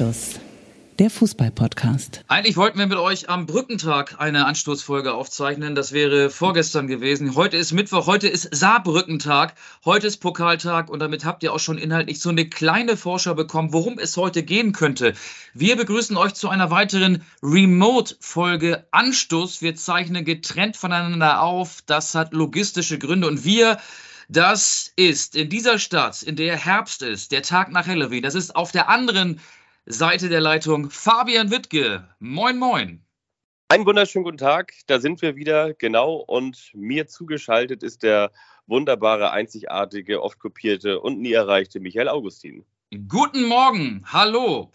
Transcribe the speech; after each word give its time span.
Anstoß, 0.00 0.40
der 0.98 1.10
Fußball-Podcast. 1.10 2.24
Eigentlich 2.26 2.56
wollten 2.56 2.78
wir 2.78 2.86
mit 2.86 2.96
euch 2.96 3.28
am 3.28 3.44
Brückentag 3.44 4.18
eine 4.18 4.46
Anstoßfolge 4.46 5.12
aufzeichnen. 5.12 5.74
Das 5.74 5.92
wäre 5.92 6.30
vorgestern 6.30 6.86
gewesen. 6.86 7.34
Heute 7.34 7.58
ist 7.58 7.72
Mittwoch, 7.72 8.06
heute 8.06 8.26
ist 8.26 8.48
Saarbrückentag, 8.50 9.54
heute 9.84 10.06
ist 10.06 10.16
Pokaltag 10.16 10.88
und 10.88 11.00
damit 11.00 11.26
habt 11.26 11.42
ihr 11.42 11.52
auch 11.52 11.58
schon 11.58 11.76
inhaltlich 11.76 12.18
so 12.20 12.30
eine 12.30 12.48
kleine 12.48 12.96
Vorschau 12.96 13.34
bekommen, 13.34 13.74
worum 13.74 13.98
es 13.98 14.16
heute 14.16 14.42
gehen 14.42 14.72
könnte. 14.72 15.12
Wir 15.52 15.76
begrüßen 15.76 16.16
euch 16.16 16.32
zu 16.32 16.48
einer 16.48 16.70
weiteren 16.70 17.22
Remote-Folge 17.42 18.86
Anstoß. 18.92 19.60
Wir 19.60 19.74
zeichnen 19.74 20.24
getrennt 20.24 20.78
voneinander 20.78 21.42
auf. 21.42 21.82
Das 21.84 22.14
hat 22.14 22.32
logistische 22.32 22.98
Gründe 22.98 23.28
und 23.28 23.44
wir 23.44 23.76
das 24.30 24.92
ist 24.94 25.34
in 25.34 25.48
dieser 25.48 25.80
Stadt, 25.80 26.22
in 26.22 26.36
der 26.36 26.56
Herbst 26.56 27.02
ist, 27.02 27.32
der 27.32 27.42
Tag 27.42 27.72
nach 27.72 27.88
Halloween. 27.88 28.22
Das 28.22 28.36
ist 28.36 28.54
auf 28.54 28.70
der 28.70 28.88
anderen 28.88 29.40
Seite 29.92 30.28
der 30.28 30.40
Leitung 30.40 30.88
Fabian 30.88 31.50
Wittke. 31.50 32.08
Moin, 32.20 32.58
moin. 32.58 33.04
Einen 33.68 33.86
wunderschönen 33.86 34.24
guten 34.24 34.38
Tag. 34.38 34.72
Da 34.86 35.00
sind 35.00 35.20
wir 35.20 35.34
wieder, 35.34 35.74
genau. 35.74 36.14
Und 36.14 36.70
mir 36.74 37.08
zugeschaltet 37.08 37.82
ist 37.82 38.04
der 38.04 38.30
wunderbare, 38.66 39.32
einzigartige, 39.32 40.22
oft 40.22 40.38
kopierte 40.38 41.00
und 41.00 41.20
nie 41.20 41.32
erreichte 41.32 41.80
Michael 41.80 42.08
Augustin. 42.08 42.64
Guten 43.08 43.44
Morgen. 43.44 44.04
Hallo. 44.06 44.70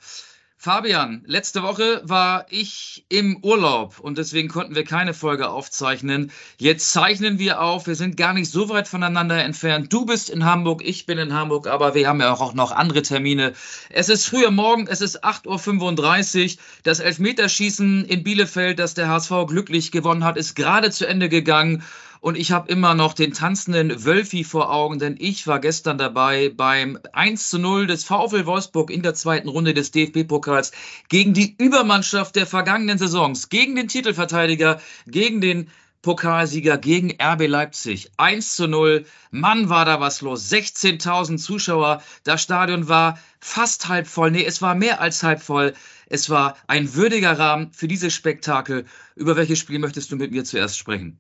Fabian, 0.66 1.22
letzte 1.28 1.62
Woche 1.62 2.02
war 2.06 2.48
ich 2.50 3.06
im 3.08 3.38
Urlaub 3.44 4.00
und 4.00 4.18
deswegen 4.18 4.48
konnten 4.48 4.74
wir 4.74 4.84
keine 4.84 5.14
Folge 5.14 5.50
aufzeichnen. 5.50 6.32
Jetzt 6.58 6.92
zeichnen 6.92 7.38
wir 7.38 7.62
auf. 7.62 7.86
Wir 7.86 7.94
sind 7.94 8.18
gar 8.18 8.34
nicht 8.34 8.50
so 8.50 8.68
weit 8.70 8.88
voneinander 8.88 9.44
entfernt. 9.44 9.94
Du 9.94 10.08
bist 10.08 10.32
in 10.32 10.44
Hamburg, 10.44 10.82
ich 10.84 11.06
bin 11.06 11.20
in 11.20 11.36
Hamburg, 11.36 11.68
aber 11.68 11.94
wir 11.94 12.08
haben 12.08 12.20
ja 12.20 12.34
auch 12.34 12.56
noch 12.56 12.72
andere 12.72 13.04
Termine. 13.04 13.54
Es 13.92 14.10
ist 14.10 14.26
früher 14.26 14.50
Morgen, 14.50 14.88
es 14.88 15.02
ist 15.02 15.24
8.35 15.24 16.56
Uhr. 16.56 16.64
Das 16.82 17.00
Elfmeterschießen 17.00 18.04
in 18.04 18.24
Bielefeld, 18.24 18.80
das 18.80 18.96
der 18.96 19.08
HSV 19.08 19.46
glücklich 19.46 19.92
gewonnen 19.92 20.24
hat, 20.24 20.36
ist 20.36 20.56
gerade 20.56 20.90
zu 20.90 21.08
Ende 21.08 21.30
gegangen. 21.30 21.84
Und 22.26 22.40
ich 22.40 22.52
habe 22.52 22.72
immer 22.72 22.96
noch 22.96 23.14
den 23.14 23.34
tanzenden 23.34 24.04
Wölfi 24.04 24.44
vor 24.44 24.74
Augen, 24.74 24.98
denn 24.98 25.16
ich 25.20 25.46
war 25.46 25.60
gestern 25.60 26.00
dabei 26.00 26.50
beim 26.50 26.98
1 27.14 27.52
zu 27.52 27.60
0 27.60 27.86
des 27.86 28.04
VfL 28.04 28.48
Wolfsburg 28.48 28.90
in 28.90 29.04
der 29.04 29.14
zweiten 29.14 29.48
Runde 29.48 29.76
des 29.76 29.92
DFB-Pokals 29.92 30.72
gegen 31.08 31.36
die 31.36 31.56
Übermannschaft 31.56 32.36
der 32.36 32.48
vergangenen 32.48 32.98
Saisons, 32.98 33.50
gegen 33.50 33.76
den 33.76 33.88
Titelverteidiger, 33.88 34.82
gegen 35.06 35.40
den 35.40 35.70
Pokalsieger 36.02 36.80
gegen 36.80 37.16
RB 37.22 37.46
Leipzig. 37.46 38.10
1 38.18 38.56
zu 38.56 38.68
0. 38.68 39.06
Mann, 39.30 39.70
war 39.70 39.86
da 39.86 40.00
was 40.00 40.22
los. 40.22 40.52
16.000 40.52 41.38
Zuschauer. 41.38 42.02
Das 42.24 42.42
Stadion 42.42 42.90
war 42.90 43.20
fast 43.40 43.88
halb 43.88 44.08
voll. 44.08 44.32
Nee, 44.32 44.46
es 44.46 44.64
war 44.64 44.74
mehr 44.74 45.00
als 45.00 45.22
halb 45.22 45.44
voll. 45.44 45.76
Es 46.08 46.32
war 46.32 46.58
ein 46.66 46.96
würdiger 46.96 47.38
Rahmen 47.38 47.72
für 47.72 47.88
dieses 47.88 48.16
Spektakel. 48.16 48.86
Über 49.16 49.36
welches 49.36 49.60
Spiel 49.60 49.78
möchtest 49.78 50.12
du 50.12 50.16
mit 50.16 50.32
mir 50.32 50.44
zuerst 50.44 50.80
sprechen? 50.80 51.20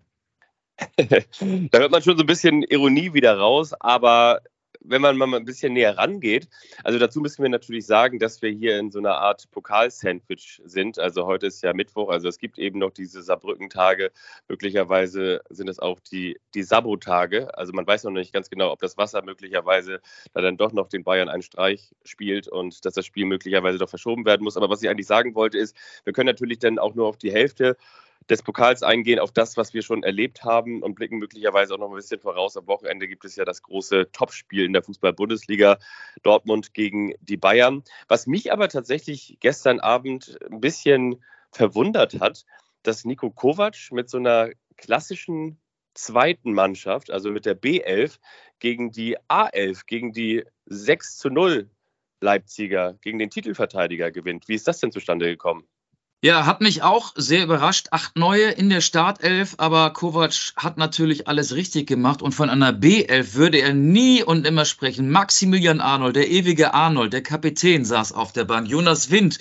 da 0.97 1.79
hört 1.79 1.91
man 1.91 2.01
schon 2.01 2.17
so 2.17 2.23
ein 2.23 2.27
bisschen 2.27 2.63
Ironie 2.63 3.13
wieder 3.13 3.37
raus, 3.37 3.73
aber 3.79 4.41
wenn 4.87 5.01
man 5.01 5.17
mal 5.17 5.33
ein 5.33 5.45
bisschen 5.45 5.73
näher 5.73 5.97
rangeht, 5.97 6.47
also 6.83 6.99
dazu 6.99 7.19
müssen 7.19 7.41
wir 7.41 7.49
natürlich 7.49 7.85
sagen, 7.85 8.19
dass 8.19 8.41
wir 8.41 8.49
hier 8.51 8.79
in 8.79 8.91
so 8.91 8.99
einer 8.99 9.15
Art 9.15 9.49
Pokal-Sandwich 9.51 10.61
sind. 10.65 10.99
Also 10.99 11.25
heute 11.25 11.47
ist 11.47 11.63
ja 11.63 11.73
Mittwoch, 11.73 12.09
also 12.09 12.27
es 12.27 12.37
gibt 12.37 12.57
eben 12.57 12.79
noch 12.79 12.91
diese 12.91 13.21
Saarbrücken-Tage. 13.21 14.11
Möglicherweise 14.47 15.41
sind 15.49 15.69
es 15.69 15.79
auch 15.79 15.99
die, 15.99 16.39
die 16.53 16.63
Sabo-Tage. 16.63 17.57
Also 17.57 17.73
man 17.73 17.87
weiß 17.87 18.03
noch 18.03 18.11
nicht 18.11 18.33
ganz 18.33 18.49
genau, 18.49 18.71
ob 18.71 18.79
das 18.79 18.97
Wasser 18.97 19.23
möglicherweise 19.23 20.01
da 20.33 20.41
dann 20.41 20.57
doch 20.57 20.71
noch 20.71 20.87
den 20.87 21.03
Bayern 21.03 21.29
einen 21.29 21.41
Streich 21.41 21.95
spielt 22.03 22.47
und 22.47 22.85
dass 22.85 22.93
das 22.93 23.05
Spiel 23.05 23.25
möglicherweise 23.25 23.77
doch 23.77 23.89
verschoben 23.89 24.25
werden 24.25 24.43
muss. 24.43 24.57
Aber 24.57 24.69
was 24.69 24.83
ich 24.83 24.89
eigentlich 24.89 25.07
sagen 25.07 25.35
wollte, 25.35 25.57
ist, 25.57 25.75
wir 26.03 26.13
können 26.13 26.27
natürlich 26.27 26.59
dann 26.59 26.79
auch 26.79 26.95
nur 26.95 27.07
auf 27.07 27.17
die 27.17 27.31
Hälfte 27.31 27.75
des 28.29 28.41
Pokals 28.41 28.81
eingehen, 28.81 29.19
auf 29.19 29.31
das, 29.31 29.55
was 29.55 29.73
wir 29.73 29.83
schon 29.83 30.03
erlebt 30.03 30.43
haben 30.43 30.81
und 30.81 30.95
blicken 30.95 31.17
möglicherweise 31.17 31.73
auch 31.73 31.77
noch 31.77 31.89
ein 31.89 31.95
bisschen 31.95 32.19
voraus. 32.19 32.57
Am 32.57 32.67
Wochenende 32.67 33.07
gibt 33.07 33.23
es 33.25 33.35
ja 33.35 33.45
das 33.45 33.61
große 33.61 34.11
Topspiel 34.11 34.65
in 34.65 34.73
der 34.73 34.83
Fußball-Bundesliga, 34.83 35.77
Dortmund 36.23 36.73
gegen 36.73 37.13
die 37.21 37.37
Bayern. 37.37 37.83
Was 38.07 38.25
mich 38.25 38.51
aber 38.51 38.67
tatsächlich 38.67 39.37
gestern 39.41 39.79
Abend 39.79 40.37
ein 40.49 40.59
bisschen 40.59 41.23
verwundert 41.51 42.19
hat, 42.19 42.45
dass 42.83 43.05
Nico 43.05 43.29
Kovac 43.29 43.91
mit 43.91 44.09
so 44.09 44.17
einer 44.17 44.49
klassischen 44.77 45.59
zweiten 45.93 46.53
Mannschaft, 46.53 47.11
also 47.11 47.31
mit 47.31 47.45
der 47.45 47.59
B11, 47.59 48.19
gegen 48.59 48.91
die 48.91 49.17
A11, 49.29 49.85
gegen 49.85 50.13
die 50.13 50.43
6 50.65 51.17
zu 51.17 51.29
0 51.29 51.69
Leipziger, 52.21 52.97
gegen 53.01 53.19
den 53.19 53.29
Titelverteidiger 53.29 54.11
gewinnt. 54.11 54.47
Wie 54.47 54.55
ist 54.55 54.67
das 54.67 54.79
denn 54.79 54.91
zustande 54.91 55.27
gekommen? 55.27 55.67
Ja, 56.25 56.47
hat 56.47 56.59
mich 56.59 56.81
auch 56.81 57.13
sehr 57.15 57.43
überrascht. 57.43 57.89
Acht 57.91 58.17
neue 58.17 58.49
in 58.49 58.71
der 58.71 58.81
Startelf, 58.81 59.53
aber 59.59 59.93
Kovac 59.93 60.53
hat 60.55 60.75
natürlich 60.75 61.27
alles 61.27 61.53
richtig 61.53 61.85
gemacht 61.85 62.23
und 62.23 62.31
von 62.31 62.49
einer 62.49 62.71
B11 62.71 63.35
würde 63.35 63.59
er 63.59 63.75
nie 63.75 64.23
und 64.23 64.47
immer 64.47 64.65
sprechen. 64.65 65.11
Maximilian 65.11 65.81
Arnold, 65.81 66.15
der 66.15 66.31
ewige 66.31 66.73
Arnold, 66.73 67.13
der 67.13 67.21
Kapitän, 67.21 67.85
saß 67.85 68.13
auf 68.13 68.33
der 68.33 68.43
Bank. 68.43 68.67
Jonas 68.67 69.11
Wind, 69.11 69.37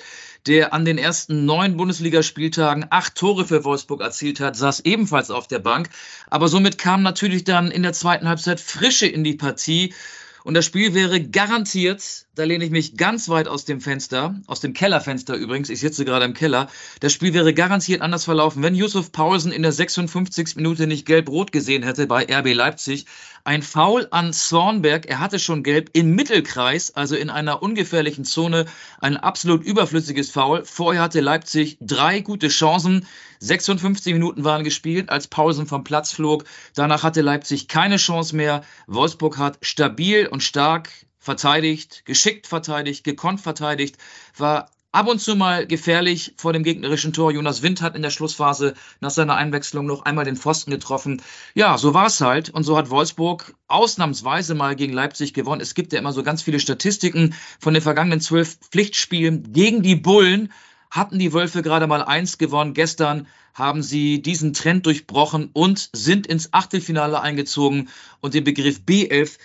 der 0.47 0.75
an 0.75 0.84
den 0.84 0.99
ersten 0.99 1.47
neun 1.47 1.78
Bundesligaspieltagen 1.78 2.84
acht 2.91 3.15
Tore 3.15 3.47
für 3.47 3.65
Wolfsburg 3.65 4.03
erzielt 4.03 4.41
hat, 4.41 4.55
saß 4.55 4.81
ebenfalls 4.81 5.31
auf 5.31 5.49
der 5.49 5.61
Bank. 5.61 5.89
Aber 6.28 6.49
somit 6.49 6.77
kam 6.77 7.03
natürlich 7.03 7.45
dann 7.45 7.71
in 7.71 7.83
der 7.83 7.95
zweiten 7.95 8.28
Halbzeit 8.28 8.61
Frische 8.61 9.06
in 9.06 9.25
die 9.25 9.37
Partie. 9.37 9.95
Und 10.44 10.53
das 10.53 10.66
Spiel 10.66 10.93
wäre 10.93 11.22
garantiert, 11.22 12.27
da 12.34 12.44
lehne 12.44 12.66
ich 12.66 12.71
mich 12.71 12.99
ganz 12.99 13.31
weit 13.31 13.49
aus 13.49 13.65
dem 13.65 13.81
Fenster, 13.81 14.38
aus 14.47 14.60
dem 14.60 14.75
Kellerfenster 14.75 15.34
übrigens, 15.37 15.71
ich 15.71 15.81
sitze 15.81 16.05
gerade 16.05 16.27
im 16.27 16.34
Keller, 16.34 16.69
das 17.00 17.15
Spiel 17.15 17.32
wäre 17.32 17.55
garantiert 17.55 18.03
anders 18.03 18.25
verlaufen, 18.25 18.62
wenn 18.62 18.75
Yusuf 18.75 19.10
Paulsen 19.10 19.53
in 19.53 19.62
der 19.62 19.72
56. 19.72 20.56
Minute 20.56 20.87
nicht 20.87 21.06
gelb-rot 21.06 21.50
gesehen 21.50 21.83
hätte 21.83 22.06
bei 22.06 22.27
RB 22.31 22.53
Leipzig. 22.53 23.06
Ein 23.47 23.60
Foul 23.62 24.09
an 24.10 24.32
Zornberg, 24.32 25.05
er 25.05 25.19
hatte 25.21 25.38
schon 25.38 25.62
gelb 25.62 25.91
im 25.93 26.15
Mittelkreis, 26.15 26.94
also 26.97 27.15
in 27.15 27.28
einer 27.28 27.62
ungefährlichen 27.62 28.25
Zone, 28.25 28.65
ein 29.00 29.19
absolut 29.19 29.62
überflüssiges 29.62 30.31
Foul. 30.31 30.65
Vorher 30.65 31.03
hatte 31.03 31.21
Leipzig 31.21 31.77
drei 31.78 32.21
gute 32.21 32.49
Chancen. 32.49 33.06
56 33.41 34.15
Minuten 34.15 34.44
waren 34.44 34.65
gespielt, 34.65 35.10
als 35.10 35.27
Paulsen 35.27 35.66
vom 35.66 35.84
Platz 35.84 36.10
flog. 36.10 36.44
Danach 36.75 37.03
hatte 37.03 37.21
Leipzig 37.21 37.69
keine 37.69 37.99
Chance 37.99 38.34
mehr. 38.34 38.65
Wolfsburg 38.87 39.37
hat 39.37 39.59
stabil 39.60 40.27
und 40.27 40.43
stark 40.43 40.88
verteidigt, 41.19 42.06
geschickt 42.06 42.47
verteidigt, 42.47 43.04
gekonnt 43.04 43.43
verteidigt, 43.43 43.99
war 44.38 44.71
ab 44.94 45.09
und 45.09 45.21
zu 45.21 45.34
mal 45.34 45.66
gefährlich 45.66 46.34
vor 46.37 46.53
dem 46.53 46.62
gegnerischen 46.62 47.12
Tor. 47.12 47.32
Jonas 47.32 47.62
Wind 47.62 47.82
hat 47.82 47.97
in 47.97 48.03
der 48.03 48.10
Schlussphase 48.10 48.75
nach 49.00 49.10
seiner 49.10 49.34
Einwechslung 49.34 49.87
noch 49.87 50.05
einmal 50.05 50.25
den 50.25 50.37
Pfosten 50.37 50.71
getroffen. 50.71 51.21
Ja, 51.55 51.77
so 51.78 51.94
war 51.94 52.06
es 52.06 52.21
halt. 52.21 52.50
Und 52.50 52.62
so 52.62 52.77
hat 52.78 52.91
Wolfsburg 52.91 53.54
ausnahmsweise 53.66 54.54
mal 54.54 54.77
gegen 54.77 54.93
Leipzig 54.93 55.34
gewonnen. 55.34 55.60
Es 55.60 55.75
gibt 55.75 55.93
ja 55.93 55.99
immer 55.99 56.12
so 56.12 56.22
ganz 56.22 56.43
viele 56.43 56.60
Statistiken 56.60 57.34
von 57.59 57.75
den 57.75 57.83
vergangenen 57.83 58.21
zwölf 58.21 58.56
Pflichtspielen 58.71 59.53
gegen 59.53 59.83
die 59.83 59.97
Bullen. 59.97 60.53
Hatten 60.93 61.19
die 61.19 61.33
Wölfe 61.33 61.62
gerade 61.62 61.88
mal 61.88 62.04
eins 62.04 62.38
gewonnen. 62.38 62.72
Gestern 62.72 63.27
haben 63.53 63.83
sie 63.83 64.22
diesen 64.22 64.53
Trend 64.53 64.87
durchbrochen 64.87 65.50
und 65.53 65.91
sind 65.93 66.28
ins 66.28 66.53
Achtelfinale 66.53 67.21
eingezogen. 67.21 67.88
Und 68.21 68.34
den 68.34 68.44
Begriff 68.44 68.81
B11 68.87 69.38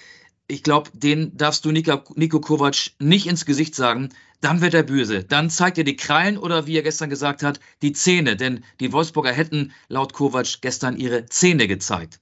ich 0.49 0.63
glaube, 0.63 0.89
den 0.93 1.37
darfst 1.37 1.63
du 1.63 1.71
Nico, 1.71 2.01
Nico 2.15 2.41
Kovac 2.41 2.91
nicht 2.99 3.27
ins 3.27 3.45
Gesicht 3.45 3.75
sagen. 3.75 4.09
Dann 4.41 4.61
wird 4.61 4.73
er 4.73 4.83
böse. 4.83 5.23
Dann 5.23 5.49
zeigt 5.49 5.77
er 5.77 5.83
die 5.83 5.95
Krallen 5.95 6.37
oder 6.37 6.65
wie 6.65 6.75
er 6.75 6.81
gestern 6.81 7.09
gesagt 7.09 7.43
hat, 7.43 7.59
die 7.81 7.93
Zähne. 7.93 8.35
Denn 8.35 8.63
die 8.79 8.91
Wolfsburger 8.91 9.31
hätten 9.31 9.73
laut 9.89 10.13
Kovac 10.13 10.61
gestern 10.61 10.97
ihre 10.97 11.25
Zähne 11.27 11.67
gezeigt. 11.67 12.19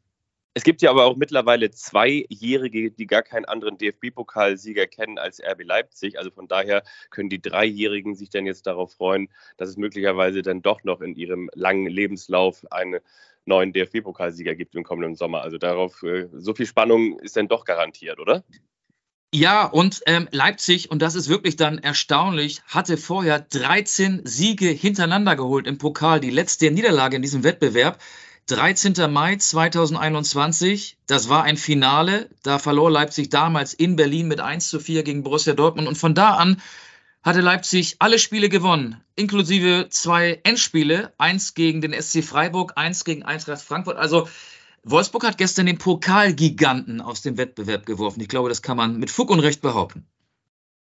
Es 0.54 0.63
gibt 0.63 0.81
ja 0.81 0.90
aber 0.90 1.06
auch 1.06 1.16
mittlerweile 1.16 1.69
Zweijährige, 1.69 2.90
die 2.90 3.06
gar 3.06 3.22
keinen 3.22 3.46
anderen 3.46 3.78
DFB-Pokalsieger 3.78 4.88
kennen 4.88 5.19
als 5.19 5.40
RB 5.40 5.63
Leipzig. 5.63 6.18
Also 6.18 6.31
von 6.31 6.48
daher 6.48 6.84
können 7.12 7.30
die 7.30 7.42
Dreijährigen 7.42 8.16
sich 8.16 8.31
dann 8.31 8.48
jetzt 8.48 8.66
darauf 8.66 8.94
freuen, 8.94 9.30
dass 9.57 9.69
es 9.69 9.78
möglicherweise 9.78 10.42
dann 10.42 10.63
doch 10.63 10.84
noch 10.84 11.01
in 11.01 11.16
ihrem 11.16 11.51
langen 11.54 11.86
Lebenslauf 11.86 12.66
eine 12.72 13.04
neuen 13.48 13.74
DFB-Pokalsieger 13.74 14.56
gibt 14.56 14.76
im 14.76 14.84
kommenden 14.84 15.16
Sommer. 15.16 15.42
Also 15.42 15.58
darauf, 15.58 16.04
äh, 16.04 16.28
so 16.34 16.54
viel 16.54 16.66
Spannung 16.66 17.20
ist 17.20 17.38
dann 17.38 17.48
doch 17.48 17.66
garantiert, 17.66 18.20
oder? 18.20 18.44
Ja, 19.34 19.66
und 19.66 20.02
ähm, 20.06 20.30
Leipzig, 20.32 20.90
und 20.90 21.02
das 21.02 21.16
ist 21.16 21.28
wirklich 21.28 21.58
dann 21.58 21.80
erstaunlich, 21.80 22.62
hatte 22.68 22.96
vorher 22.98 23.40
13 23.40 24.22
Siege 24.26 24.70
hintereinander 24.70 25.36
geholt 25.36 25.68
im 25.68 25.78
Pokal. 25.78 26.22
Die 26.22 26.30
letzte 26.30 26.72
Niederlage 26.72 27.18
in 27.18 27.22
diesem 27.22 27.44
Wettbewerb. 27.44 28.00
13. 28.48 29.12
Mai 29.12 29.36
2021, 29.36 30.98
das 31.06 31.28
war 31.28 31.44
ein 31.44 31.58
Finale. 31.58 32.30
Da 32.44 32.60
verlor 32.60 32.90
Leipzig 32.90 33.30
damals 33.30 33.74
in 33.74 33.98
Berlin 33.98 34.30
mit 34.30 34.40
1 34.40 34.70
zu 34.70 34.80
4 34.80 35.04
gegen 35.04 35.24
Borussia 35.24 35.54
Dortmund. 35.54 35.90
Und 35.90 35.98
von 35.98 36.16
da 36.16 36.36
an 36.36 36.62
hatte 37.27 37.41
Leipzig 37.41 37.97
alle 38.00 38.19
Spiele 38.19 38.47
gewonnen, 38.47 39.03
inklusive 39.18 39.88
zwei 39.89 40.39
Endspiele, 40.44 41.12
eins 41.18 41.56
gegen 41.56 41.81
den 41.81 41.91
SC 41.91 42.24
Freiburg, 42.24 42.71
eins 42.77 43.03
gegen 43.03 43.24
Eintracht 43.24 43.62
Frankfurt. 43.62 43.97
Also 43.97 44.29
Wolfsburg 44.83 45.25
hat 45.27 45.38
gestern 45.38 45.65
den 45.65 45.77
Pokalgiganten 45.77 47.01
aus 47.01 47.21
dem 47.24 47.38
Wettbewerb 47.38 47.85
geworfen. 47.85 48.21
Ich 48.21 48.29
glaube, 48.29 48.47
das 48.47 48.62
kann 48.62 48.77
man 48.77 48.97
mit 48.97 49.12
Fug 49.12 49.29
und 49.29 49.41
Recht 49.41 49.62
behaupten. 49.62 50.07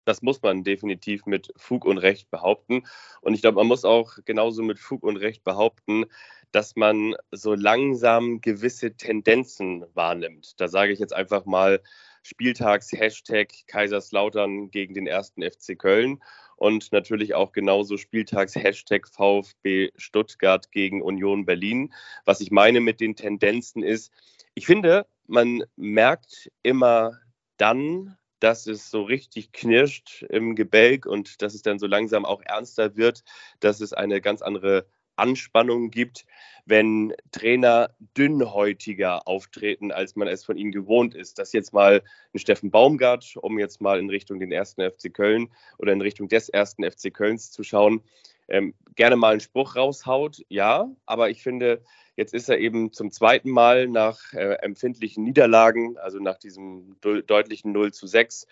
Das 0.05 0.21
muss 0.21 0.41
man 0.41 0.63
definitiv 0.63 1.25
mit 1.25 1.51
Fug 1.57 1.83
und 1.83 1.97
Recht 1.97 2.31
behaupten. 2.31 2.83
Und 3.19 3.33
ich 3.33 3.41
glaube, 3.41 3.57
man 3.57 3.67
muss 3.67 3.83
auch 3.83 4.13
genauso 4.23 4.63
mit 4.63 4.79
Fug 4.79 5.03
und 5.03 5.17
Recht 5.17 5.43
behaupten, 5.43 6.05
dass 6.53 6.77
man 6.77 7.15
so 7.31 7.55
langsam 7.55 8.39
gewisse 8.39 8.95
Tendenzen 8.95 9.83
wahrnimmt. 9.95 10.61
Da 10.61 10.69
sage 10.69 10.93
ich 10.93 10.99
jetzt 10.99 11.13
einfach 11.13 11.43
mal 11.43 11.81
Spieltags-Hashtag 12.27 13.53
Kaiserslautern 13.67 14.69
gegen 14.69 14.93
den 14.93 15.07
ersten 15.07 15.41
FC 15.41 15.79
Köln 15.79 16.21
und 16.57 16.91
natürlich 16.91 17.35
auch 17.35 17.53
genauso 17.53 17.95
Spieltags-Hashtag 17.97 19.07
VfB 19.07 19.91
Stuttgart 19.95 20.69
gegen 20.71 21.01
Union 21.01 21.45
Berlin. 21.45 21.93
Was 22.25 22.41
ich 22.41 22.51
meine 22.51 22.81
mit 22.81 22.99
den 22.99 23.15
Tendenzen 23.15 23.81
ist, 23.81 24.11
ich 24.55 24.65
finde, 24.65 25.07
man 25.25 25.63
merkt 25.77 26.51
immer 26.63 27.17
dann, 27.55 28.17
dass 28.39 28.67
es 28.67 28.91
so 28.91 29.03
richtig 29.03 29.53
knirscht 29.53 30.23
im 30.23 30.55
Gebälk 30.55 31.05
und 31.05 31.41
dass 31.41 31.53
es 31.53 31.61
dann 31.61 31.79
so 31.79 31.87
langsam 31.87 32.25
auch 32.25 32.41
ernster 32.43 32.97
wird, 32.97 33.23
dass 33.61 33.79
es 33.79 33.93
eine 33.93 34.19
ganz 34.19 34.41
andere 34.41 34.85
Anspannung 35.17 35.91
gibt, 35.91 36.25
wenn 36.65 37.13
Trainer 37.31 37.91
dünnhäutiger 38.17 39.27
auftreten, 39.27 39.91
als 39.91 40.15
man 40.15 40.27
es 40.27 40.43
von 40.43 40.57
ihnen 40.57 40.71
gewohnt 40.71 41.15
ist. 41.15 41.39
Das 41.39 41.53
jetzt 41.53 41.73
mal 41.73 42.03
ein 42.33 42.39
Steffen 42.39 42.71
Baumgart, 42.71 43.35
um 43.37 43.57
jetzt 43.57 43.79
mal 43.81 43.99
in 43.99 44.09
Richtung 44.09 44.39
den 44.39 44.51
ersten 44.51 44.81
FC 44.81 45.13
Köln 45.13 45.49
oder 45.77 45.93
in 45.93 46.01
Richtung 46.01 46.27
des 46.27 46.49
ersten 46.49 46.83
FC 46.83 47.13
Kölns 47.13 47.51
zu 47.51 47.63
schauen, 47.63 48.01
ähm, 48.49 48.73
gerne 48.95 49.15
mal 49.15 49.31
einen 49.31 49.39
Spruch 49.39 49.75
raushaut, 49.75 50.43
ja, 50.49 50.89
aber 51.05 51.29
ich 51.29 51.43
finde, 51.43 51.83
jetzt 52.15 52.33
ist 52.33 52.49
er 52.49 52.59
eben 52.59 52.93
zum 52.93 53.11
zweiten 53.11 53.49
Mal 53.49 53.87
nach 53.87 54.33
äh, 54.33 54.55
empfindlichen 54.61 55.23
Niederlagen, 55.23 55.97
also 55.97 56.19
nach 56.19 56.37
diesem 56.37 56.95
deutlichen 57.01 57.71
0 57.71 57.93
zu 57.93 58.07
6 58.07 58.47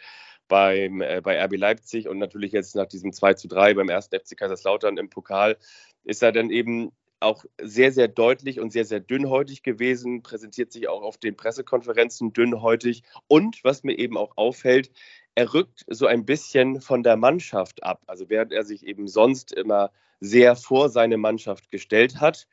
beim, 0.47 1.01
äh, 1.01 1.21
bei 1.23 1.41
RB 1.43 1.57
Leipzig 1.57 2.07
und 2.07 2.17
natürlich 2.17 2.51
jetzt 2.51 2.75
nach 2.75 2.85
diesem 2.85 3.13
2 3.13 3.33
zu 3.35 3.47
3 3.47 3.73
beim 3.73 3.89
ersten 3.89 4.19
FC 4.19 4.37
Kaiserslautern 4.37 4.97
im 4.97 5.09
Pokal, 5.09 5.57
ist 6.03 6.23
er 6.23 6.31
dann 6.31 6.49
eben 6.49 6.91
auch 7.19 7.45
sehr, 7.61 7.91
sehr 7.91 8.07
deutlich 8.07 8.59
und 8.59 8.71
sehr, 8.71 8.85
sehr 8.85 8.99
dünnhäutig 8.99 9.63
gewesen, 9.63 10.21
präsentiert 10.21 10.71
sich 10.71 10.87
auch 10.87 11.01
auf 11.01 11.17
den 11.17 11.35
Pressekonferenzen 11.35 12.33
dünnhäutig. 12.33 13.03
Und 13.27 13.63
was 13.63 13.83
mir 13.83 13.97
eben 13.97 14.17
auch 14.17 14.37
auffällt, 14.37 14.91
er 15.33 15.53
rückt 15.53 15.85
so 15.87 16.05
ein 16.05 16.25
bisschen 16.25 16.81
von 16.81 17.03
der 17.03 17.17
Mannschaft 17.17 17.83
ab. 17.83 18.03
Also 18.07 18.29
während 18.29 18.51
er 18.51 18.63
sich 18.63 18.85
eben 18.85 19.07
sonst 19.07 19.51
immer 19.51 19.91
sehr 20.19 20.55
vor 20.55 20.89
seine 20.89 21.17
Mannschaft 21.17 21.71
gestellt 21.71 22.19
hat, 22.21 22.47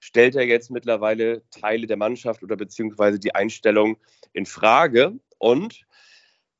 stellt 0.00 0.34
er 0.34 0.44
jetzt 0.44 0.70
mittlerweile 0.70 1.42
Teile 1.50 1.86
der 1.86 1.96
Mannschaft 1.96 2.42
oder 2.42 2.56
beziehungsweise 2.56 3.18
die 3.18 3.34
Einstellung 3.34 3.96
in 4.32 4.46
Frage. 4.46 5.18
Und 5.38 5.86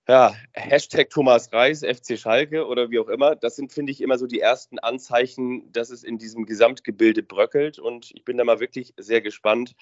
ja, 0.08 0.34
Hashtag 0.52 1.08
Thomas 1.10 1.52
Reis, 1.52 1.80
FC 1.80 2.18
Schalke 2.18 2.66
oder 2.66 2.90
wie 2.90 2.98
auch 2.98 3.08
immer, 3.08 3.36
das 3.36 3.56
sind, 3.56 3.72
finde 3.72 3.92
ich, 3.92 4.02
immer 4.02 4.18
so 4.18 4.26
die 4.26 4.40
ersten 4.40 4.78
Anzeichen, 4.78 5.72
dass 5.72 5.90
es 5.90 6.04
in 6.04 6.18
diesem 6.18 6.44
Gesamtgebilde 6.44 7.22
bröckelt. 7.22 7.78
Und 7.78 8.10
ich 8.14 8.24
bin 8.24 8.36
da 8.36 8.44
mal 8.44 8.60
wirklich 8.60 8.92
sehr 8.98 9.22
gespannt, 9.22 9.74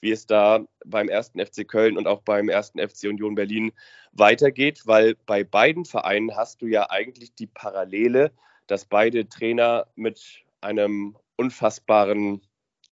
wie 0.00 0.10
es 0.10 0.26
da 0.26 0.64
beim 0.84 1.08
ersten 1.08 1.44
FC 1.44 1.66
Köln 1.66 1.96
und 1.96 2.06
auch 2.06 2.22
beim 2.22 2.48
ersten 2.48 2.80
FC 2.80 3.04
Union 3.04 3.36
Berlin 3.36 3.72
weitergeht, 4.12 4.82
weil 4.86 5.14
bei 5.26 5.44
beiden 5.44 5.84
Vereinen 5.84 6.36
hast 6.36 6.60
du 6.62 6.66
ja 6.66 6.90
eigentlich 6.90 7.34
die 7.34 7.46
Parallele, 7.46 8.32
dass 8.66 8.84
beide 8.84 9.28
Trainer 9.28 9.86
mit 9.94 10.44
einem 10.60 11.16
unfassbaren, 11.36 12.42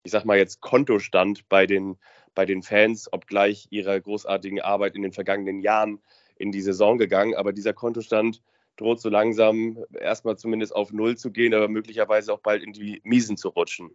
ich 0.04 0.12
sag 0.12 0.24
mal 0.24 0.38
jetzt 0.38 0.62
Kontostand 0.62 1.48
bei 1.50 1.66
den, 1.66 1.98
bei 2.36 2.46
den 2.46 2.64
Fans, 2.64 3.12
obgleich 3.12 3.68
ihrer 3.70 4.00
großartigen 4.00 4.62
Arbeit 4.62 4.96
in 4.96 5.02
den 5.02 5.14
vergangenen 5.14 5.60
Jahren 5.60 6.00
in 6.40 6.52
die 6.52 6.62
Saison 6.62 6.98
gegangen. 6.98 7.36
Aber 7.36 7.54
dieser 7.54 7.74
Kontostand 7.74 8.42
droht 8.78 9.00
so 9.00 9.10
langsam 9.10 9.78
erstmal 10.00 10.38
zumindest 10.38 10.76
auf 10.76 10.92
Null 10.92 11.18
zu 11.18 11.32
gehen, 11.32 11.54
aber 11.54 11.68
möglicherweise 11.68 12.34
auch 12.34 12.40
bald 12.40 12.64
in 12.64 12.74
die 12.74 13.02
Miesen 13.04 13.38
zu 13.38 13.50
rutschen. 13.50 13.92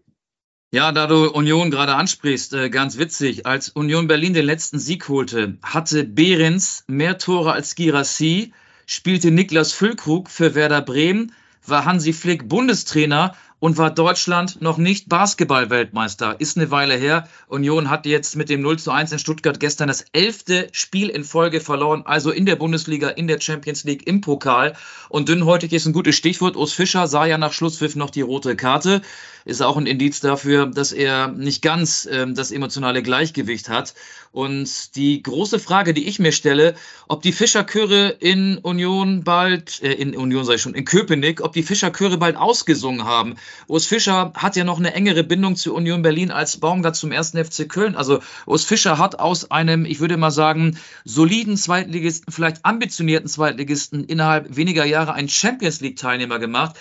Ja, 0.73 0.93
da 0.93 1.07
du 1.07 1.31
Union 1.31 1.71
gerade 1.71 1.95
ansprichst, 1.95 2.53
äh, 2.53 2.69
ganz 2.69 2.99
witzig. 2.99 3.47
Als 3.47 3.69
Union 3.69 4.09
Berlin 4.09 4.35
den 4.35 4.45
letzten 4.45 4.79
Sieg 4.79 5.09
holte, 5.09 5.57
hatte 5.63 6.05
Behrens 6.05 6.85
mehr 6.89 7.17
Tore 7.19 7.53
als 7.53 7.77
Girassi, 7.77 8.53
spielte 8.87 9.31
Niklas 9.31 9.73
Füllkrug 9.73 10.29
für 10.29 10.55
Werder 10.55 10.83
Bremen, 10.83 11.33
war 11.65 11.85
Hansi 11.85 12.13
Flick 12.13 12.49
Bundestrainer 12.49 13.37
und 13.65 13.79
war 13.79 13.91
Deutschland 13.91 14.61
noch 14.61 14.77
nicht 14.77 15.09
Basketball-Weltmeister. 15.09 16.39
Ist 16.39 16.59
eine 16.59 16.71
Weile 16.71 16.97
her. 16.97 17.27
Union 17.49 17.89
hat 17.89 18.05
jetzt 18.05 18.37
mit 18.37 18.51
dem 18.51 18.61
0 18.61 18.79
zu 18.79 18.91
1 18.91 19.11
in 19.13 19.19
Stuttgart 19.19 19.59
gestern 19.59 19.89
das 19.89 20.05
elfte 20.13 20.69
Spiel 20.73 21.09
in 21.09 21.25
Folge 21.25 21.63
verloren, 21.63 22.03
also 22.05 22.31
in 22.31 22.45
der 22.45 22.57
Bundesliga, 22.57 23.09
in 23.09 23.27
der 23.27 23.41
Champions 23.41 23.85
League, 23.85 24.07
im 24.07 24.21
Pokal. 24.21 24.75
Und 25.09 25.31
dünnhäutig 25.31 25.73
ist 25.73 25.87
ein 25.87 25.95
gutes 25.95 26.15
Stichwort. 26.15 26.57
Urs 26.57 26.75
Fischer 26.75 27.07
sah 27.07 27.25
ja 27.25 27.39
nach 27.39 27.55
Schlusspfiff 27.55 27.97
noch 27.97 28.11
die 28.11 28.21
rote 28.21 28.55
Karte. 28.55 29.01
Ist 29.45 29.63
auch 29.63 29.77
ein 29.77 29.87
Indiz 29.87 30.21
dafür, 30.21 30.67
dass 30.67 30.93
er 30.93 31.29
nicht 31.29 31.61
ganz 31.61 32.07
äh, 32.07 32.27
das 32.33 32.51
emotionale 32.51 33.03
Gleichgewicht 33.03 33.69
hat. 33.69 33.95
Und 34.33 34.97
die 34.97 35.23
große 35.23 35.61
Frage, 35.61 35.95
die 35.95 36.09
ich 36.09 36.19
mir 36.19 36.33
stelle, 36.33 36.75
ob 37.07 37.23
die 37.23 37.31
Fischerchöre 37.31 38.09
in 38.09 38.59
Union 38.59 39.23
bald, 39.23 39.83
äh, 39.83 39.93
in 39.93 40.17
Union 40.17 40.45
sei 40.45 40.59
schon, 40.59 40.75
in 40.75 40.85
Köpenick, 40.85 41.41
ob 41.41 41.53
die 41.53 41.63
Fischerchöre 41.63 42.19
bald 42.19 42.37
ausgesungen 42.37 43.05
haben. 43.05 43.37
Urs 43.69 43.87
Fischer 43.87 44.33
hat 44.35 44.57
ja 44.57 44.65
noch 44.65 44.79
eine 44.79 44.95
engere 44.95 45.23
Bindung 45.23 45.57
zu 45.57 45.75
Union 45.75 46.03
Berlin 46.03 46.31
als 46.31 46.57
Baumgart 46.57 46.97
zum 46.97 47.13
ersten 47.13 47.45
FC 47.45 47.69
Köln. 47.69 47.95
Also 47.95 48.21
Urs 48.47 48.65
Fischer 48.65 48.99
hat 48.99 49.21
aus 49.21 49.51
einem, 49.51 49.85
ich 49.85 50.01
würde 50.01 50.17
mal 50.17 50.31
sagen, 50.31 50.79
soliden 51.05 51.57
Zweitligisten, 51.57 52.33
vielleicht 52.33 52.65
ambitionierten 52.65 53.29
Zweitligisten 53.29 54.05
innerhalb 54.05 54.57
weniger 54.57 54.85
Jahre 54.85 55.13
einen 55.13 55.29
Champions 55.29 55.81
League 55.81 55.97
Teilnehmer 55.97 56.39
gemacht. 56.39 56.77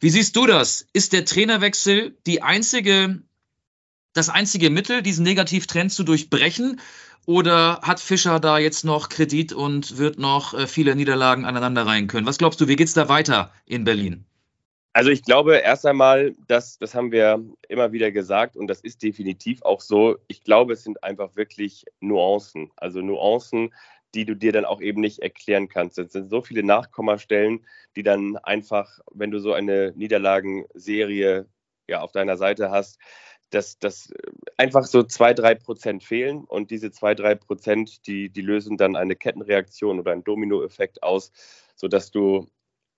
Wie 0.00 0.10
siehst 0.10 0.36
du 0.36 0.46
das? 0.46 0.86
Ist 0.92 1.12
der 1.12 1.24
Trainerwechsel 1.24 2.16
die 2.26 2.42
einzige 2.42 3.22
das 4.16 4.30
einzige 4.30 4.70
Mittel, 4.70 5.02
diesen 5.02 5.24
Negativtrend 5.24 5.92
zu 5.92 6.02
durchbrechen? 6.02 6.80
Oder 7.26 7.80
hat 7.82 8.00
Fischer 8.00 8.38
da 8.38 8.58
jetzt 8.58 8.84
noch 8.84 9.08
Kredit 9.08 9.52
und 9.52 9.98
wird 9.98 10.18
noch 10.18 10.54
äh, 10.54 10.66
viele 10.66 10.94
Niederlagen 10.94 11.44
aneinanderreihen 11.44 12.06
können? 12.06 12.26
Was 12.26 12.38
glaubst 12.38 12.60
du, 12.60 12.68
wie 12.68 12.76
geht 12.76 12.86
es 12.86 12.94
da 12.94 13.08
weiter 13.08 13.52
in 13.66 13.84
Berlin? 13.84 14.24
Also 14.92 15.10
ich 15.10 15.24
glaube 15.24 15.56
erst 15.56 15.84
einmal, 15.84 16.34
dass, 16.46 16.78
das 16.78 16.94
haben 16.94 17.12
wir 17.12 17.44
immer 17.68 17.92
wieder 17.92 18.12
gesagt 18.12 18.56
und 18.56 18.68
das 18.68 18.80
ist 18.80 19.02
definitiv 19.02 19.60
auch 19.62 19.82
so. 19.82 20.16
Ich 20.28 20.42
glaube, 20.42 20.72
es 20.72 20.84
sind 20.84 21.02
einfach 21.02 21.36
wirklich 21.36 21.84
Nuancen. 22.00 22.70
Also 22.76 23.02
Nuancen, 23.02 23.74
die 24.16 24.24
du 24.24 24.34
dir 24.34 24.52
dann 24.52 24.64
auch 24.64 24.80
eben 24.80 25.02
nicht 25.02 25.20
erklären 25.20 25.68
kannst. 25.68 25.98
Es 25.98 26.12
sind 26.12 26.30
so 26.30 26.40
viele 26.40 26.62
Nachkommastellen, 26.62 27.66
die 27.94 28.02
dann 28.02 28.36
einfach, 28.38 28.98
wenn 29.12 29.30
du 29.30 29.38
so 29.38 29.52
eine 29.52 29.92
Niederlagenserie 29.94 31.46
ja, 31.86 32.00
auf 32.00 32.12
deiner 32.12 32.38
Seite 32.38 32.70
hast, 32.70 32.98
dass, 33.50 33.78
dass 33.78 34.12
einfach 34.56 34.84
so 34.84 35.02
zwei, 35.02 35.34
drei 35.34 35.54
Prozent 35.54 36.02
fehlen 36.02 36.44
und 36.44 36.70
diese 36.70 36.90
zwei, 36.90 37.14
drei 37.14 37.34
Prozent, 37.34 38.06
die, 38.06 38.30
die 38.30 38.40
lösen 38.40 38.78
dann 38.78 38.96
eine 38.96 39.16
Kettenreaktion 39.16 40.00
oder 40.00 40.12
einen 40.12 40.24
Dominoeffekt 40.24 41.02
aus, 41.02 41.30
sodass 41.76 42.10
du 42.10 42.48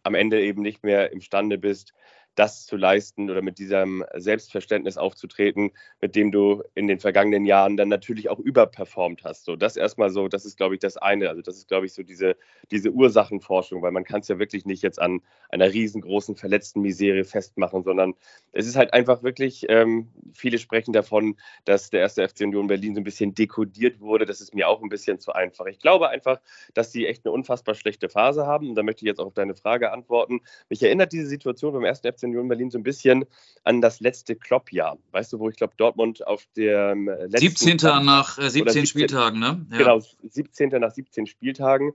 am 0.04 0.14
Ende 0.14 0.40
eben 0.40 0.62
nicht 0.62 0.84
mehr 0.84 1.12
imstande 1.12 1.58
bist, 1.58 1.92
das 2.38 2.66
zu 2.66 2.76
leisten 2.76 3.30
oder 3.30 3.42
mit 3.42 3.58
diesem 3.58 4.04
Selbstverständnis 4.14 4.96
aufzutreten, 4.96 5.72
mit 6.00 6.14
dem 6.14 6.30
du 6.30 6.62
in 6.74 6.86
den 6.86 7.00
vergangenen 7.00 7.44
Jahren 7.44 7.76
dann 7.76 7.88
natürlich 7.88 8.28
auch 8.28 8.38
überperformt 8.38 9.24
hast. 9.24 9.44
So, 9.44 9.56
das 9.56 9.76
erstmal 9.76 10.10
so, 10.10 10.28
das 10.28 10.44
ist, 10.44 10.56
glaube 10.56 10.74
ich, 10.74 10.80
das 10.80 10.96
eine. 10.96 11.28
Also, 11.28 11.42
das 11.42 11.56
ist, 11.56 11.66
glaube 11.66 11.86
ich, 11.86 11.94
so 11.94 12.04
diese, 12.04 12.36
diese 12.70 12.90
Ursachenforschung, 12.90 13.82
weil 13.82 13.90
man 13.90 14.04
kann 14.04 14.20
es 14.20 14.28
ja 14.28 14.38
wirklich 14.38 14.66
nicht 14.66 14.82
jetzt 14.82 15.00
an 15.00 15.20
einer 15.48 15.72
riesengroßen 15.72 16.36
verletzten 16.36 16.80
Miserie 16.80 17.24
festmachen, 17.24 17.82
sondern 17.82 18.14
es 18.52 18.68
ist 18.68 18.76
halt 18.76 18.92
einfach 18.92 19.24
wirklich, 19.24 19.66
ähm, 19.68 20.08
viele 20.32 20.58
sprechen 20.58 20.92
davon, 20.92 21.36
dass 21.64 21.90
der 21.90 22.00
erste 22.00 22.28
FC 22.28 22.42
Union 22.42 22.68
Berlin 22.68 22.94
so 22.94 23.00
ein 23.00 23.04
bisschen 23.04 23.34
dekodiert 23.34 23.98
wurde. 24.00 24.26
Das 24.26 24.40
ist 24.40 24.54
mir 24.54 24.68
auch 24.68 24.80
ein 24.80 24.88
bisschen 24.88 25.18
zu 25.18 25.32
einfach. 25.32 25.66
Ich 25.66 25.80
glaube 25.80 26.08
einfach, 26.08 26.40
dass 26.74 26.92
sie 26.92 27.06
echt 27.06 27.26
eine 27.26 27.32
unfassbar 27.32 27.74
schlechte 27.74 28.08
Phase 28.08 28.46
haben. 28.46 28.68
Und 28.68 28.74
da 28.76 28.84
möchte 28.84 29.04
ich 29.04 29.08
jetzt 29.08 29.18
auch 29.18 29.26
auf 29.26 29.34
deine 29.34 29.56
Frage 29.56 29.90
antworten. 29.90 30.40
Mich 30.68 30.82
erinnert 30.84 31.12
diese 31.12 31.26
Situation 31.26 31.72
beim 31.72 31.84
ersten 31.84 32.12
FC 32.12 32.27
Union 32.28 32.48
Berlin 32.48 32.70
so 32.70 32.78
ein 32.78 32.82
bisschen 32.82 33.24
an 33.64 33.80
das 33.80 34.00
letzte 34.00 34.36
Klopp-Jahr. 34.36 34.98
Weißt 35.10 35.32
du, 35.32 35.38
wo 35.38 35.48
ich 35.48 35.56
glaube, 35.56 35.74
Dortmund 35.76 36.26
auf 36.26 36.46
dem 36.56 37.08
letzten 37.08 37.38
17. 37.38 37.78
Tag, 37.78 38.04
nach 38.04 38.38
äh, 38.38 38.50
17, 38.50 38.64
17, 38.66 38.86
Spieltagen, 38.86 39.38
ne? 39.38 39.66
Ja. 39.70 39.78
Genau, 39.78 40.00
17. 40.22 40.70
nach 40.80 40.92
17 40.92 41.26
Spieltagen. 41.26 41.92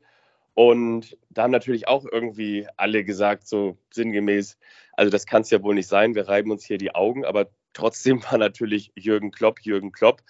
Und 0.55 1.17
da 1.29 1.43
haben 1.43 1.51
natürlich 1.51 1.87
auch 1.87 2.05
irgendwie 2.09 2.67
alle 2.77 3.03
gesagt, 3.03 3.47
so 3.47 3.77
sinngemäß, 3.91 4.57
also 4.93 5.09
das 5.09 5.25
kann 5.25 5.41
es 5.41 5.49
ja 5.49 5.63
wohl 5.63 5.73
nicht 5.73 5.87
sein, 5.87 6.13
wir 6.13 6.27
reiben 6.27 6.51
uns 6.51 6.63
hier 6.63 6.77
die 6.77 6.93
Augen, 6.93 7.25
aber 7.25 7.49
trotzdem 7.73 8.23
war 8.23 8.37
natürlich 8.37 8.91
Jürgen 8.95 9.31
Klopp, 9.31 9.61
Jürgen 9.61 9.91
Klopp, 9.91 10.21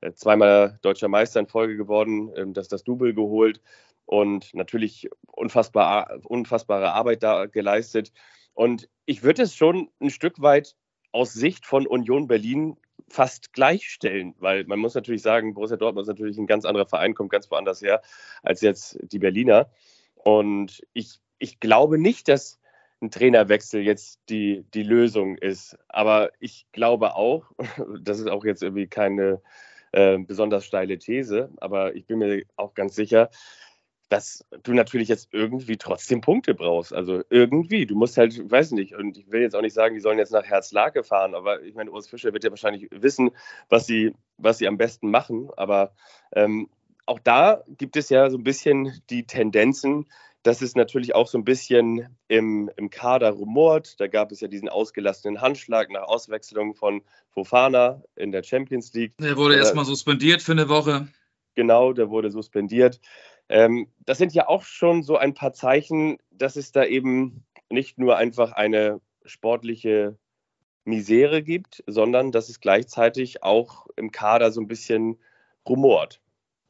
äh, 0.00 0.12
zweimal 0.12 0.78
deutscher 0.82 1.08
Meister 1.08 1.40
in 1.40 1.48
Folge 1.48 1.76
geworden, 1.76 2.30
ähm, 2.36 2.54
das 2.54 2.68
das 2.68 2.84
Double 2.84 3.12
geholt 3.12 3.60
und 4.06 4.54
natürlich 4.54 5.08
unfassbar, 5.26 6.20
unfassbare 6.24 6.92
Arbeit 6.92 7.22
da 7.22 7.46
geleistet. 7.46 8.12
Und 8.54 8.88
ich 9.06 9.22
würde 9.22 9.42
es 9.42 9.54
schon 9.54 9.90
ein 10.00 10.10
Stück 10.10 10.40
weit 10.40 10.76
aus 11.12 11.32
Sicht 11.32 11.66
von 11.66 11.86
Union 11.86 12.26
Berlin 12.26 12.76
fast 13.08 13.52
gleichstellen, 13.52 14.34
weil 14.38 14.64
man 14.64 14.78
muss 14.78 14.94
natürlich 14.94 15.22
sagen, 15.22 15.54
Borussia 15.54 15.76
Dortmund 15.76 16.04
ist 16.04 16.08
natürlich 16.08 16.38
ein 16.38 16.46
ganz 16.46 16.64
anderer 16.64 16.86
Verein, 16.86 17.14
kommt 17.14 17.30
ganz 17.30 17.50
woanders 17.50 17.82
her 17.82 18.00
als 18.42 18.60
jetzt 18.60 18.98
die 19.02 19.18
Berliner. 19.18 19.70
Und 20.14 20.82
ich, 20.92 21.18
ich 21.38 21.60
glaube 21.60 21.98
nicht, 21.98 22.28
dass 22.28 22.58
ein 23.02 23.10
Trainerwechsel 23.10 23.82
jetzt 23.82 24.20
die, 24.28 24.64
die 24.72 24.84
Lösung 24.84 25.36
ist. 25.36 25.76
Aber 25.88 26.30
ich 26.38 26.66
glaube 26.72 27.16
auch, 27.16 27.50
das 28.00 28.20
ist 28.20 28.28
auch 28.28 28.44
jetzt 28.44 28.62
irgendwie 28.62 28.86
keine 28.86 29.42
äh, 29.92 30.18
besonders 30.18 30.64
steile 30.64 30.98
These, 30.98 31.50
aber 31.60 31.94
ich 31.94 32.06
bin 32.06 32.18
mir 32.18 32.44
auch 32.56 32.74
ganz 32.74 32.94
sicher, 32.94 33.30
dass 34.12 34.44
du 34.62 34.74
natürlich 34.74 35.08
jetzt 35.08 35.30
irgendwie 35.32 35.78
trotzdem 35.78 36.20
Punkte 36.20 36.52
brauchst. 36.52 36.92
Also 36.92 37.22
irgendwie, 37.30 37.86
du 37.86 37.94
musst 37.94 38.18
halt, 38.18 38.36
ich 38.36 38.50
weiß 38.50 38.72
nicht, 38.72 38.94
und 38.94 39.16
ich 39.16 39.32
will 39.32 39.40
jetzt 39.40 39.56
auch 39.56 39.62
nicht 39.62 39.72
sagen, 39.72 39.94
die 39.94 40.02
sollen 40.02 40.18
jetzt 40.18 40.32
nach 40.32 40.44
Herzlake 40.44 41.02
fahren, 41.02 41.34
aber 41.34 41.62
ich 41.62 41.74
meine, 41.74 41.90
Urs 41.90 42.08
Fischer 42.08 42.34
wird 42.34 42.44
ja 42.44 42.50
wahrscheinlich 42.50 42.88
wissen, 42.90 43.30
was 43.70 43.86
sie, 43.86 44.14
was 44.36 44.58
sie 44.58 44.68
am 44.68 44.76
besten 44.76 45.10
machen. 45.10 45.48
Aber 45.56 45.94
ähm, 46.34 46.68
auch 47.06 47.20
da 47.20 47.64
gibt 47.78 47.96
es 47.96 48.10
ja 48.10 48.28
so 48.28 48.36
ein 48.36 48.44
bisschen 48.44 49.00
die 49.08 49.24
Tendenzen, 49.24 50.04
dass 50.42 50.60
es 50.60 50.74
natürlich 50.74 51.14
auch 51.14 51.26
so 51.26 51.38
ein 51.38 51.44
bisschen 51.44 52.14
im, 52.28 52.70
im 52.76 52.90
Kader 52.90 53.30
rumort. 53.30 53.98
Da 53.98 54.08
gab 54.08 54.30
es 54.30 54.42
ja 54.42 54.48
diesen 54.48 54.68
ausgelassenen 54.68 55.40
Handschlag 55.40 55.90
nach 55.90 56.02
Auswechslung 56.02 56.74
von 56.74 57.00
Fofana 57.30 58.02
in 58.14 58.30
der 58.30 58.42
Champions 58.42 58.92
League. 58.92 59.14
Der 59.18 59.38
wurde 59.38 59.56
erstmal 59.56 59.86
suspendiert 59.86 60.42
für 60.42 60.52
eine 60.52 60.68
Woche. 60.68 61.08
Genau, 61.54 61.92
der 61.92 62.10
wurde 62.10 62.30
suspendiert. 62.30 63.00
Ähm, 63.48 63.88
das 64.06 64.18
sind 64.18 64.32
ja 64.32 64.48
auch 64.48 64.62
schon 64.62 65.02
so 65.02 65.16
ein 65.16 65.34
paar 65.34 65.52
Zeichen, 65.52 66.18
dass 66.30 66.56
es 66.56 66.72
da 66.72 66.84
eben 66.84 67.44
nicht 67.68 67.98
nur 67.98 68.16
einfach 68.16 68.52
eine 68.52 69.00
sportliche 69.24 70.16
Misere 70.84 71.42
gibt, 71.42 71.84
sondern 71.86 72.32
dass 72.32 72.48
es 72.48 72.60
gleichzeitig 72.60 73.42
auch 73.42 73.86
im 73.96 74.10
Kader 74.10 74.52
so 74.52 74.60
ein 74.60 74.68
bisschen 74.68 75.18
rumort. 75.68 76.21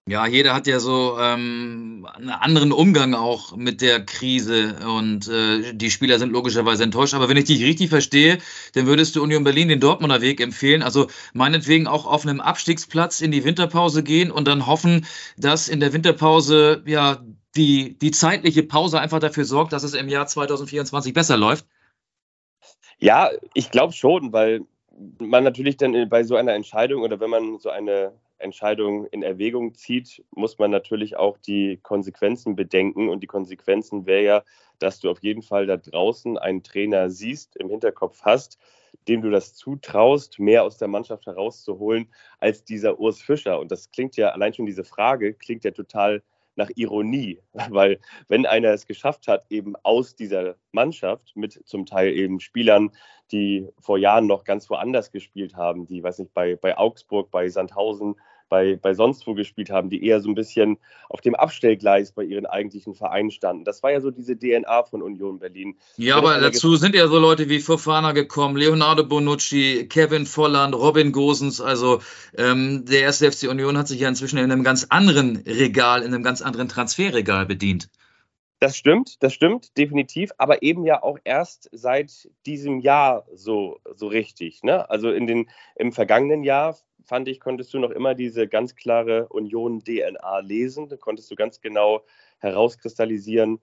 Ja, 0.09 0.27
jeder 0.27 0.53
hat 0.53 0.67
ja 0.67 0.81
so 0.81 1.17
ähm, 1.21 2.09
einen 2.13 2.31
anderen 2.31 2.73
Umgang 2.73 3.15
auch 3.15 3.57
mit 3.57 3.81
der 3.81 4.05
Krise 4.05 4.75
und 4.85 5.29
äh, 5.29 5.73
die 5.75 5.93
Spieler 5.93 6.19
sind 6.19 6.33
logischerweise 6.33 6.83
enttäuscht. 6.83 7.15
Aber 7.15 7.29
wenn 7.29 7.37
ich 7.37 7.45
dich 7.45 7.63
richtig 7.63 7.89
verstehe, 7.89 8.39
dann 8.75 8.87
würdest 8.87 9.15
du 9.15 9.23
Union 9.23 9.45
Berlin 9.45 9.69
den 9.69 9.79
Dortmunder 9.79 10.21
Weg 10.21 10.41
empfehlen. 10.41 10.83
Also 10.83 11.07
meinetwegen 11.35 11.87
auch 11.87 12.05
auf 12.07 12.27
einem 12.27 12.41
Abstiegsplatz 12.41 13.21
in 13.21 13.31
die 13.31 13.45
Winterpause 13.45 14.03
gehen 14.03 14.33
und 14.33 14.49
dann 14.49 14.67
hoffen, 14.67 15.07
dass 15.37 15.69
in 15.69 15.79
der 15.79 15.93
Winterpause 15.93 16.83
ja 16.85 17.23
die, 17.55 17.97
die 17.97 18.11
zeitliche 18.11 18.65
Pause 18.65 18.99
einfach 18.99 19.21
dafür 19.21 19.45
sorgt, 19.45 19.73
dass 19.73 19.85
es 19.85 19.95
im 19.95 20.09
Jahr 20.09 20.27
2024 20.27 21.15
besser 21.15 21.37
läuft. 21.37 21.65
Ja, 22.99 23.31
ich 23.55 23.71
glaube 23.71 23.93
schon, 23.93 24.33
weil 24.33 24.63
man 25.21 25.45
natürlich 25.45 25.77
dann 25.77 26.09
bei 26.09 26.25
so 26.25 26.35
einer 26.35 26.55
Entscheidung 26.55 27.03
oder 27.03 27.21
wenn 27.21 27.31
man 27.31 27.59
so 27.59 27.71
eine 27.71 28.13
Entscheidung 28.43 29.07
in 29.07 29.23
Erwägung 29.23 29.75
zieht, 29.75 30.25
muss 30.31 30.59
man 30.59 30.71
natürlich 30.71 31.17
auch 31.17 31.39
die 31.39 31.79
Konsequenzen 31.83 32.57
bedenken. 32.57 33.09
Und 33.09 33.23
die 33.23 33.27
Konsequenzen 33.27 34.07
wäre 34.07 34.25
ja, 34.25 34.43
dass 34.79 35.01
du 35.01 35.11
auf 35.11 35.23
jeden 35.23 35.43
Fall 35.43 35.67
da 35.67 35.77
draußen 35.77 36.39
einen 36.39 36.63
Trainer 36.63 37.11
siehst, 37.11 37.57
im 37.57 37.69
Hinterkopf 37.69 38.23
hast, 38.23 38.59
dem 39.09 39.23
du 39.23 39.31
das 39.31 39.55
zutraust, 39.55 40.39
mehr 40.39 40.65
aus 40.65 40.79
der 40.79 40.89
Mannschaft 40.89 41.27
herauszuholen 41.27 42.09
als 42.39 42.65
dieser 42.65 42.99
Urs 42.99 43.21
Fischer. 43.23 43.59
Und 43.61 43.71
das 43.71 43.91
klingt 43.91 44.17
ja, 44.17 44.31
allein 44.31 44.55
schon 44.55 44.67
diese 44.67 44.85
Frage, 44.85 45.35
klingt 45.35 45.65
ja 45.65 45.71
total 45.71 46.23
nach 46.57 46.71
Ironie, 46.75 47.41
weil 47.71 47.99
wenn 48.29 48.47
einer 48.47 48.71
es 48.71 48.87
geschafft 48.87 49.29
hat, 49.29 49.47
eben 49.51 49.75
aus 49.83 50.15
dieser 50.15 50.57
Mannschaft 50.73 51.35
mit 51.35 51.61
zum 51.67 51.87
Teil 51.87 52.13
eben 52.13 52.41
Spielern, 52.41 52.91
die 53.31 53.69
vor 53.81 53.99
Jahren 53.99 54.27
noch 54.27 54.45
ganz 54.45 54.69
woanders 54.69 55.11
gespielt 55.13 55.57
haben, 55.57 55.87
die, 55.87 56.03
weiß 56.03 56.19
nicht, 56.19 56.35
bei, 56.35 56.57
bei 56.57 56.77
Augsburg, 56.77 57.31
bei 57.31 57.49
Sandhausen, 57.49 58.17
bei, 58.53 58.77
bei 58.77 58.93
sonst 58.93 59.27
wo 59.27 59.33
gespielt 59.33 59.71
haben, 59.71 59.89
die 59.89 60.05
eher 60.05 60.21
so 60.21 60.29
ein 60.29 60.35
bisschen 60.35 60.77
auf 61.09 61.23
dem 61.23 61.35
Abstellgleis 61.35 62.13
bei 62.13 62.23
ihren 62.23 62.45
eigentlichen 62.45 62.95
Vereinen 62.95 63.31
standen. 63.31 63.65
Das 63.65 63.83
war 63.83 63.93
ja 63.93 64.03
so 64.03 64.11
diese 64.11 64.39
DNA 64.39 64.83
von 64.83 65.01
Union 65.01 65.39
Berlin. 65.39 65.79
Ja, 65.97 66.17
aber 66.17 66.39
dazu 66.39 66.77
sind 66.77 66.95
ja 66.95 67.09
so 67.09 67.19
Leute 67.19 67.49
wie 67.49 67.61
Fofana 67.61 68.13
gekommen, 68.13 68.59
Leonardo 68.59 69.05
Bonucci, 69.05 69.89
Kevin 69.89 70.27
Volland, 70.27 70.75
Robin 70.75 71.13
Gosens. 71.13 71.63
Also 71.63 72.01
ähm, 72.37 72.85
der 72.85 73.01
erste 73.01 73.33
FC 73.33 73.49
Union 73.49 73.79
hat 73.79 73.89
sich 73.89 74.01
ja 74.01 74.09
inzwischen 74.11 74.37
in 74.37 74.53
einem 74.53 74.65
ganz 74.65 74.87
anderen 74.91 75.39
Regal, 75.47 76.03
in 76.03 76.13
einem 76.13 76.23
ganz 76.23 76.43
anderen 76.43 76.69
Transferregal 76.69 77.47
bedient. 77.47 77.89
Das 78.63 78.77
stimmt, 78.77 79.21
das 79.23 79.33
stimmt, 79.33 79.77
definitiv, 79.79 80.31
aber 80.37 80.63
eben 80.63 80.85
ja 80.85 81.03
auch 81.03 81.19
erst 81.25 81.69
seit 81.73 82.29
diesem 82.47 82.81
Jahr 82.81 83.25
so, 83.35 83.81
so 83.95 84.07
richtig. 84.09 84.63
Ne? 84.63 84.89
Also 84.89 85.11
in 85.11 85.27
den, 85.27 85.49
im 85.75 85.91
vergangenen 85.91 86.45
Jahr 86.45 86.77
fand 87.05 87.29
ich, 87.29 87.41
konntest 87.41 87.73
du 87.75 87.79
noch 87.79 87.91
immer 87.91 88.15
diese 88.15 88.49
ganz 88.49 88.75
klare 88.75 89.29
Union-DNA 89.29 90.41
lesen. 90.41 90.89
Da 90.89 90.97
konntest 90.97 91.31
du 91.31 91.35
ganz 91.35 91.61
genau 91.61 92.03
herauskristallisieren 92.39 93.61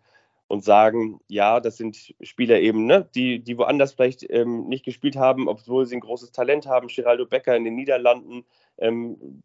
und 0.47 0.63
sagen, 0.63 1.19
ja, 1.27 1.59
das 1.59 1.77
sind 1.77 2.15
Spieler 2.21 2.59
eben, 2.59 2.87
ne, 2.87 3.07
die, 3.13 3.39
die 3.39 3.57
woanders 3.57 3.93
vielleicht 3.93 4.27
ähm, 4.29 4.67
nicht 4.67 4.83
gespielt 4.83 5.15
haben, 5.15 5.47
obwohl 5.47 5.85
sie 5.85 5.95
ein 5.95 6.01
großes 6.01 6.31
Talent 6.31 6.65
haben. 6.65 6.87
Geraldo 6.87 7.27
Becker 7.27 7.55
in 7.55 7.65
den 7.65 7.75
Niederlanden, 7.75 8.45
ähm, 8.79 9.43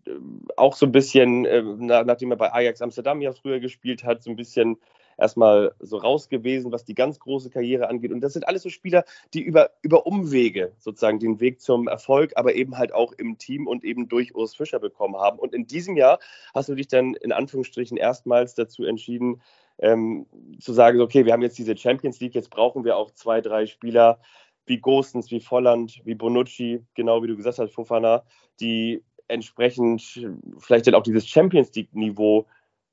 auch 0.56 0.74
so 0.74 0.86
ein 0.86 0.92
bisschen, 0.92 1.44
äh, 1.44 1.62
nachdem 1.62 2.30
er 2.30 2.38
bei 2.38 2.52
Ajax 2.54 2.80
Amsterdam 2.80 3.20
ja 3.20 3.32
früher 3.32 3.60
gespielt 3.60 4.02
hat, 4.02 4.22
so 4.22 4.30
ein 4.30 4.36
bisschen 4.36 4.78
erstmal 5.16 5.74
so 5.80 5.96
raus 5.96 6.28
gewesen, 6.28 6.72
was 6.72 6.84
die 6.84 6.94
ganz 6.94 7.18
große 7.18 7.50
Karriere 7.50 7.88
angeht. 7.88 8.12
Und 8.12 8.20
das 8.20 8.32
sind 8.32 8.46
alles 8.48 8.62
so 8.62 8.70
Spieler, 8.70 9.04
die 9.32 9.42
über, 9.42 9.70
über 9.82 10.06
Umwege 10.06 10.72
sozusagen 10.78 11.18
den 11.18 11.40
Weg 11.40 11.60
zum 11.60 11.88
Erfolg, 11.88 12.32
aber 12.36 12.54
eben 12.54 12.78
halt 12.78 12.92
auch 12.92 13.12
im 13.12 13.38
Team 13.38 13.66
und 13.66 13.84
eben 13.84 14.08
durch 14.08 14.34
Urs 14.34 14.54
Fischer 14.54 14.78
bekommen 14.78 15.16
haben. 15.16 15.38
Und 15.38 15.54
in 15.54 15.66
diesem 15.66 15.96
Jahr 15.96 16.18
hast 16.54 16.68
du 16.68 16.74
dich 16.74 16.88
dann 16.88 17.14
in 17.14 17.32
Anführungsstrichen 17.32 17.96
erstmals 17.96 18.54
dazu 18.54 18.84
entschieden, 18.84 19.40
ähm, 19.78 20.26
zu 20.60 20.72
sagen, 20.72 21.00
okay, 21.00 21.24
wir 21.24 21.32
haben 21.32 21.42
jetzt 21.42 21.58
diese 21.58 21.76
Champions 21.76 22.20
League, 22.20 22.34
jetzt 22.34 22.50
brauchen 22.50 22.84
wir 22.84 22.96
auch 22.96 23.10
zwei, 23.10 23.40
drei 23.40 23.66
Spieler 23.66 24.20
wie 24.66 24.78
Gostens, 24.78 25.30
wie 25.30 25.40
Volland, 25.40 26.00
wie 26.04 26.14
Bonucci, 26.14 26.84
genau 26.94 27.22
wie 27.22 27.26
du 27.26 27.36
gesagt 27.36 27.58
hast, 27.58 27.74
Fofana, 27.74 28.24
die 28.60 29.02
entsprechend 29.28 30.26
vielleicht 30.58 30.86
dann 30.86 30.94
auch 30.94 31.02
dieses 31.02 31.26
Champions 31.26 31.74
League-Niveau 31.74 32.46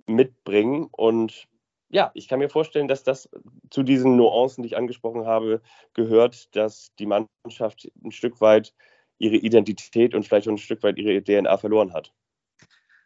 mitbringen. 0.05 0.87
Und 0.91 1.47
ja, 1.91 2.11
ich 2.13 2.27
kann 2.27 2.39
mir 2.39 2.49
vorstellen, 2.49 2.87
dass 2.87 3.03
das 3.03 3.29
zu 3.69 3.83
diesen 3.83 4.15
Nuancen, 4.15 4.63
die 4.63 4.67
ich 4.67 4.77
angesprochen 4.77 5.25
habe, 5.25 5.61
gehört, 5.93 6.55
dass 6.55 6.93
die 6.95 7.05
Mannschaft 7.05 7.91
ein 8.03 8.11
Stück 8.11 8.41
weit 8.41 8.73
ihre 9.19 9.35
Identität 9.35 10.15
und 10.15 10.23
vielleicht 10.23 10.47
auch 10.47 10.53
ein 10.53 10.57
Stück 10.57 10.83
weit 10.83 10.97
ihre 10.97 11.21
DNA 11.23 11.57
verloren 11.57 11.93
hat. 11.93 12.13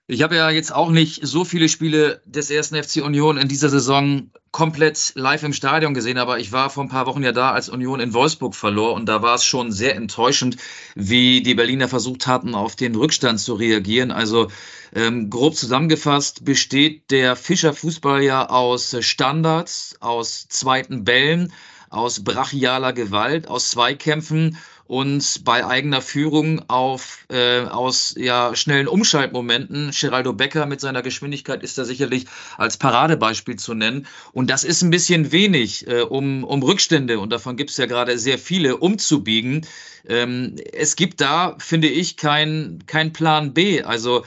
Ich 0.07 0.21
habe 0.21 0.35
ja 0.35 0.51
jetzt 0.51 0.71
auch 0.71 0.91
nicht 0.91 1.25
so 1.25 1.45
viele 1.45 1.67
Spiele 1.67 2.21
des 2.25 2.51
ersten 2.51 2.75
FC 2.75 2.97
Union 2.97 3.37
in 3.37 3.47
dieser 3.47 3.69
Saison 3.69 4.29
komplett 4.51 5.13
live 5.15 5.41
im 5.41 5.51
Stadion 5.51 5.95
gesehen, 5.95 6.19
aber 6.19 6.37
ich 6.37 6.51
war 6.51 6.69
vor 6.69 6.83
ein 6.83 6.89
paar 6.89 7.07
Wochen 7.07 7.23
ja 7.23 7.31
da, 7.31 7.53
als 7.53 7.69
Union 7.69 7.99
in 7.99 8.13
Wolfsburg 8.13 8.53
verlor 8.53 8.93
und 8.93 9.07
da 9.07 9.23
war 9.23 9.33
es 9.33 9.43
schon 9.43 9.71
sehr 9.71 9.95
enttäuschend, 9.95 10.57
wie 10.93 11.41
die 11.41 11.55
Berliner 11.55 11.87
versucht 11.87 12.27
hatten, 12.27 12.53
auf 12.53 12.75
den 12.75 12.93
Rückstand 12.93 13.39
zu 13.39 13.55
reagieren. 13.55 14.11
Also 14.11 14.51
ähm, 14.93 15.31
grob 15.31 15.55
zusammengefasst 15.55 16.45
besteht 16.45 17.09
der 17.09 17.35
Fischer 17.35 17.73
Fußball 17.73 18.21
ja 18.21 18.47
aus 18.47 18.95
Standards, 18.99 19.95
aus 20.01 20.47
zweiten 20.47 21.03
Bällen, 21.03 21.51
aus 21.89 22.23
brachialer 22.23 22.93
Gewalt, 22.93 23.47
aus 23.47 23.71
Zweikämpfen 23.71 24.57
und 24.87 25.43
bei 25.43 25.65
eigener 25.65 26.01
Führung 26.01 26.61
auf 26.67 27.25
äh, 27.29 27.61
aus 27.61 28.13
ja 28.17 28.55
schnellen 28.55 28.87
Umschaltmomenten. 28.87 29.91
Geraldo 29.91 30.33
Becker 30.33 30.65
mit 30.67 30.79
seiner 30.79 31.01
Geschwindigkeit 31.01 31.63
ist 31.63 31.77
da 31.77 31.85
sicherlich 31.85 32.25
als 32.57 32.77
Paradebeispiel 32.77 33.55
zu 33.55 33.73
nennen. 33.73 34.05
Und 34.31 34.49
das 34.49 34.63
ist 34.63 34.83
ein 34.83 34.91
bisschen 34.91 35.31
wenig, 35.31 35.87
äh, 35.87 36.01
um, 36.01 36.43
um 36.43 36.61
Rückstände, 36.61 37.19
und 37.19 37.31
davon 37.31 37.57
gibt 37.57 37.71
es 37.71 37.77
ja 37.77 37.87
gerade 37.87 38.19
sehr 38.19 38.37
viele, 38.37 38.77
umzubiegen. 38.77 39.65
Ähm, 40.07 40.55
es 40.71 40.95
gibt 40.95 41.19
da, 41.19 41.55
finde 41.57 41.87
ich, 41.87 42.15
kein, 42.15 42.83
kein 42.85 43.11
Plan 43.11 43.53
B. 43.53 43.81
Also 43.81 44.23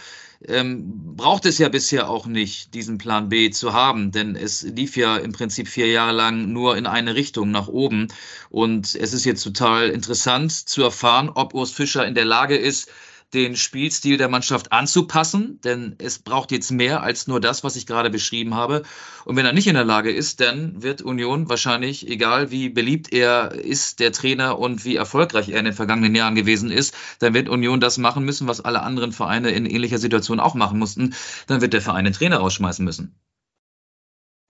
ähm, 0.47 1.17
braucht 1.17 1.47
es 1.47 1.59
ja 1.59 1.69
bisher 1.69 2.09
auch 2.09 2.27
nicht, 2.27 2.75
diesen 2.75 2.99
Plan 2.99 3.29
B 3.29 3.51
zu 3.51 3.73
haben, 3.73 4.13
denn 4.13 4.37
es 4.37 4.63
lief 4.63 4.97
ja 4.97 5.17
im 5.17 5.33
Prinzip 5.33 5.69
vier 5.69 5.89
Jahre 5.89 6.13
lang 6.13 6.53
nur 6.53 6.77
in 6.77 6.87
eine 6.87 7.15
Richtung 7.15 7.51
nach 7.51 7.69
oben. 7.69 8.09
Und 8.51 8.95
es 8.95 9.13
ist 9.13 9.25
jetzt 9.25 9.43
total 9.43 9.89
interessant 9.89 10.53
zu 10.53 10.83
erfahren, 10.83 11.29
ob 11.29 11.55
Urs 11.55 11.73
Fischer 11.73 12.07
in 12.07 12.15
der 12.15 12.25
Lage 12.25 12.57
ist, 12.57 12.91
den 13.35 13.57
Spielstil 13.57 14.17
der 14.17 14.29
Mannschaft 14.29 14.73
anzupassen, 14.73 15.61
denn 15.63 15.97
es 15.99 16.19
braucht 16.19 16.51
jetzt 16.51 16.71
mehr 16.71 17.03
als 17.03 17.27
nur 17.27 17.41
das, 17.41 17.63
was 17.63 17.77
ich 17.77 17.87
gerade 17.87 18.09
beschrieben 18.09 18.55
habe. 18.55 18.83
Und 19.25 19.37
wenn 19.37 19.45
er 19.45 19.53
nicht 19.53 19.67
in 19.67 19.75
der 19.75 19.85
Lage 19.85 20.11
ist, 20.11 20.41
dann 20.41 20.83
wird 20.83 21.03
Union 21.03 21.49
wahrscheinlich, 21.49 22.09
egal 22.09 22.51
wie 22.51 22.71
beliebt 22.71 23.13
er 23.13 23.53
ist, 23.53 24.01
der 24.01 24.13
Trainer 24.13 24.59
und 24.59 24.85
wie 24.85 24.97
erfolgreich 24.97 25.51
er 25.51 25.59
in 25.59 25.67
den 25.67 25.75
vergangenen 25.75 26.15
Jahren 26.15 26.35
gewesen 26.35 26.71
ist, 26.71 26.95
dann 27.19 27.35
wird 27.35 27.49
Union 27.49 27.81
das 27.81 27.99
machen 27.99 28.25
müssen, 28.25 28.49
was 28.49 28.63
alle 28.63 28.83
anderen 28.83 29.13
Vereine 29.13 29.51
in 29.51 29.67
ähnlicher 29.67 29.99
Situation 29.99 30.41
auch 30.41 30.55
machen 30.55 30.79
mussten. 30.79 31.15
Dann 31.47 31.61
wird 31.61 31.75
der 31.75 31.83
Verein 31.83 32.05
den 32.05 32.15
Trainer 32.15 32.39
rausschmeißen 32.39 32.85
müssen. 32.85 33.15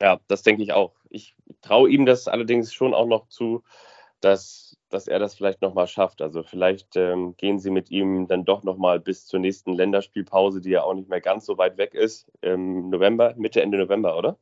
Ja, 0.01 0.21
das 0.29 0.43
denke 0.43 0.63
ich 0.63 0.73
auch. 0.73 0.95
Ich 1.11 1.35
traue 1.63 1.91
ihm 1.91 2.07
das 2.07 2.29
allerdings 2.29 2.73
schon 2.73 2.95
auch 2.95 3.07
noch 3.07 3.29
zu, 3.29 3.65
dass 4.21 4.68
dass 4.89 5.09
er 5.09 5.19
das 5.19 5.35
vielleicht 5.35 5.63
nochmal 5.63 5.87
schafft. 5.87 6.23
Also 6.23 6.43
vielleicht 6.43 6.97
ähm, 6.97 7.37
gehen 7.37 7.59
sie 7.59 7.71
mit 7.71 7.91
ihm 7.91 8.27
dann 8.29 8.45
doch 8.45 8.63
nochmal 8.65 9.01
bis 9.01 9.27
zur 9.27 9.41
nächsten 9.41 9.73
Länderspielpause, 9.73 10.61
die 10.61 10.71
ja 10.71 10.83
auch 10.83 10.95
nicht 10.95 11.09
mehr 11.09 11.21
ganz 11.21 11.47
so 11.47 11.59
weit 11.59 11.79
weg 11.79 11.95
ist, 11.95 12.31
im 12.41 12.91
November, 12.91 13.35
Mitte, 13.37 13.63
Ende 13.63 13.79
November, 13.79 14.17
oder? 14.19 14.39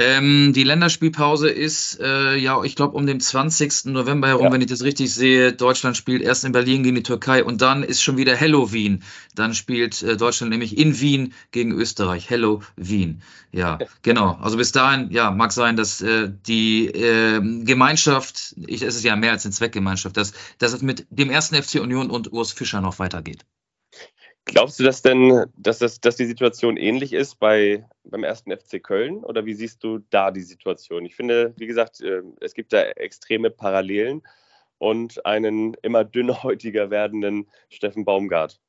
Ähm, 0.00 0.54
die 0.54 0.64
Länderspielpause 0.64 1.50
ist, 1.50 2.00
äh, 2.00 2.34
ja, 2.36 2.62
ich 2.64 2.74
glaube, 2.74 2.96
um 2.96 3.06
den 3.06 3.20
20. 3.20 3.84
November 3.92 4.28
herum, 4.28 4.46
ja. 4.46 4.52
wenn 4.52 4.62
ich 4.62 4.68
das 4.68 4.82
richtig 4.82 5.12
sehe. 5.12 5.52
Deutschland 5.52 5.94
spielt 5.94 6.22
erst 6.22 6.44
in 6.44 6.52
Berlin 6.52 6.82
gegen 6.82 6.94
die 6.94 7.02
Türkei 7.02 7.44
und 7.44 7.60
dann 7.60 7.82
ist 7.82 8.02
schon 8.02 8.16
wieder 8.16 8.34
Hello 8.34 8.72
Wien. 8.72 9.02
Dann 9.34 9.52
spielt 9.52 10.02
äh, 10.02 10.16
Deutschland 10.16 10.52
nämlich 10.52 10.78
in 10.78 10.98
Wien 11.00 11.34
gegen 11.50 11.72
Österreich. 11.72 12.30
Hello 12.30 12.62
Wien. 12.76 13.20
Ja, 13.52 13.78
genau. 14.00 14.38
Also 14.40 14.56
bis 14.56 14.72
dahin, 14.72 15.10
ja, 15.10 15.30
mag 15.30 15.52
sein, 15.52 15.76
dass 15.76 16.00
äh, 16.00 16.30
die 16.46 16.86
äh, 16.86 17.40
Gemeinschaft, 17.64 18.54
ich, 18.66 18.80
es 18.80 18.96
ist 18.96 19.04
ja 19.04 19.16
mehr 19.16 19.32
als 19.32 19.44
eine 19.44 19.52
Zweckgemeinschaft, 19.52 20.16
dass, 20.16 20.32
dass 20.56 20.72
es 20.72 20.80
mit 20.80 21.06
dem 21.10 21.28
ersten 21.28 21.62
FC 21.62 21.74
Union 21.74 22.08
und 22.08 22.32
Urs 22.32 22.52
Fischer 22.52 22.80
noch 22.80 23.00
weitergeht. 23.00 23.44
Glaubst 24.46 24.80
du 24.80 24.84
das 24.84 25.02
denn, 25.02 25.44
dass, 25.56 25.78
das, 25.78 26.00
dass 26.00 26.16
die 26.16 26.26
Situation 26.26 26.76
ähnlich 26.76 27.12
ist 27.12 27.38
bei, 27.38 27.86
beim 28.04 28.24
ersten 28.24 28.50
FC 28.50 28.82
Köln 28.82 29.18
oder 29.18 29.44
wie 29.44 29.54
siehst 29.54 29.84
du 29.84 30.00
da 30.10 30.30
die 30.30 30.42
Situation? 30.42 31.04
Ich 31.04 31.14
finde, 31.14 31.54
wie 31.56 31.66
gesagt, 31.66 32.00
äh, 32.00 32.22
es 32.40 32.54
gibt 32.54 32.72
da 32.72 32.82
extreme 32.82 33.50
Parallelen 33.50 34.22
und 34.78 35.24
einen 35.24 35.74
immer 35.82 36.04
dünnhäutiger 36.04 36.90
werdenden 36.90 37.48
Steffen 37.68 38.04
Baumgart. 38.04 38.60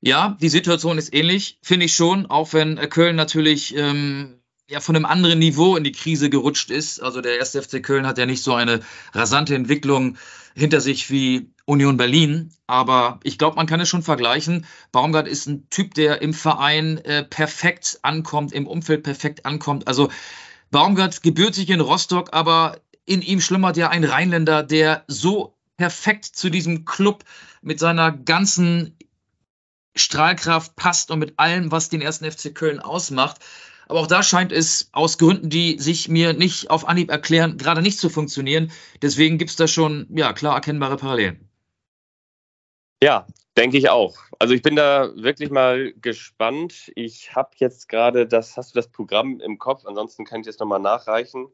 Ja, 0.00 0.36
die 0.40 0.48
Situation 0.48 0.98
ist 0.98 1.12
ähnlich, 1.14 1.58
finde 1.62 1.86
ich 1.86 1.94
schon, 1.94 2.26
auch 2.26 2.52
wenn 2.52 2.76
Köln 2.90 3.16
natürlich 3.16 3.74
ähm, 3.76 4.40
ja 4.68 4.80
von 4.80 4.96
einem 4.96 5.04
anderen 5.04 5.38
Niveau 5.38 5.76
in 5.76 5.84
die 5.84 5.92
Krise 5.92 6.30
gerutscht 6.30 6.70
ist. 6.70 7.02
Also 7.02 7.20
der 7.20 7.38
erste 7.38 7.62
FC 7.62 7.82
Köln 7.82 8.06
hat 8.06 8.18
ja 8.18 8.26
nicht 8.26 8.42
so 8.42 8.54
eine 8.54 8.80
rasante 9.12 9.54
Entwicklung 9.54 10.16
hinter 10.54 10.80
sich 10.80 11.10
wie 11.10 11.50
Union 11.66 11.96
Berlin. 11.96 12.50
Aber 12.66 13.20
ich 13.24 13.38
glaube, 13.38 13.56
man 13.56 13.66
kann 13.66 13.80
es 13.80 13.88
schon 13.88 14.02
vergleichen. 14.02 14.66
Baumgart 14.92 15.28
ist 15.28 15.46
ein 15.46 15.68
Typ, 15.68 15.94
der 15.94 16.22
im 16.22 16.32
Verein 16.32 16.98
äh, 16.98 17.24
perfekt 17.24 17.98
ankommt, 18.02 18.52
im 18.52 18.66
Umfeld 18.66 19.02
perfekt 19.02 19.44
ankommt. 19.44 19.86
Also 19.86 20.10
Baumgart 20.70 21.22
gebührt 21.22 21.54
sich 21.54 21.68
in 21.70 21.80
Rostock, 21.80 22.30
aber 22.32 22.80
in 23.04 23.20
ihm 23.20 23.40
schlummert 23.40 23.76
ja 23.76 23.90
ein 23.90 24.04
Rheinländer, 24.04 24.62
der 24.62 25.04
so 25.08 25.56
perfekt 25.76 26.24
zu 26.24 26.50
diesem 26.50 26.84
Club 26.84 27.24
mit 27.60 27.78
seiner 27.78 28.12
ganzen 28.12 28.96
Strahlkraft 29.96 30.74
passt 30.74 31.10
und 31.10 31.18
mit 31.18 31.38
allem, 31.38 31.70
was 31.70 31.88
den 31.88 32.00
ersten 32.00 32.30
FC 32.30 32.54
Köln 32.54 32.80
ausmacht. 32.80 33.40
Aber 33.88 34.00
auch 34.00 34.06
da 34.06 34.22
scheint 34.22 34.52
es 34.52 34.88
aus 34.92 35.18
Gründen, 35.18 35.50
die 35.50 35.78
sich 35.78 36.08
mir 36.08 36.32
nicht 36.32 36.70
auf 36.70 36.88
Anhieb 36.88 37.10
erklären, 37.10 37.58
gerade 37.58 37.82
nicht 37.82 37.98
zu 37.98 38.08
funktionieren. 38.08 38.72
Deswegen 39.02 39.38
gibt 39.38 39.50
es 39.50 39.56
da 39.56 39.66
schon 39.68 40.06
ja, 40.10 40.32
klar 40.32 40.54
erkennbare 40.54 40.96
Parallelen. 40.96 41.48
Ja, 43.02 43.26
denke 43.56 43.76
ich 43.76 43.90
auch. 43.90 44.16
Also 44.38 44.54
ich 44.54 44.62
bin 44.62 44.76
da 44.76 45.10
wirklich 45.14 45.50
mal 45.50 45.92
gespannt. 46.00 46.90
Ich 46.94 47.34
habe 47.34 47.50
jetzt 47.56 47.88
gerade 47.88 48.26
das, 48.26 48.56
hast 48.56 48.74
du 48.74 48.78
das 48.78 48.88
Programm 48.88 49.40
im 49.40 49.58
Kopf? 49.58 49.84
Ansonsten 49.84 50.24
kann 50.24 50.40
ich 50.40 50.46
es 50.46 50.58
nochmal 50.58 50.80
nachreichen. 50.80 51.48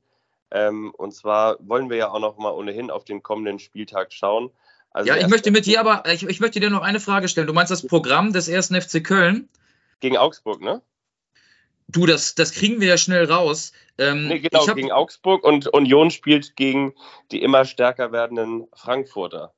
Ähm, 0.52 0.92
und 0.96 1.12
zwar 1.12 1.56
wollen 1.60 1.90
wir 1.90 1.96
ja 1.96 2.10
auch 2.10 2.20
noch 2.20 2.38
mal 2.38 2.50
ohnehin 2.50 2.90
auf 2.90 3.04
den 3.04 3.22
kommenden 3.22 3.58
Spieltag 3.58 4.12
schauen. 4.12 4.50
Also 4.92 5.08
ja, 5.08 5.16
ich 5.16 5.28
möchte 5.28 5.50
mit 5.50 5.66
dir 5.66 5.80
aber, 5.80 6.04
ich, 6.12 6.24
ich 6.24 6.40
möchte 6.40 6.58
dir 6.58 6.70
noch 6.70 6.82
eine 6.82 6.98
Frage 6.98 7.28
stellen. 7.28 7.46
Du 7.46 7.52
meinst 7.52 7.70
das 7.70 7.86
Programm 7.86 8.32
des 8.32 8.48
ersten 8.48 8.80
FC 8.80 9.04
Köln? 9.04 9.48
Gegen 10.00 10.16
Augsburg, 10.16 10.60
ne? 10.60 10.82
Du, 11.92 12.06
das, 12.06 12.34
das 12.34 12.52
kriegen 12.52 12.80
wir 12.80 12.88
ja 12.88 12.98
schnell 12.98 13.24
raus. 13.24 13.72
Ähm, 13.98 14.28
nee, 14.28 14.38
genau, 14.38 14.66
hab, 14.66 14.76
gegen 14.76 14.92
Augsburg 14.92 15.44
und 15.44 15.66
Union 15.68 16.10
spielt 16.10 16.56
gegen 16.56 16.94
die 17.30 17.42
immer 17.42 17.64
stärker 17.64 18.12
werdenden 18.12 18.66
Frankfurter. 18.74 19.52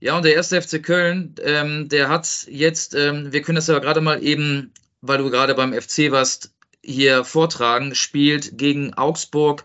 Ja, 0.00 0.16
und 0.16 0.24
der 0.24 0.34
erste 0.34 0.60
FC 0.60 0.82
Köln, 0.82 1.34
ähm, 1.42 1.88
der 1.88 2.08
hat 2.08 2.46
jetzt, 2.48 2.94
ähm, 2.94 3.32
wir 3.32 3.42
können 3.42 3.56
das 3.56 3.66
ja 3.66 3.78
gerade 3.78 4.00
mal 4.00 4.22
eben, 4.22 4.72
weil 5.00 5.18
du 5.18 5.30
gerade 5.30 5.54
beim 5.54 5.72
FC 5.72 6.10
warst, 6.10 6.52
hier 6.82 7.24
vortragen, 7.24 7.94
spielt 7.94 8.58
gegen 8.58 8.94
Augsburg 8.94 9.64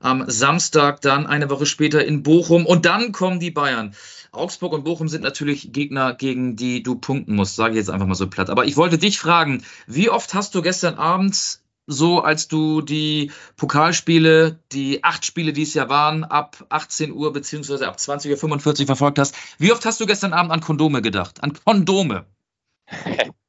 am 0.00 0.24
Samstag, 0.28 1.00
dann 1.00 1.26
eine 1.26 1.50
Woche 1.50 1.66
später 1.66 2.04
in 2.04 2.22
Bochum 2.22 2.66
und 2.66 2.84
dann 2.84 3.12
kommen 3.12 3.38
die 3.38 3.50
Bayern. 3.50 3.94
Augsburg 4.32 4.72
und 4.72 4.84
Bochum 4.84 5.08
sind 5.08 5.22
natürlich 5.22 5.72
Gegner, 5.72 6.14
gegen 6.14 6.56
die 6.56 6.82
du 6.82 6.94
punkten 6.94 7.34
musst, 7.34 7.56
sage 7.56 7.72
ich 7.72 7.78
jetzt 7.78 7.90
einfach 7.90 8.06
mal 8.06 8.14
so 8.14 8.28
platt. 8.28 8.50
Aber 8.50 8.64
ich 8.64 8.76
wollte 8.76 8.98
dich 8.98 9.18
fragen, 9.18 9.64
wie 9.86 10.10
oft 10.10 10.34
hast 10.34 10.54
du 10.54 10.62
gestern 10.62 10.94
Abend 10.94 11.60
so, 11.86 12.20
als 12.20 12.46
du 12.46 12.82
die 12.82 13.32
Pokalspiele, 13.56 14.60
die 14.70 15.02
acht 15.02 15.24
Spiele, 15.24 15.52
die 15.52 15.62
es 15.62 15.74
ja 15.74 15.88
waren, 15.88 16.22
ab 16.22 16.64
18 16.68 17.12
Uhr 17.12 17.32
beziehungsweise 17.32 17.88
ab 17.88 17.96
20.45 17.96 18.80
Uhr 18.80 18.86
verfolgt 18.86 19.18
hast, 19.18 19.34
wie 19.58 19.72
oft 19.72 19.84
hast 19.84 20.00
du 20.00 20.06
gestern 20.06 20.32
Abend 20.32 20.52
an 20.52 20.60
Kondome 20.60 21.02
gedacht? 21.02 21.42
An 21.42 21.52
Kondome? 21.64 22.26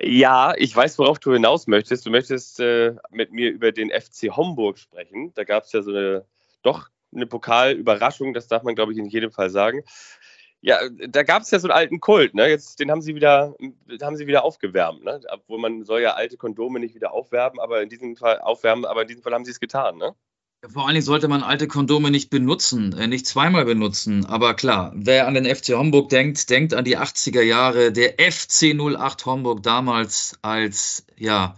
Ja, 0.00 0.54
ich 0.56 0.74
weiß, 0.76 0.98
worauf 1.00 1.18
du 1.18 1.32
hinaus 1.32 1.66
möchtest. 1.66 2.06
Du 2.06 2.10
möchtest 2.10 2.60
äh, 2.60 2.94
mit 3.10 3.32
mir 3.32 3.50
über 3.50 3.72
den 3.72 3.90
FC 3.90 4.36
Homburg 4.36 4.78
sprechen. 4.78 5.32
Da 5.34 5.42
gab 5.42 5.64
es 5.64 5.72
ja 5.72 5.82
so 5.82 5.90
eine 5.90 6.24
doch 6.62 6.88
eine 7.14 7.26
Pokalüberraschung, 7.26 8.34
das 8.34 8.48
darf 8.48 8.62
man, 8.62 8.74
glaube 8.74 8.92
ich, 8.92 8.98
in 8.98 9.06
jedem 9.06 9.30
Fall 9.30 9.50
sagen. 9.50 9.82
Ja, 10.60 10.80
da 11.08 11.22
gab 11.22 11.42
es 11.42 11.50
ja 11.52 11.60
so 11.60 11.68
einen 11.68 11.76
alten 11.76 12.00
Kult, 12.00 12.34
ne? 12.34 12.48
Jetzt, 12.48 12.80
den 12.80 12.90
haben 12.90 13.00
sie 13.00 13.14
wieder, 13.14 13.54
haben 14.02 14.16
sie 14.16 14.26
wieder 14.26 14.44
aufgewärmt, 14.44 15.04
ne? 15.04 15.20
Obwohl 15.30 15.60
man 15.60 15.84
soll 15.84 16.00
ja 16.00 16.14
alte 16.14 16.36
Kondome 16.36 16.80
nicht 16.80 16.96
wieder 16.96 17.12
aufwärmen, 17.12 17.60
aber 17.60 17.80
in 17.80 17.88
diesem 17.88 18.16
Fall 18.16 18.40
aufwärmen, 18.40 18.84
aber 18.84 19.02
in 19.02 19.08
diesem 19.08 19.22
Fall 19.22 19.34
haben 19.34 19.44
sie 19.44 19.52
es 19.52 19.60
getan, 19.60 19.98
ne? 19.98 20.14
Vor 20.66 20.86
allen 20.86 20.94
Dingen 20.94 21.04
sollte 21.04 21.28
man 21.28 21.44
alte 21.44 21.68
Kondome 21.68 22.10
nicht 22.10 22.30
benutzen, 22.30 22.92
äh, 22.98 23.06
nicht 23.06 23.28
zweimal 23.28 23.64
benutzen. 23.64 24.26
Aber 24.26 24.54
klar, 24.54 24.90
wer 24.96 25.28
an 25.28 25.34
den 25.34 25.44
FC 25.44 25.74
Homburg 25.74 26.08
denkt, 26.08 26.50
denkt 26.50 26.74
an 26.74 26.84
die 26.84 26.98
80er 26.98 27.42
Jahre. 27.42 27.92
Der 27.92 28.14
FC 28.18 28.74
08 28.74 29.24
Homburg 29.24 29.62
damals 29.62 30.36
als 30.42 31.06
ja, 31.16 31.54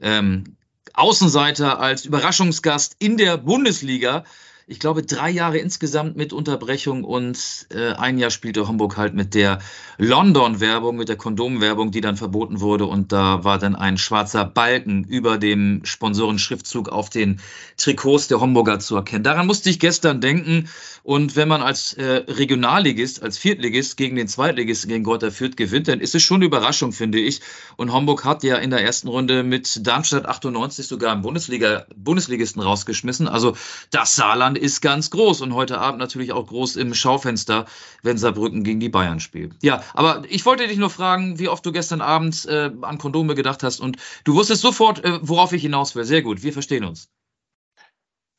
ähm, 0.00 0.56
Außenseiter, 0.94 1.80
als 1.80 2.04
Überraschungsgast 2.04 2.94
in 3.00 3.16
der 3.16 3.36
Bundesliga 3.36 4.22
ich 4.68 4.80
glaube, 4.80 5.04
drei 5.04 5.30
Jahre 5.30 5.58
insgesamt 5.58 6.16
mit 6.16 6.32
Unterbrechung 6.32 7.04
und 7.04 7.68
äh, 7.70 7.92
ein 7.92 8.18
Jahr 8.18 8.30
spielte 8.30 8.66
Homburg 8.66 8.96
halt 8.96 9.14
mit 9.14 9.34
der 9.34 9.60
London-Werbung, 9.96 10.96
mit 10.96 11.08
der 11.08 11.14
Kondomwerbung, 11.14 11.92
die 11.92 12.00
dann 12.00 12.16
verboten 12.16 12.60
wurde. 12.60 12.86
Und 12.86 13.12
da 13.12 13.44
war 13.44 13.58
dann 13.58 13.76
ein 13.76 13.96
schwarzer 13.96 14.44
Balken 14.44 15.04
über 15.04 15.38
dem 15.38 15.82
Sponsorenschriftzug 15.84 16.88
auf 16.88 17.10
den 17.10 17.40
Trikots 17.76 18.26
der 18.26 18.40
Homburger 18.40 18.80
zu 18.80 18.96
erkennen. 18.96 19.22
Daran 19.22 19.46
musste 19.46 19.70
ich 19.70 19.78
gestern 19.78 20.20
denken. 20.20 20.68
Und 21.04 21.36
wenn 21.36 21.46
man 21.46 21.62
als 21.62 21.92
äh, 21.92 22.24
Regionalligist, 22.26 23.22
als 23.22 23.38
Viertligist 23.38 23.96
gegen 23.96 24.16
den 24.16 24.26
Zweitligisten, 24.26 24.88
gegen 24.88 25.04
Greuther 25.04 25.30
Fürth 25.30 25.56
gewinnt, 25.56 25.86
dann 25.86 26.00
ist 26.00 26.16
es 26.16 26.24
schon 26.24 26.38
eine 26.38 26.46
Überraschung, 26.46 26.90
finde 26.90 27.20
ich. 27.20 27.40
Und 27.76 27.92
Homburg 27.92 28.24
hat 28.24 28.42
ja 28.42 28.56
in 28.56 28.70
der 28.70 28.82
ersten 28.82 29.06
Runde 29.06 29.44
mit 29.44 29.86
Darmstadt 29.86 30.26
98 30.26 30.88
sogar 30.88 31.12
einen 31.12 31.22
Bundesliga, 31.22 31.86
Bundesligisten 31.94 32.60
rausgeschmissen. 32.60 33.28
Also 33.28 33.56
das 33.92 34.16
Saarland 34.16 34.55
ist 34.56 34.80
ganz 34.80 35.10
groß 35.10 35.40
und 35.40 35.54
heute 35.54 35.78
Abend 35.78 35.98
natürlich 35.98 36.32
auch 36.32 36.46
groß 36.46 36.76
im 36.76 36.94
Schaufenster, 36.94 37.66
wenn 38.02 38.18
Saarbrücken 38.18 38.64
gegen 38.64 38.80
die 38.80 38.88
Bayern 38.88 39.20
spielt. 39.20 39.54
Ja, 39.62 39.82
aber 39.94 40.22
ich 40.28 40.44
wollte 40.46 40.66
dich 40.66 40.78
nur 40.78 40.90
fragen, 40.90 41.38
wie 41.38 41.48
oft 41.48 41.64
du 41.64 41.72
gestern 41.72 42.00
Abend 42.00 42.46
äh, 42.46 42.70
an 42.82 42.98
Kondome 42.98 43.34
gedacht 43.34 43.62
hast 43.62 43.80
und 43.80 43.96
du 44.24 44.34
wusstest 44.34 44.62
sofort, 44.62 45.04
äh, 45.04 45.18
worauf 45.22 45.52
ich 45.52 45.62
hinaus 45.62 45.94
will. 45.94 46.04
Sehr 46.04 46.22
gut, 46.22 46.42
wir 46.42 46.52
verstehen 46.52 46.84
uns. 46.84 47.10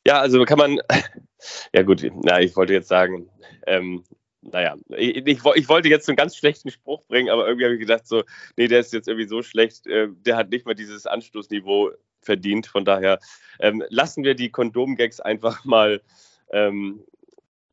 Ja, 0.06 0.20
also 0.20 0.44
kann 0.44 0.58
man, 0.58 0.80
ja 1.74 1.82
gut, 1.82 2.10
na, 2.22 2.40
ich 2.40 2.56
wollte 2.56 2.72
jetzt 2.72 2.88
sagen, 2.88 3.28
ähm, 3.66 4.04
naja, 4.40 4.76
ich, 4.96 5.16
ich, 5.16 5.44
ich, 5.54 5.68
wollte 5.68 5.88
jetzt 5.88 6.08
einen 6.08 6.16
ganz 6.16 6.36
schlechten 6.36 6.70
Spruch 6.70 7.04
bringen, 7.06 7.28
aber 7.28 7.46
irgendwie 7.46 7.64
habe 7.64 7.74
ich 7.74 7.80
gedacht, 7.80 8.06
so, 8.06 8.22
nee, 8.56 8.68
der 8.68 8.80
ist 8.80 8.92
jetzt 8.92 9.08
irgendwie 9.08 9.28
so 9.28 9.42
schlecht, 9.42 9.86
äh, 9.86 10.08
der 10.10 10.36
hat 10.36 10.50
nicht 10.50 10.64
mal 10.64 10.74
dieses 10.74 11.06
Anstoßniveau 11.06 11.90
verdient. 12.20 12.66
Von 12.66 12.84
daher 12.84 13.18
ähm, 13.60 13.82
lassen 13.88 14.24
wir 14.24 14.34
die 14.34 14.50
Kondomgags 14.50 15.20
einfach 15.20 15.64
mal. 15.64 16.02
Ähm, 16.50 17.04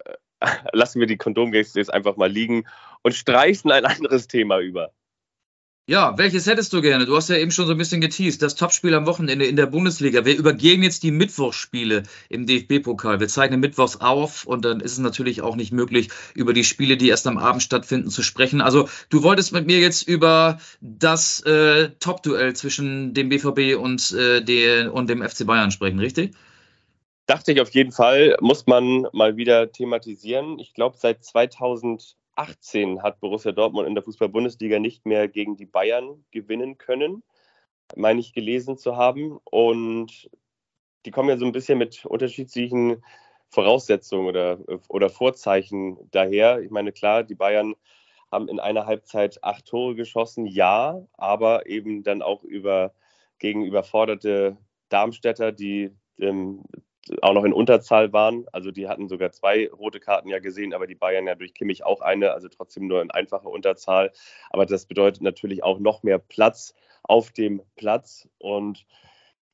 äh, 0.06 0.14
lassen 0.74 1.00
wir 1.00 1.08
die 1.08 1.18
Kondomgags 1.18 1.74
jetzt 1.76 1.94
einfach 1.94 2.18
mal 2.18 2.32
liegen 2.32 2.66
und 3.04 3.14
streichen 3.14 3.72
ein 3.72 3.86
anderes 3.86 4.28
Thema 4.28 4.60
über. 4.60 4.92
Ja, 5.88 6.18
welches 6.18 6.48
hättest 6.48 6.74
du 6.74 6.82
gerne? 6.82 7.06
Du 7.06 7.16
hast 7.16 7.30
ja 7.30 7.38
eben 7.38 7.52
schon 7.52 7.68
so 7.68 7.74
ein 7.74 7.78
bisschen 7.78 8.02
geteased. 8.02 8.42
Das 8.42 8.56
Topspiel 8.56 8.96
am 8.96 9.06
Wochenende 9.06 9.46
in 9.46 9.56
der 9.56 9.68
Bundesliga. 9.68 10.26
Wir 10.26 10.36
übergehen 10.36 10.82
jetzt 10.82 11.04
die 11.04 11.12
Mittwochsspiele 11.12 12.02
im 12.28 12.48
DFB-Pokal. 12.48 13.20
Wir 13.20 13.28
zeichnen 13.28 13.60
Mittwochs 13.60 13.98
auf 13.98 14.48
und 14.48 14.66
dann 14.66 14.80
ist 14.80 14.94
es 14.94 14.98
natürlich 14.98 15.44
auch 15.44 15.56
nicht 15.56 15.72
möglich, 15.72 16.10
über 16.34 16.54
die 16.54 16.64
Spiele, 16.64 16.98
die 16.98 17.10
erst 17.10 17.28
am 17.28 17.38
Abend 17.38 17.62
stattfinden, 17.62 18.10
zu 18.10 18.24
sprechen. 18.24 18.62
Also 18.62 18.90
du 19.12 19.22
wolltest 19.22 19.54
mit 19.54 19.68
mir 19.68 19.78
jetzt 19.78 20.08
über 20.08 20.58
das 20.82 21.42
äh, 21.42 21.92
Top-Duell 22.00 22.56
zwischen 22.56 23.14
dem 23.14 23.30
BVB 23.30 23.80
und, 23.80 24.12
äh, 24.14 24.42
den, 24.42 24.90
und 24.90 25.08
dem 25.08 25.22
FC 25.22 25.46
Bayern 25.46 25.70
sprechen, 25.70 26.00
richtig? 26.00 26.34
Dachte 27.28 27.52
ich 27.52 27.62
auf 27.62 27.70
jeden 27.70 27.92
Fall, 27.92 28.38
muss 28.42 28.66
man 28.66 29.06
mal 29.14 29.38
wieder 29.38 29.72
thematisieren. 29.72 30.58
Ich 30.58 30.74
glaube, 30.74 30.98
seit 30.98 31.24
2000 31.24 32.16
18 32.36 33.02
hat 33.02 33.20
Borussia 33.20 33.52
Dortmund 33.52 33.88
in 33.88 33.96
der 33.96 34.04
Fußball-Bundesliga 34.04 34.80
nicht 34.80 35.06
mehr 35.06 35.28
gegen 35.28 35.56
die 35.56 35.66
Bayern 35.66 36.26
gewinnen 36.32 36.78
können, 36.78 37.24
meine 37.96 38.20
ich 38.20 38.34
gelesen 38.34 38.78
zu 38.78 38.98
haben. 38.98 39.40
Und 39.44 40.30
die 41.06 41.12
kommen 41.12 41.30
ja 41.30 41.38
so 41.38 41.46
ein 41.46 41.52
bisschen 41.52 41.78
mit 41.78 42.06
unterschiedlichen 42.06 43.04
Voraussetzungen 43.50 44.28
oder, 44.28 44.60
oder 44.90 45.10
Vorzeichen 45.10 45.98
daher. 46.12 46.60
Ich 46.60 46.72
meine, 46.72 46.92
klar, 46.92 47.24
die 47.24 47.36
Bayern 47.36 47.76
haben 48.32 48.50
in 48.50 48.60
einer 48.60 48.86
Halbzeit 48.86 49.44
acht 49.44 49.66
Tore 49.66 49.96
geschossen, 49.96 50.46
ja, 50.46 51.06
aber 51.14 51.68
eben 51.68 52.04
dann 52.04 52.22
auch 52.22 52.44
über 52.44 52.94
gegen 53.40 53.64
überforderte 53.64 54.58
Darmstädter, 54.90 55.52
die 55.52 55.92
ähm, 56.20 56.64
auch 57.22 57.34
noch 57.34 57.44
in 57.44 57.54
Unterzahl 57.54 58.14
waren. 58.14 58.46
Also 58.52 58.72
die 58.72 58.88
hatten 58.88 59.08
sogar 59.08 59.32
zwei 59.32 59.70
rote 59.70 60.00
Karten 60.00 60.30
ja 60.30 60.40
gesehen, 60.40 60.74
aber 60.74 60.88
die 60.88 60.96
Bayern 60.96 61.28
ja 61.28 61.36
durch 61.36 61.54
Kimmich 61.54 61.86
auch 61.86 62.02
eine, 62.02 62.32
also 62.34 62.48
trotzdem 62.48 62.88
nur 62.88 63.02
in 63.02 63.12
einfacher 63.12 63.50
Unterzahl. 63.50 64.12
Aber 64.50 64.66
das 64.66 64.86
bedeutet 64.86 65.22
natürlich 65.22 65.64
auch 65.64 65.80
noch 65.80 66.04
mehr 66.04 66.20
Platz 66.20 66.74
auf 67.04 67.32
dem 67.32 67.62
Platz 67.76 68.28
und 68.40 68.86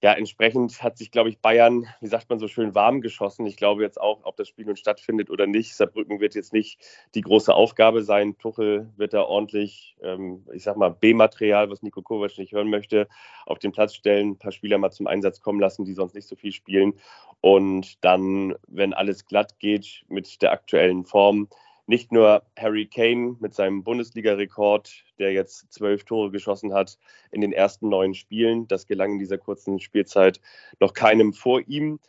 ja, 0.04 0.14
entsprechend 0.14 0.82
hat 0.82 0.98
sich, 0.98 1.12
glaube 1.12 1.30
ich, 1.30 1.40
Bayern, 1.40 1.86
wie 2.02 2.08
sagt 2.08 2.28
man 2.30 2.40
so 2.40 2.48
schön, 2.48 2.74
warm 2.74 3.02
geschossen. 3.02 3.46
Ich 3.46 3.56
glaube 3.56 3.84
jetzt 3.84 4.02
auch, 4.02 4.22
ob 4.24 4.36
das 4.36 4.48
Spiel 4.48 4.66
nun 4.66 4.76
stattfindet 4.76 5.30
oder 5.30 5.46
nicht. 5.46 5.76
Saarbrücken 5.76 6.20
wird 6.20 6.34
jetzt 6.34 6.54
nicht 6.54 6.80
die 7.14 7.22
große 7.22 7.54
Aufgabe 7.54 8.02
sein. 8.02 8.36
Tuchel 8.40 8.90
wird 8.98 9.14
da 9.14 9.22
ordentlich, 9.22 9.96
ähm, 10.02 10.44
ich 10.54 10.64
sag 10.64 10.76
mal, 10.76 10.90
B-Material, 10.90 11.70
was 11.70 11.84
Nico 11.84 12.02
Kovac 12.02 12.36
nicht 12.40 12.52
hören 12.52 12.72
möchte, 12.72 13.08
auf 13.46 13.60
den 13.60 13.72
Platz 13.72 13.94
stellen, 13.94 14.32
ein 14.32 14.38
paar 14.40 14.52
Spieler 14.52 14.80
mal 14.80 14.92
zum 14.92 15.06
Einsatz 15.06 15.40
kommen 15.40 15.60
lassen, 15.60 15.86
die 15.86 15.94
sonst 15.94 16.16
nicht 16.16 16.28
so 16.28 16.36
viel 16.36 16.52
spielen. 16.52 16.94
Und 17.40 18.04
dann, 18.04 18.56
wenn 18.68 18.94
alles 18.94 19.28
glatt 19.28 19.60
geht 19.60 20.04
mit 20.08 20.42
der 20.42 20.52
aktuellen 20.52 21.06
Form, 21.06 21.48
nicht 21.92 22.12
nur 22.14 22.44
Harry 22.58 22.88
Kane 22.88 23.36
mit 23.42 23.54
seinem 23.54 23.84
Bundesliga-Rekord, 23.84 25.04
der 25.20 25.34
jetzt 25.34 25.74
zwölf 25.74 26.06
Tore 26.06 26.32
geschossen 26.32 26.74
hat 26.74 26.98
in 27.32 27.42
den 27.42 27.52
ersten 27.52 27.90
neun 27.90 28.14
Spielen. 28.14 28.66
Das 28.70 28.88
gelang 28.88 29.12
in 29.12 29.20
dieser 29.20 29.38
kurzen 29.38 29.82
Spielzeit 29.82 30.40
noch 30.80 30.94
keinem 30.94 31.34
vor 31.34 31.60
ihm, 31.68 32.00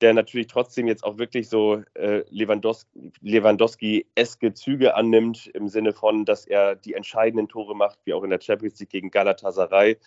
der 0.00 0.14
natürlich 0.14 0.46
trotzdem 0.46 0.86
jetzt 0.86 1.02
auch 1.02 1.18
wirklich 1.18 1.48
so 1.48 1.82
äh, 1.94 2.22
Lewandowski-eske 2.30 4.54
Züge 4.54 4.94
annimmt, 4.94 5.48
im 5.48 5.66
Sinne 5.66 5.92
von, 5.92 6.24
dass 6.24 6.46
er 6.46 6.76
die 6.76 6.94
entscheidenden 6.94 7.48
Tore 7.48 7.74
macht, 7.74 7.98
wie 8.04 8.14
auch 8.14 8.22
in 8.22 8.30
der 8.30 8.40
Champions 8.40 8.78
League 8.78 8.90
gegen 8.90 9.10
Galatasaray, 9.10 9.98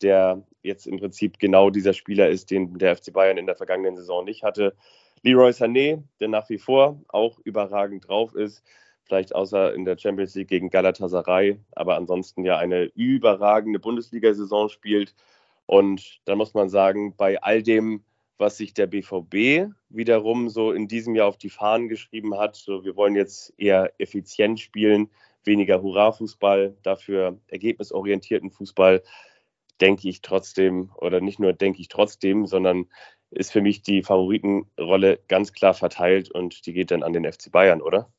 der 0.00 0.42
jetzt 0.62 0.86
im 0.86 0.96
Prinzip 0.96 1.38
genau 1.38 1.68
dieser 1.68 1.92
Spieler 1.92 2.30
ist, 2.30 2.50
den 2.50 2.78
der 2.78 2.96
FC 2.96 3.12
Bayern 3.12 3.36
in 3.36 3.44
der 3.44 3.56
vergangenen 3.56 3.96
Saison 3.96 4.24
nicht 4.24 4.44
hatte. 4.44 4.74
Leroy 5.22 5.50
Sané, 5.50 6.02
der 6.20 6.28
nach 6.28 6.48
wie 6.48 6.58
vor 6.58 7.00
auch 7.08 7.38
überragend 7.40 8.08
drauf 8.08 8.34
ist, 8.34 8.62
vielleicht 9.04 9.34
außer 9.34 9.74
in 9.74 9.84
der 9.84 9.98
Champions 9.98 10.34
League 10.34 10.48
gegen 10.48 10.70
Galatasaray, 10.70 11.58
aber 11.72 11.96
ansonsten 11.96 12.44
ja 12.44 12.58
eine 12.58 12.84
überragende 12.94 13.78
Bundesliga-Saison 13.78 14.68
spielt. 14.68 15.14
Und 15.66 16.20
da 16.26 16.36
muss 16.36 16.54
man 16.54 16.68
sagen, 16.68 17.14
bei 17.16 17.42
all 17.42 17.62
dem, 17.62 18.04
was 18.36 18.56
sich 18.58 18.74
der 18.74 18.86
BVB 18.86 19.72
wiederum 19.88 20.48
so 20.48 20.72
in 20.72 20.88
diesem 20.88 21.14
Jahr 21.14 21.26
auf 21.26 21.38
die 21.38 21.50
Fahnen 21.50 21.88
geschrieben 21.88 22.38
hat, 22.38 22.56
so 22.56 22.84
wir 22.84 22.96
wollen 22.96 23.16
jetzt 23.16 23.52
eher 23.58 23.92
effizient 23.98 24.60
spielen, 24.60 25.10
weniger 25.44 25.82
Hurra-Fußball, 25.82 26.76
dafür 26.82 27.38
ergebnisorientierten 27.48 28.50
Fußball, 28.50 29.02
denke 29.80 30.08
ich 30.08 30.22
trotzdem, 30.22 30.90
oder 30.96 31.20
nicht 31.20 31.38
nur 31.38 31.52
denke 31.52 31.80
ich 31.80 31.88
trotzdem, 31.88 32.46
sondern 32.46 32.86
ist 33.30 33.52
für 33.52 33.60
mich 33.60 33.82
die 33.82 34.02
Favoritenrolle 34.02 35.20
ganz 35.28 35.52
klar 35.52 35.74
verteilt 35.74 36.30
und 36.30 36.66
die 36.66 36.72
geht 36.72 36.90
dann 36.90 37.02
an 37.02 37.12
den 37.12 37.30
FC 37.30 37.50
Bayern, 37.50 37.82
oder? 37.82 38.10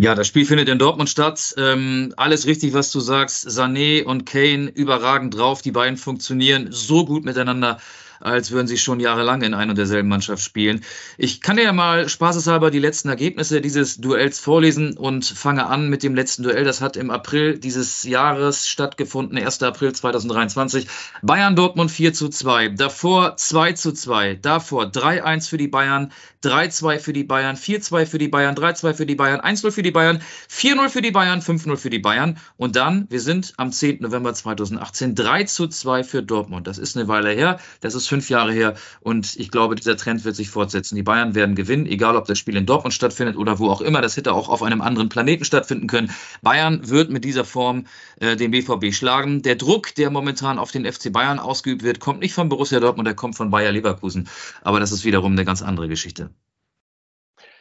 Ja, 0.00 0.14
das 0.14 0.26
Spiel 0.26 0.46
findet 0.46 0.70
in 0.70 0.78
Dortmund 0.78 1.10
statt. 1.10 1.54
Ähm, 1.58 2.14
alles 2.16 2.46
richtig, 2.46 2.72
was 2.72 2.90
du 2.90 3.00
sagst. 3.00 3.46
Sané 3.46 4.02
und 4.02 4.24
Kane 4.24 4.70
überragend 4.70 5.36
drauf. 5.36 5.60
Die 5.60 5.72
beiden 5.72 5.98
funktionieren 5.98 6.68
so 6.70 7.04
gut 7.04 7.24
miteinander 7.24 7.78
als 8.20 8.50
würden 8.50 8.66
sie 8.66 8.78
schon 8.78 9.00
jahrelang 9.00 9.42
in 9.42 9.54
ein 9.54 9.70
und 9.70 9.76
derselben 9.76 10.08
Mannschaft 10.08 10.42
spielen. 10.42 10.82
Ich 11.18 11.40
kann 11.40 11.56
dir 11.56 11.64
ja 11.64 11.72
mal 11.72 12.08
spaßeshalber 12.08 12.70
die 12.70 12.78
letzten 12.78 13.08
Ergebnisse 13.08 13.60
dieses 13.60 13.96
Duells 13.96 14.38
vorlesen 14.38 14.96
und 14.96 15.24
fange 15.24 15.66
an 15.66 15.88
mit 15.88 16.02
dem 16.02 16.14
letzten 16.14 16.42
Duell. 16.42 16.64
Das 16.64 16.80
hat 16.80 16.96
im 16.96 17.10
April 17.10 17.58
dieses 17.58 18.04
Jahres 18.04 18.68
stattgefunden, 18.68 19.38
1. 19.38 19.62
April 19.62 19.92
2023. 19.92 20.86
Bayern 21.22 21.56
Dortmund 21.56 21.90
4 21.90 22.12
zu 22.12 22.28
2, 22.28 22.68
davor 22.68 23.36
2 23.36 23.72
zu 23.72 23.92
2, 23.92 24.34
davor 24.34 24.84
3-1 24.84 25.48
für 25.48 25.56
die 25.56 25.68
Bayern, 25.68 26.12
3-2 26.42 26.98
für 26.98 27.12
die 27.12 27.24
Bayern, 27.24 27.56
4-2 27.56 28.06
für 28.06 28.18
die 28.18 28.28
Bayern, 28.28 28.54
3-2 28.54 28.94
für 28.94 29.06
die 29.06 29.14
Bayern, 29.14 29.40
1-0 29.40 29.70
für 29.70 29.82
die 29.82 29.90
Bayern, 29.90 30.22
4-0 30.50 30.88
für 30.88 31.02
die 31.02 31.10
Bayern, 31.10 31.40
5-0 31.40 31.76
für 31.76 31.90
die 31.90 31.98
Bayern 31.98 32.38
und 32.56 32.76
dann, 32.76 33.06
wir 33.10 33.20
sind 33.20 33.54
am 33.56 33.72
10. 33.72 33.98
November 34.00 34.32
2018, 34.32 35.14
3 35.14 35.44
zu 35.44 35.68
2 35.68 36.04
für 36.04 36.22
Dortmund. 36.22 36.66
Das 36.66 36.78
ist 36.78 36.96
eine 36.96 37.08
Weile 37.08 37.30
her. 37.30 37.58
Das 37.80 37.94
ist 37.94 38.09
fünf 38.10 38.28
Jahre 38.28 38.52
her. 38.52 38.74
Und 39.00 39.36
ich 39.36 39.50
glaube, 39.50 39.76
dieser 39.76 39.96
Trend 39.96 40.24
wird 40.24 40.36
sich 40.36 40.50
fortsetzen. 40.50 40.96
Die 40.96 41.02
Bayern 41.02 41.34
werden 41.34 41.54
gewinnen, 41.54 41.86
egal 41.86 42.16
ob 42.16 42.26
das 42.26 42.38
Spiel 42.38 42.56
in 42.56 42.66
Dortmund 42.66 42.92
stattfindet 42.92 43.36
oder 43.36 43.58
wo 43.58 43.70
auch 43.70 43.80
immer. 43.80 44.02
Das 44.02 44.16
hätte 44.16 44.34
auch 44.34 44.48
auf 44.48 44.62
einem 44.62 44.82
anderen 44.82 45.08
Planeten 45.08 45.44
stattfinden 45.44 45.86
können. 45.86 46.10
Bayern 46.42 46.90
wird 46.90 47.10
mit 47.10 47.24
dieser 47.24 47.44
Form 47.44 47.86
äh, 48.20 48.36
den 48.36 48.50
BVB 48.50 48.92
schlagen. 48.92 49.42
Der 49.42 49.54
Druck, 49.54 49.94
der 49.94 50.10
momentan 50.10 50.58
auf 50.58 50.72
den 50.72 50.84
FC 50.84 51.12
Bayern 51.12 51.38
ausgeübt 51.38 51.82
wird, 51.82 52.00
kommt 52.00 52.20
nicht 52.20 52.34
von 52.34 52.48
Borussia 52.48 52.80
Dortmund, 52.80 53.06
der 53.06 53.14
kommt 53.14 53.36
von 53.36 53.50
Bayer 53.50 53.72
Leverkusen. 53.72 54.28
Aber 54.62 54.80
das 54.80 54.92
ist 54.92 55.04
wiederum 55.04 55.32
eine 55.32 55.44
ganz 55.44 55.62
andere 55.62 55.88
Geschichte. 55.88 56.30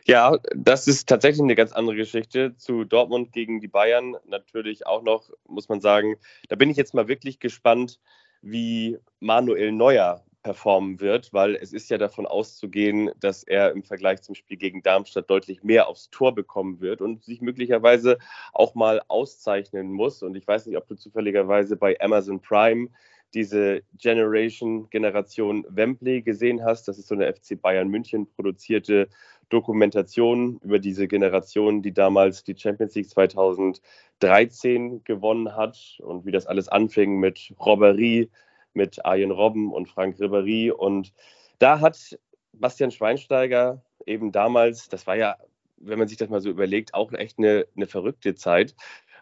Ja, 0.05 0.39
das 0.55 0.87
ist 0.87 1.07
tatsächlich 1.07 1.43
eine 1.43 1.55
ganz 1.55 1.71
andere 1.71 1.95
Geschichte. 1.95 2.55
Zu 2.57 2.83
Dortmund 2.83 3.31
gegen 3.31 3.59
die 3.59 3.67
Bayern 3.67 4.15
natürlich 4.25 4.87
auch 4.87 5.03
noch, 5.03 5.29
muss 5.47 5.69
man 5.69 5.81
sagen, 5.81 6.15
da 6.47 6.55
bin 6.55 6.71
ich 6.71 6.77
jetzt 6.77 6.95
mal 6.95 7.07
wirklich 7.07 7.39
gespannt, 7.39 7.99
wie 8.41 8.97
Manuel 9.19 9.71
Neuer 9.71 10.23
performen 10.43 10.99
wird, 10.99 11.33
weil 11.33 11.55
es 11.55 11.73
ist 11.73 11.89
ja 11.89 11.97
davon 11.97 12.25
auszugehen, 12.25 13.11
dass 13.19 13.43
er 13.43 13.71
im 13.71 13.83
Vergleich 13.83 14.21
zum 14.21 14.35
Spiel 14.35 14.57
gegen 14.57 14.81
Darmstadt 14.81 15.29
deutlich 15.29 15.63
mehr 15.63 15.87
aufs 15.87 16.09
Tor 16.09 16.33
bekommen 16.33 16.79
wird 16.79 17.01
und 17.01 17.23
sich 17.23 17.41
möglicherweise 17.41 18.17
auch 18.53 18.75
mal 18.75 19.01
auszeichnen 19.07 19.91
muss. 19.91 20.23
Und 20.23 20.35
ich 20.35 20.47
weiß 20.47 20.65
nicht, 20.65 20.77
ob 20.77 20.87
du 20.87 20.95
zufälligerweise 20.95 21.75
bei 21.75 21.99
Amazon 21.99 22.41
Prime 22.41 22.89
diese 23.33 23.81
Generation 23.97 24.89
Generation 24.89 25.65
Wembley 25.69 26.21
gesehen 26.21 26.63
hast. 26.63 26.87
Das 26.87 26.97
ist 26.97 27.07
so 27.07 27.15
eine 27.15 27.31
FC 27.31 27.61
Bayern 27.61 27.89
München 27.89 28.27
produzierte 28.35 29.09
Dokumentation 29.49 30.59
über 30.63 30.79
diese 30.79 31.07
Generation, 31.07 31.81
die 31.81 31.93
damals 31.93 32.43
die 32.43 32.57
Champions 32.57 32.95
League 32.95 33.09
2013 33.09 35.03
gewonnen 35.03 35.55
hat 35.55 35.99
und 35.99 36.25
wie 36.25 36.31
das 36.31 36.47
alles 36.47 36.69
anfing 36.69 37.19
mit 37.19 37.53
Robberie, 37.59 38.29
mit 38.73 39.05
Arjen 39.05 39.31
Robben 39.31 39.71
und 39.71 39.87
Frank 39.87 40.17
Ribéry. 40.17 40.71
Und 40.71 41.13
da 41.59 41.79
hat 41.79 42.17
Bastian 42.53 42.91
Schweinsteiger 42.91 43.81
eben 44.05 44.31
damals, 44.31 44.89
das 44.89 45.07
war 45.07 45.15
ja, 45.15 45.37
wenn 45.77 45.99
man 45.99 46.07
sich 46.07 46.17
das 46.17 46.29
mal 46.29 46.41
so 46.41 46.49
überlegt, 46.49 46.93
auch 46.93 47.11
echt 47.13 47.37
eine, 47.37 47.65
eine 47.75 47.87
verrückte 47.87 48.35
Zeit. 48.35 48.75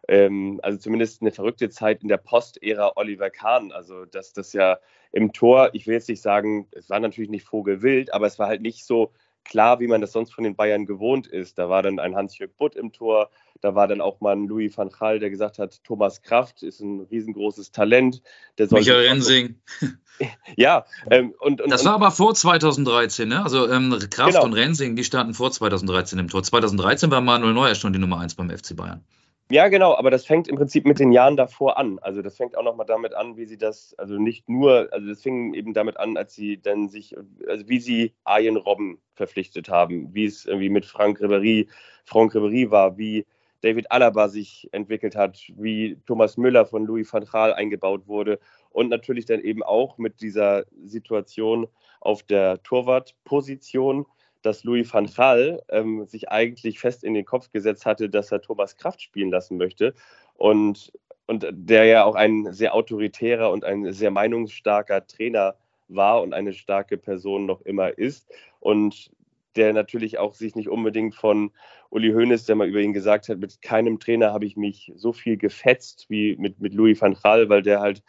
Ähm, 0.07 0.59
also 0.63 0.77
zumindest 0.77 1.21
eine 1.21 1.31
verrückte 1.31 1.69
Zeit 1.69 2.01
in 2.01 2.07
der 2.07 2.17
Post-Ära 2.17 2.93
Oliver 2.95 3.29
Kahn. 3.29 3.71
Also, 3.71 4.05
dass 4.05 4.33
das 4.33 4.53
ja 4.53 4.79
im 5.11 5.33
Tor, 5.33 5.69
ich 5.73 5.87
will 5.87 5.95
jetzt 5.95 6.09
nicht 6.09 6.21
sagen, 6.21 6.67
es 6.71 6.89
war 6.89 6.99
natürlich 6.99 7.29
nicht 7.29 7.45
vogelwild, 7.45 8.13
aber 8.13 8.27
es 8.27 8.39
war 8.39 8.47
halt 8.47 8.61
nicht 8.61 8.85
so 8.85 9.11
klar, 9.47 9.79
wie 9.79 9.87
man 9.87 10.01
das 10.01 10.11
sonst 10.11 10.33
von 10.33 10.43
den 10.43 10.55
Bayern 10.55 10.85
gewohnt 10.85 11.27
ist. 11.27 11.57
Da 11.57 11.69
war 11.69 11.81
dann 11.81 11.99
ein 11.99 12.15
Hans-Jörg 12.15 12.51
Butt 12.57 12.75
im 12.75 12.91
Tor, 12.91 13.29
da 13.61 13.75
war 13.75 13.87
dann 13.87 14.01
auch 14.01 14.21
mal 14.21 14.35
ein 14.35 14.47
Louis 14.47 14.77
van 14.77 14.89
Gaal, 14.89 15.19
der 15.19 15.29
gesagt 15.29 15.57
hat, 15.59 15.83
Thomas 15.83 16.21
Kraft 16.21 16.63
ist 16.63 16.79
ein 16.79 17.01
riesengroßes 17.11 17.71
Talent. 17.71 18.21
Der 18.57 18.67
Michael 18.69 19.07
Rensing. 19.07 19.55
ja. 20.55 20.85
Ähm, 21.09 21.33
und, 21.39 21.61
und, 21.61 21.71
das 21.71 21.85
war 21.85 21.93
aber 21.93 22.11
vor 22.11 22.35
2013, 22.35 23.27
ne? 23.27 23.43
Also 23.43 23.69
ähm, 23.69 23.97
Kraft 24.09 24.33
genau. 24.33 24.45
und 24.45 24.53
Rensing, 24.53 24.95
die 24.95 25.03
standen 25.03 25.33
vor 25.33 25.51
2013 25.51 26.19
im 26.19 26.29
Tor. 26.29 26.43
2013 26.43 27.09
war 27.09 27.21
Manuel 27.21 27.53
Neuer 27.53 27.75
schon 27.75 27.93
die 27.93 27.99
Nummer 27.99 28.19
1 28.19 28.35
beim 28.35 28.49
FC 28.49 28.75
Bayern. 28.75 29.03
Ja, 29.49 29.69
genau, 29.69 29.95
aber 29.95 30.11
das 30.11 30.25
fängt 30.25 30.49
im 30.49 30.57
Prinzip 30.57 30.85
mit 30.85 30.99
den 30.99 31.13
Jahren 31.13 31.37
davor 31.37 31.77
an. 31.77 31.99
Also 31.99 32.21
das 32.21 32.35
fängt 32.35 32.57
auch 32.57 32.63
nochmal 32.63 32.85
damit 32.85 33.13
an, 33.13 33.37
wie 33.37 33.45
sie 33.45 33.57
das, 33.57 33.95
also 33.97 34.15
nicht 34.19 34.49
nur, 34.49 34.89
also 34.91 35.07
das 35.07 35.21
fing 35.21 35.53
eben 35.53 35.73
damit 35.73 35.95
an, 35.97 36.17
als 36.17 36.35
sie 36.35 36.61
dann 36.61 36.89
sich, 36.89 37.15
also 37.47 37.67
wie 37.69 37.79
sie 37.79 38.13
Arjen 38.25 38.57
Robben 38.57 38.99
verpflichtet 39.13 39.69
haben, 39.69 40.13
wie 40.13 40.25
es 40.25 40.45
irgendwie 40.45 40.69
mit 40.69 40.85
Frank 40.85 41.21
Ribéry, 41.21 41.67
Frank 42.03 42.35
Ribéry 42.35 42.71
war, 42.71 42.97
wie 42.97 43.25
David 43.61 43.89
Alaba 43.89 44.27
sich 44.27 44.67
entwickelt 44.73 45.15
hat, 45.15 45.39
wie 45.55 45.97
Thomas 46.05 46.35
Müller 46.35 46.65
von 46.65 46.85
Louis 46.85 47.11
van 47.11 47.23
Gaal 47.23 47.53
eingebaut 47.53 48.05
wurde 48.07 48.39
und 48.71 48.89
natürlich 48.89 49.25
dann 49.25 49.39
eben 49.39 49.63
auch 49.63 49.97
mit 49.97 50.19
dieser 50.19 50.65
Situation 50.83 51.67
auf 52.01 52.21
der 52.23 52.61
Torwartposition, 52.63 54.05
dass 54.47 54.63
Louis 54.63 54.91
van 54.91 55.07
Gaal 55.07 55.61
ähm, 55.67 56.05
sich 56.05 56.29
eigentlich 56.29 56.79
fest 56.79 57.03
in 57.03 57.13
den 57.13 57.25
Kopf 57.25 57.51
gesetzt 57.51 57.85
hatte, 57.85 58.09
dass 58.09 58.31
er 58.31 58.41
Thomas 58.41 58.77
Kraft 58.77 59.01
spielen 59.01 59.29
lassen 59.29 59.57
möchte. 59.57 59.93
Und, 60.35 60.93
und 61.25 61.45
der 61.51 61.83
ja 61.83 62.05
auch 62.05 62.15
ein 62.15 62.53
sehr 62.53 62.73
autoritärer 62.73 63.51
und 63.51 63.65
ein 63.65 63.91
sehr 63.91 64.09
meinungsstarker 64.09 65.05
Trainer 65.05 65.55
war 65.89 66.21
und 66.21 66.33
eine 66.33 66.53
starke 66.53 66.97
Person 66.97 67.45
noch 67.45 67.61
immer 67.61 67.97
ist. 67.97 68.31
Und 68.61 69.11
der 69.57 69.73
natürlich 69.73 70.17
auch 70.17 70.33
sich 70.33 70.55
nicht 70.55 70.69
unbedingt 70.69 71.13
von 71.13 71.51
Uli 71.89 72.13
Hoeneß, 72.13 72.45
der 72.45 72.55
mal 72.55 72.69
über 72.69 72.79
ihn 72.79 72.93
gesagt 72.93 73.27
hat, 73.27 73.39
mit 73.39 73.61
keinem 73.61 73.99
Trainer 73.99 74.31
habe 74.31 74.45
ich 74.45 74.55
mich 74.55 74.93
so 74.95 75.11
viel 75.11 75.35
gefetzt 75.35 76.05
wie 76.07 76.37
mit, 76.37 76.61
mit 76.61 76.73
Louis 76.73 77.01
van 77.01 77.17
Gaal, 77.21 77.49
weil 77.49 77.63
der 77.63 77.81
halt 77.81 78.01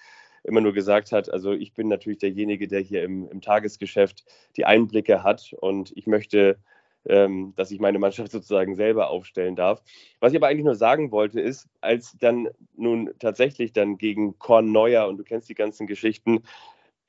immer 0.49 0.61
nur 0.61 0.73
gesagt 0.73 1.13
hat, 1.13 1.31
also 1.31 1.53
ich 1.53 1.73
bin 1.75 1.89
natürlich 1.89 2.19
derjenige, 2.19 2.67
der 2.67 2.81
hier 2.81 3.05
im, 3.05 3.29
im 3.29 3.41
Tagesgeschäft 3.41 4.25
die 4.57 4.65
Einblicke 4.65 5.23
hat 5.23 5.55
und 5.61 5.93
ich 5.97 6.07
möchte, 6.07 6.59
ähm, 7.07 7.53
dass 7.57 7.71
ich 7.71 7.81
meine 7.81 7.99
Mannschaft 7.99 8.33
sozusagen 8.33 8.75
selber 8.75 9.11
aufstellen 9.11 9.55
darf. 9.57 9.83
Was 10.21 10.33
ich 10.33 10.39
aber 10.39 10.49
eigentlich 10.49 10.65
nur 10.65 10.75
sagen 10.75 11.13
wollte, 11.13 11.41
ist, 11.41 11.69
als 11.81 12.17
dann 12.19 12.49
nun 12.77 13.11
tatsächlich 13.19 13.73
dann 13.73 13.99
gegen 13.99 14.39
Korn 14.39 14.73
Neuer 14.73 15.07
und 15.07 15.19
du 15.19 15.25
kennst 15.25 15.49
die 15.49 15.55
ganzen 15.55 15.87
Geschichten, 15.87 16.43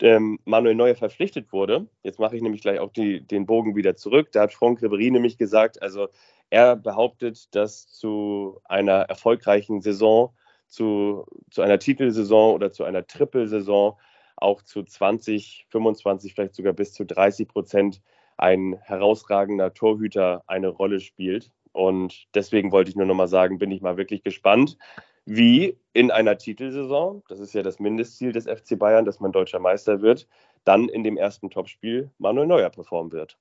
ähm, 0.02 0.40
Manuel 0.46 0.76
Neuer 0.76 0.96
verpflichtet 0.96 1.52
wurde, 1.52 1.88
jetzt 2.04 2.20
mache 2.20 2.36
ich 2.36 2.42
nämlich 2.42 2.62
gleich 2.62 2.80
auch 2.80 2.92
die, 2.92 3.22
den 3.22 3.46
Bogen 3.46 3.76
wieder 3.76 3.96
zurück, 3.96 4.32
da 4.32 4.44
hat 4.44 4.54
Franck 4.54 4.80
Ribéry 4.80 5.12
nämlich 5.12 5.38
gesagt, 5.38 5.82
also 5.82 6.08
er 6.50 6.76
behauptet, 6.76 7.54
dass 7.54 7.88
zu 7.88 8.60
einer 8.64 9.02
erfolgreichen 9.02 9.82
Saison, 9.82 10.34
zu, 10.70 11.26
zu 11.52 11.62
einer 11.62 11.80
Titelsaison 11.80 12.54
oder 12.54 12.72
zu 12.72 12.84
einer 12.84 13.06
Trippelsaison 13.06 13.96
auch 14.38 14.62
zu 14.62 14.84
20, 14.84 15.68
25, 15.70 16.34
vielleicht 16.34 16.56
sogar 16.56 16.74
bis 16.74 16.94
zu 16.94 17.06
30 17.06 17.48
Prozent 17.48 18.02
ein 18.38 18.80
herausragender 18.84 19.74
Torhüter 19.74 20.44
eine 20.48 20.70
Rolle 20.70 21.02
spielt. 21.02 21.52
Und 21.74 22.28
deswegen 22.34 22.72
wollte 22.72 22.90
ich 22.90 22.96
nur 22.96 23.06
noch 23.06 23.16
mal 23.16 23.28
sagen, 23.28 23.58
bin 23.58 23.72
ich 23.72 23.82
mal 23.82 23.98
wirklich 23.98 24.24
gespannt, 24.24 24.78
wie 25.26 25.78
in 25.94 26.10
einer 26.10 26.38
Titelsaison, 26.38 27.24
das 27.28 27.40
ist 27.40 27.54
ja 27.54 27.62
das 27.62 27.80
Mindestziel 27.80 28.32
des 28.32 28.46
FC 28.46 28.80
Bayern, 28.80 29.06
dass 29.06 29.20
man 29.20 29.32
deutscher 29.32 29.60
Meister 29.60 30.02
wird, 30.02 30.28
dann 30.64 30.90
in 30.90 31.04
dem 31.04 31.18
ersten 31.18 31.50
Topspiel 31.50 32.10
Manuel 32.18 32.48
Neuer 32.48 32.70
performen 32.70 33.12
wird. 33.12 33.38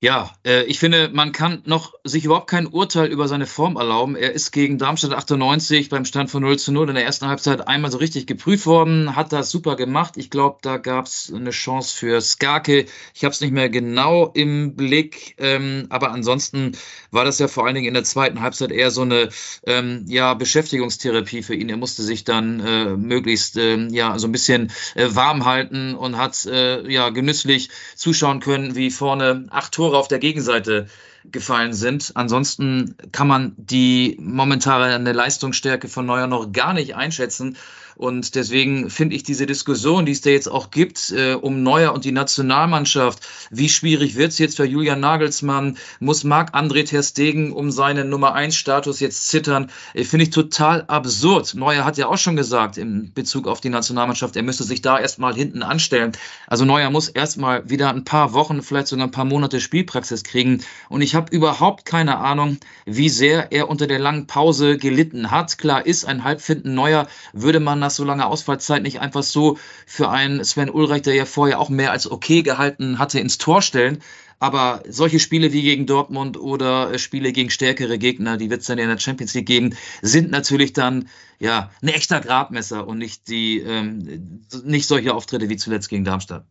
Ja, 0.00 0.30
äh, 0.46 0.62
ich 0.66 0.78
finde, 0.78 1.10
man 1.12 1.32
kann 1.32 1.62
noch 1.64 1.92
sich 2.04 2.24
überhaupt 2.24 2.48
kein 2.48 2.68
Urteil 2.68 3.08
über 3.08 3.26
seine 3.26 3.46
Form 3.46 3.74
erlauben. 3.74 4.14
Er 4.14 4.32
ist 4.32 4.52
gegen 4.52 4.78
Darmstadt 4.78 5.12
98 5.12 5.88
beim 5.88 6.04
Stand 6.04 6.30
von 6.30 6.40
0 6.40 6.56
zu 6.56 6.70
0 6.70 6.90
in 6.90 6.94
der 6.94 7.04
ersten 7.04 7.26
Halbzeit 7.26 7.66
einmal 7.66 7.90
so 7.90 7.98
richtig 7.98 8.28
geprüft 8.28 8.66
worden, 8.66 9.16
hat 9.16 9.32
das 9.32 9.50
super 9.50 9.74
gemacht. 9.74 10.16
Ich 10.16 10.30
glaube, 10.30 10.58
da 10.62 10.76
gab 10.76 11.06
es 11.06 11.32
eine 11.34 11.50
Chance 11.50 11.96
für 11.96 12.20
Skarke. 12.20 12.86
Ich 13.12 13.24
habe 13.24 13.32
es 13.32 13.40
nicht 13.40 13.50
mehr 13.50 13.70
genau 13.70 14.30
im 14.34 14.76
Blick, 14.76 15.34
ähm, 15.38 15.86
aber 15.88 16.12
ansonsten 16.12 16.76
war 17.10 17.24
das 17.24 17.40
ja 17.40 17.48
vor 17.48 17.66
allen 17.66 17.74
Dingen 17.74 17.88
in 17.88 17.94
der 17.94 18.04
zweiten 18.04 18.40
Halbzeit 18.40 18.70
eher 18.70 18.92
so 18.92 19.02
eine 19.02 19.30
ähm, 19.66 20.04
ja, 20.06 20.34
Beschäftigungstherapie 20.34 21.42
für 21.42 21.56
ihn. 21.56 21.70
Er 21.70 21.76
musste 21.76 22.04
sich 22.04 22.22
dann 22.22 22.60
äh, 22.60 22.96
möglichst 22.96 23.56
äh, 23.56 23.88
ja, 23.88 24.16
so 24.16 24.28
ein 24.28 24.32
bisschen 24.32 24.70
äh, 24.94 25.08
warm 25.10 25.44
halten 25.44 25.96
und 25.96 26.16
hat 26.18 26.46
äh, 26.46 26.88
ja 26.88 27.08
genüsslich 27.08 27.70
zuschauen 27.96 28.38
können, 28.38 28.76
wie 28.76 28.92
vorne 28.92 29.46
acht 29.50 29.72
Tore 29.72 29.87
Tore 29.88 29.98
auf 29.98 30.08
der 30.08 30.18
Gegenseite 30.18 30.86
gefallen 31.24 31.72
sind. 31.72 32.12
Ansonsten 32.14 32.94
kann 33.10 33.26
man 33.26 33.54
die 33.56 34.18
momentane 34.20 35.12
Leistungsstärke 35.12 35.88
von 35.88 36.04
Neuer 36.04 36.26
noch 36.26 36.52
gar 36.52 36.74
nicht 36.74 36.94
einschätzen. 36.94 37.56
Und 37.98 38.36
deswegen 38.36 38.90
finde 38.90 39.16
ich 39.16 39.24
diese 39.24 39.44
Diskussion, 39.44 40.06
die 40.06 40.12
es 40.12 40.20
da 40.20 40.30
jetzt 40.30 40.48
auch 40.48 40.70
gibt, 40.70 41.10
äh, 41.10 41.34
um 41.34 41.64
Neuer 41.64 41.92
und 41.92 42.04
die 42.04 42.12
Nationalmannschaft, 42.12 43.26
wie 43.50 43.68
schwierig 43.68 44.14
wird 44.14 44.30
es 44.30 44.38
jetzt 44.38 44.56
für 44.56 44.64
Julian 44.64 45.00
Nagelsmann? 45.00 45.76
Muss 45.98 46.22
Marc-André 46.22 46.86
Ter 46.86 47.02
Stegen 47.02 47.52
um 47.52 47.72
seinen 47.72 48.08
Nummer 48.08 48.34
1 48.34 48.54
Status 48.54 49.00
jetzt 49.00 49.26
zittern? 49.28 49.72
Äh, 49.94 50.04
finde 50.04 50.22
ich 50.22 50.30
total 50.30 50.84
absurd. 50.86 51.56
Neuer 51.56 51.84
hat 51.84 51.98
ja 51.98 52.06
auch 52.06 52.18
schon 52.18 52.36
gesagt 52.36 52.78
in 52.78 53.12
Bezug 53.14 53.48
auf 53.48 53.60
die 53.60 53.68
Nationalmannschaft, 53.68 54.36
er 54.36 54.44
müsste 54.44 54.62
sich 54.62 54.80
da 54.80 55.00
erstmal 55.00 55.34
hinten 55.34 55.64
anstellen. 55.64 56.12
Also 56.46 56.64
Neuer 56.64 56.90
muss 56.90 57.08
erstmal 57.08 57.68
wieder 57.68 57.90
ein 57.90 58.04
paar 58.04 58.32
Wochen, 58.32 58.62
vielleicht 58.62 58.86
sogar 58.86 59.08
ein 59.08 59.10
paar 59.10 59.24
Monate 59.24 59.60
Spielpraxis 59.60 60.22
kriegen. 60.22 60.62
Und 60.88 61.02
ich 61.02 61.16
habe 61.16 61.34
überhaupt 61.34 61.84
keine 61.84 62.18
Ahnung, 62.18 62.58
wie 62.86 63.08
sehr 63.08 63.50
er 63.50 63.68
unter 63.68 63.88
der 63.88 63.98
langen 63.98 64.28
Pause 64.28 64.78
gelitten 64.78 65.32
hat. 65.32 65.58
Klar 65.58 65.84
ist, 65.84 66.04
ein 66.04 66.22
Halbfinden 66.22 66.74
Neuer 66.74 67.08
würde 67.32 67.58
man 67.58 67.87
nach 67.88 67.94
so 67.94 68.04
langer 68.04 68.28
Ausfallzeit 68.28 68.82
nicht 68.82 69.00
einfach 69.00 69.22
so 69.22 69.56
für 69.86 70.10
einen 70.10 70.44
Sven 70.44 70.68
Ulreich, 70.68 71.02
der 71.02 71.14
ja 71.14 71.24
vorher 71.24 71.58
auch 71.58 71.70
mehr 71.70 71.90
als 71.90 72.10
okay 72.10 72.42
gehalten 72.42 72.98
hatte, 72.98 73.18
ins 73.18 73.38
Tor 73.38 73.62
stellen. 73.62 74.02
Aber 74.40 74.82
solche 74.86 75.18
Spiele 75.18 75.52
wie 75.52 75.62
gegen 75.62 75.86
Dortmund 75.86 76.38
oder 76.38 76.92
äh, 76.92 76.98
Spiele 76.98 77.32
gegen 77.32 77.50
stärkere 77.50 77.98
Gegner, 77.98 78.36
die 78.36 78.50
wird 78.50 78.60
es 78.60 78.66
dann 78.66 78.78
in 78.78 78.88
der 78.88 78.98
Champions 78.98 79.34
League 79.34 79.46
geben, 79.46 79.74
sind 80.02 80.30
natürlich 80.30 80.74
dann 80.74 81.08
ja 81.40 81.70
ein 81.82 81.88
echter 81.88 82.20
Gradmesser 82.20 82.86
und 82.86 82.98
nicht 82.98 83.26
die 83.28 83.58
ähm, 83.60 84.44
nicht 84.64 84.86
solche 84.86 85.14
Auftritte 85.14 85.48
wie 85.48 85.56
zuletzt 85.56 85.88
gegen 85.88 86.04
Darmstadt. 86.04 86.44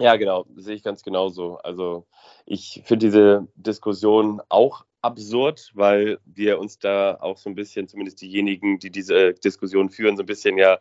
Ja, 0.00 0.16
genau, 0.16 0.46
sehe 0.56 0.74
ich 0.74 0.82
ganz 0.82 1.02
genauso. 1.02 1.58
Also 1.58 2.06
ich 2.44 2.82
finde 2.84 3.06
diese 3.06 3.46
Diskussion 3.54 4.40
auch 4.48 4.84
absurd, 5.06 5.70
weil 5.74 6.18
wir 6.24 6.58
uns 6.58 6.78
da 6.78 7.16
auch 7.20 7.38
so 7.38 7.48
ein 7.50 7.54
bisschen, 7.54 7.88
zumindest 7.88 8.20
diejenigen, 8.20 8.78
die 8.78 8.90
diese 8.90 9.34
Diskussion 9.34 9.90
führen, 9.90 10.16
so 10.16 10.22
ein 10.22 10.26
bisschen 10.26 10.58
ja, 10.58 10.78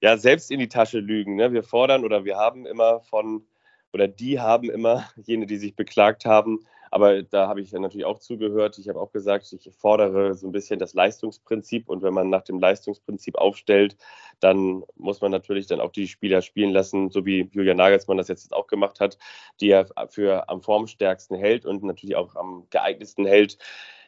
ja 0.00 0.16
selbst 0.18 0.50
in 0.50 0.60
die 0.60 0.68
Tasche 0.68 0.98
lügen. 0.98 1.36
Ne? 1.36 1.52
Wir 1.52 1.62
fordern 1.62 2.04
oder 2.04 2.24
wir 2.24 2.36
haben 2.36 2.66
immer 2.66 3.00
von, 3.00 3.46
oder 3.92 4.08
die 4.08 4.40
haben 4.40 4.70
immer, 4.70 5.08
jene, 5.16 5.46
die 5.46 5.56
sich 5.56 5.74
beklagt 5.74 6.24
haben, 6.24 6.66
aber 6.90 7.22
da 7.22 7.48
habe 7.48 7.60
ich 7.60 7.72
natürlich 7.72 8.04
auch 8.04 8.18
zugehört. 8.18 8.78
Ich 8.78 8.88
habe 8.88 9.00
auch 9.00 9.12
gesagt, 9.12 9.52
ich 9.52 9.70
fordere 9.76 10.34
so 10.34 10.46
ein 10.46 10.52
bisschen 10.52 10.78
das 10.78 10.94
Leistungsprinzip. 10.94 11.88
Und 11.88 12.02
wenn 12.02 12.14
man 12.14 12.30
nach 12.30 12.42
dem 12.42 12.58
Leistungsprinzip 12.58 13.36
aufstellt, 13.36 13.96
dann 14.40 14.84
muss 14.96 15.20
man 15.20 15.30
natürlich 15.30 15.66
dann 15.66 15.80
auch 15.80 15.92
die 15.92 16.08
Spieler 16.08 16.42
spielen 16.42 16.70
lassen, 16.70 17.10
so 17.10 17.24
wie 17.26 17.48
Julian 17.52 17.76
Nagelsmann 17.76 18.18
das 18.18 18.28
jetzt 18.28 18.52
auch 18.52 18.66
gemacht 18.66 19.00
hat, 19.00 19.18
die 19.60 19.70
er 19.70 19.86
für 20.08 20.48
am 20.48 20.62
formstärksten 20.62 21.36
hält 21.36 21.66
und 21.66 21.82
natürlich 21.82 22.16
auch 22.16 22.36
am 22.36 22.66
geeignetsten 22.70 23.26
hält, 23.26 23.58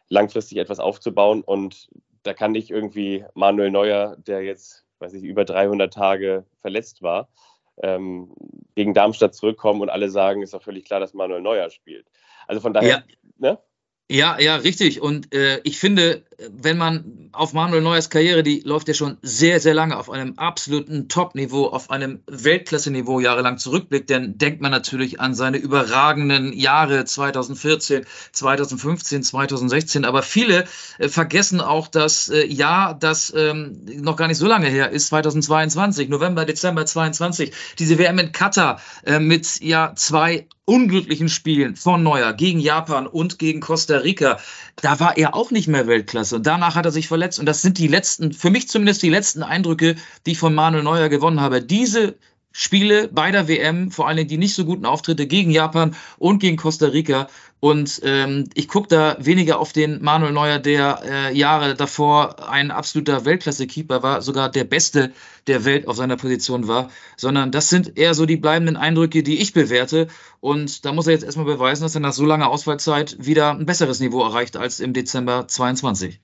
langfristig 0.09 0.59
etwas 0.59 0.81
aufzubauen. 0.81 1.43
Und 1.43 1.91
da 2.23 2.35
kann 2.35 2.53
nicht 2.53 2.71
irgendwie 2.71 3.25
Manuel 3.35 3.71
Neuer, 3.71 4.17
der 4.19 4.43
jetzt, 4.43 4.85
weiß 4.99 5.15
ich, 5.15 5.25
über 5.25 5.45
300 5.45 5.93
Tage 5.93 6.45
verletzt 6.57 7.03
war, 7.03 7.29
ähm, 7.83 8.33
gegen 8.75 8.95
Darmstadt 8.95 9.35
zurückkommen 9.35 9.81
und 9.81 9.91
alle 9.91 10.11
sagen, 10.11 10.43
ist 10.43 10.55
doch 10.55 10.63
völlig 10.63 10.85
klar, 10.85 11.01
dass 11.01 11.15
Manuel 11.15 11.43
Neuer 11.43 11.71
spielt. 11.71 12.07
Also 12.47 12.61
von 12.61 12.73
daher, 12.73 12.89
ja. 12.89 13.03
ne? 13.39 13.59
Ja, 14.11 14.39
ja, 14.41 14.57
richtig. 14.57 15.03
Und 15.03 15.35
äh, 15.35 15.61
ich 15.65 15.79
finde, 15.79 16.25
wenn 16.39 16.79
man 16.79 17.31
auf 17.33 17.53
Manuel 17.53 17.83
Neuers 17.83 18.11
Karriere, 18.11 18.45
die 18.45 18.61
läuft 18.61 18.87
ja 18.87 18.95
schon 18.95 19.19
sehr, 19.23 19.59
sehr 19.59 19.75
lange 19.75 19.99
auf 19.99 20.09
einem 20.09 20.39
absoluten 20.39 21.09
Top-Niveau, 21.09 21.67
auf 21.67 21.91
einem 21.91 22.21
Weltklasse-Niveau 22.27 23.19
jahrelang 23.19 23.59
zurückblickt, 23.59 24.09
dann 24.09 24.39
denkt 24.39 24.61
man 24.61 24.71
natürlich 24.71 25.21
an 25.21 25.35
seine 25.35 25.57
überragenden 25.57 26.53
Jahre 26.53 27.05
2014, 27.05 28.07
2015, 28.31 29.25
2016. 29.25 30.05
Aber 30.05 30.23
viele 30.23 30.65
äh, 30.99 31.09
vergessen 31.09 31.61
auch 31.61 31.89
das 31.89 32.29
äh, 32.29 32.47
Jahr, 32.47 32.95
das 32.95 33.33
ähm, 33.37 33.85
noch 33.97 34.17
gar 34.17 34.29
nicht 34.29 34.39
so 34.39 34.47
lange 34.47 34.69
her 34.69 34.91
ist, 34.91 35.09
2022, 35.09 36.09
November, 36.09 36.45
Dezember 36.45 36.87
22, 36.87 37.53
diese 37.81 37.99
WM 37.99 38.19
in 38.21 38.31
Katar 38.31 38.81
äh, 39.05 39.19
mit 39.19 39.61
ja 39.61 39.93
zwei 39.97 40.47
unglücklichen 40.69 41.31
Spielen 41.31 41.77
von 41.77 42.03
Neuer 42.03 42.35
gegen 42.35 42.61
Japan 42.61 43.07
und 43.07 43.39
gegen 43.39 43.61
Costa 43.61 43.97
Rica, 43.97 44.39
da 44.77 45.01
war 45.01 45.17
er 45.17 45.35
auch 45.35 45.51
nicht 45.51 45.67
mehr 45.67 45.87
Weltklasse. 45.87 46.28
Und 46.33 46.47
danach 46.47 46.75
hat 46.75 46.85
er 46.85 46.93
sich 46.93 47.09
verletzt. 47.09 47.39
Und 47.39 47.47
das 47.47 47.63
sind 47.63 47.79
die 47.79 47.89
letzten, 47.89 48.33
für 48.33 48.51
mich 48.51 48.69
zumindest 48.69 49.03
die 49.03 49.11
letzten 49.11 49.43
Eindrücke, 49.43 49.97
die 50.27 50.33
ich 50.33 50.39
von 50.39 50.55
Manuel 50.55 50.83
Neuer 50.83 51.09
gewonnen 51.09 51.41
habe. 51.41 51.63
Diese 51.63 52.17
Spiele 52.61 53.07
bei 53.07 53.31
der 53.31 53.47
WM, 53.47 53.93
vor 53.93 54.09
allem 54.09 54.27
die 54.27 54.37
nicht 54.37 54.53
so 54.53 54.65
guten 54.65 54.85
Auftritte 54.85 55.29
gegen 55.29 55.53
Japan 55.53 55.95
und 56.19 56.41
gegen 56.41 56.57
Costa 56.57 56.87
Rica. 56.87 57.29
Und 57.61 58.01
ähm, 58.03 58.51
ich 58.55 58.67
gucke 58.67 58.89
da 58.89 59.17
weniger 59.21 59.61
auf 59.61 59.73
den 59.73 60.03
Manuel 60.03 60.33
Neuer, 60.33 60.59
der 60.59 61.01
äh, 61.05 61.39
Jahre 61.39 61.77
davor 61.77 62.51
ein 62.51 62.73
absoluter 62.73 63.25
Weltklasse-Keeper 63.25 64.03
war, 64.03 64.23
sogar 64.23 64.51
der 64.51 64.65
Beste 64.65 65.13
der 65.47 65.65
Welt 65.65 65.87
auf 65.87 65.95
seiner 65.95 66.17
Position 66.17 66.67
war, 66.67 66.91
sondern 67.17 67.53
das 67.53 67.69
sind 67.69 67.97
eher 67.97 68.15
so 68.15 68.27
die 68.27 68.37
bleibenden 68.37 68.77
Eindrücke, 68.77 69.23
die 69.23 69.41
ich 69.41 69.53
bewerte. 69.53 70.09
Und 70.41 70.85
da 70.85 70.93
muss 70.93 71.07
er 71.07 71.13
jetzt 71.13 71.25
erstmal 71.25 71.47
beweisen, 71.47 71.85
dass 71.85 71.95
er 71.95 72.01
nach 72.01 72.13
so 72.13 72.27
langer 72.27 72.51
Ausfallzeit 72.51 73.17
wieder 73.21 73.53
ein 73.53 73.67
besseres 73.67 74.01
Niveau 74.01 74.25
erreicht 74.25 74.57
als 74.57 74.81
im 74.81 74.95
Dezember 74.95 75.47
22. 75.47 76.21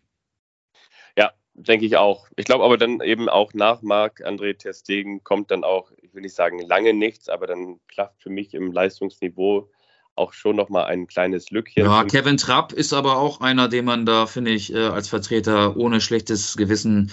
Ja, 1.17 1.31
denke 1.55 1.87
ich 1.87 1.97
auch. 1.97 2.27
Ich 2.35 2.45
glaube 2.45 2.65
aber 2.65 2.77
dann 2.77 3.01
eben 3.01 3.29
auch 3.29 3.55
nach 3.55 3.83
Marc-André 3.83 4.59
Terstegen 4.59 5.23
kommt 5.23 5.53
dann 5.53 5.63
auch, 5.63 5.93
will 6.15 6.23
nicht 6.23 6.35
sagen 6.35 6.61
lange 6.61 6.95
nichts, 6.95 7.29
aber 7.29 7.47
dann 7.47 7.81
klafft 7.89 8.23
für 8.23 8.31
mich 8.31 8.55
im 8.55 8.73
Leistungsniveau 8.73 9.71
auch 10.17 10.33
schon 10.33 10.57
noch 10.57 10.69
mal 10.69 10.85
ein 10.85 11.07
kleines 11.07 11.51
Lückchen. 11.51 11.85
Ja, 11.85 12.05
Kevin 12.05 12.37
Trapp 12.37 12.73
ist 12.73 12.93
aber 12.93 13.17
auch 13.17 13.41
einer, 13.41 13.69
den 13.69 13.85
man 13.85 14.07
da, 14.07 14.27
finde 14.27 14.53
ich, 14.53 14.73
äh, 14.73 14.79
als 14.79 15.09
Vertreter 15.09 15.77
ohne 15.77 16.01
schlechtes 16.01 16.57
Gewissen 16.57 17.11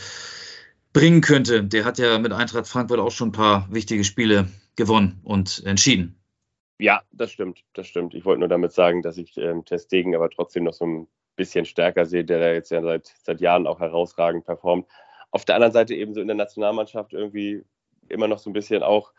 bringen 0.94 1.22
könnte. 1.22 1.64
Der 1.64 1.86
hat 1.86 1.98
ja 1.98 2.20
mit 2.20 2.34
Eintracht 2.34 2.68
Frankfurt 2.68 3.00
auch 3.00 3.12
schon 3.12 3.30
ein 3.30 3.34
paar 3.34 3.68
wichtige 3.72 4.04
Spiele 4.04 4.48
gewonnen 4.76 5.20
und 5.24 5.64
entschieden. 5.66 6.18
Ja, 6.80 7.02
das 7.12 7.32
stimmt, 7.32 7.64
das 7.74 7.88
stimmt. 7.88 8.14
Ich 8.14 8.26
wollte 8.26 8.40
nur 8.40 8.50
damit 8.50 8.72
sagen, 8.72 9.02
dass 9.02 9.18
ich 9.18 9.38
ähm, 9.38 9.66
Testegen 9.66 10.16
aber 10.16 10.30
trotzdem 10.30 10.64
noch 10.64 10.74
so 10.74 10.86
ein 10.86 11.08
bisschen 11.36 11.66
stärker 11.66 12.06
sehe, 12.06 12.26
der 12.26 12.40
da 12.40 12.52
jetzt 12.52 12.72
ja 12.72 12.82
seit, 12.82 13.14
seit 13.24 13.40
Jahren 13.40 13.68
auch 13.68 13.80
herausragend 13.80 14.46
performt. 14.46 14.88
Auf 15.32 15.46
der 15.46 15.56
anderen 15.56 15.74
Seite 15.74 15.96
eben 15.96 16.14
so 16.14 16.22
in 16.22 16.28
der 16.28 16.36
Nationalmannschaft 16.36 17.14
irgendwie 17.14 17.64
immer 18.12 18.28
noch 18.28 18.40
so 18.40 18.50
ein 18.50 18.54
bisschen 18.54 18.84
auch 18.84 19.14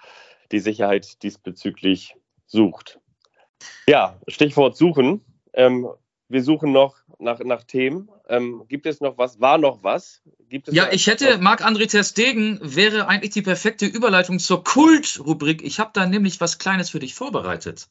die 0.51 0.61
Sicherheit 0.61 1.23
diesbezüglich 1.23 2.15
sucht. 2.47 3.01
Ja, 3.87 4.19
Stichwort 4.29 4.77
suchen. 4.77 5.25
Ähm, 5.53 5.89
wir 6.29 6.43
suchen 6.43 6.73
noch 6.73 6.97
nach, 7.19 7.41
nach 7.41 7.65
Themen. 7.65 8.09
Ähm, 8.29 8.65
gibt 8.69 8.87
es 8.87 9.01
noch 9.01 9.19
was? 9.19 9.41
War 9.41 9.59
noch 9.59 9.83
was? 9.83 10.23
Gibt 10.49 10.69
es 10.69 10.75
ja, 10.75 10.89
ich 10.91 11.07
hätte, 11.07 11.39
Marc-André 11.39 11.91
Ter 11.91 12.05
Stegen 12.05 12.59
wäre 12.63 13.07
eigentlich 13.07 13.33
die 13.33 13.43
perfekte 13.43 13.87
Überleitung 13.87 14.39
zur 14.39 14.65
Kult-Rubrik. 14.65 15.63
Ich 15.63 15.79
habe 15.79 15.91
da 15.93 16.07
nämlich 16.07 16.41
was 16.41 16.59
Kleines 16.59 16.91
für 16.91 16.99
dich 16.99 17.15
vorbereitet. 17.15 17.89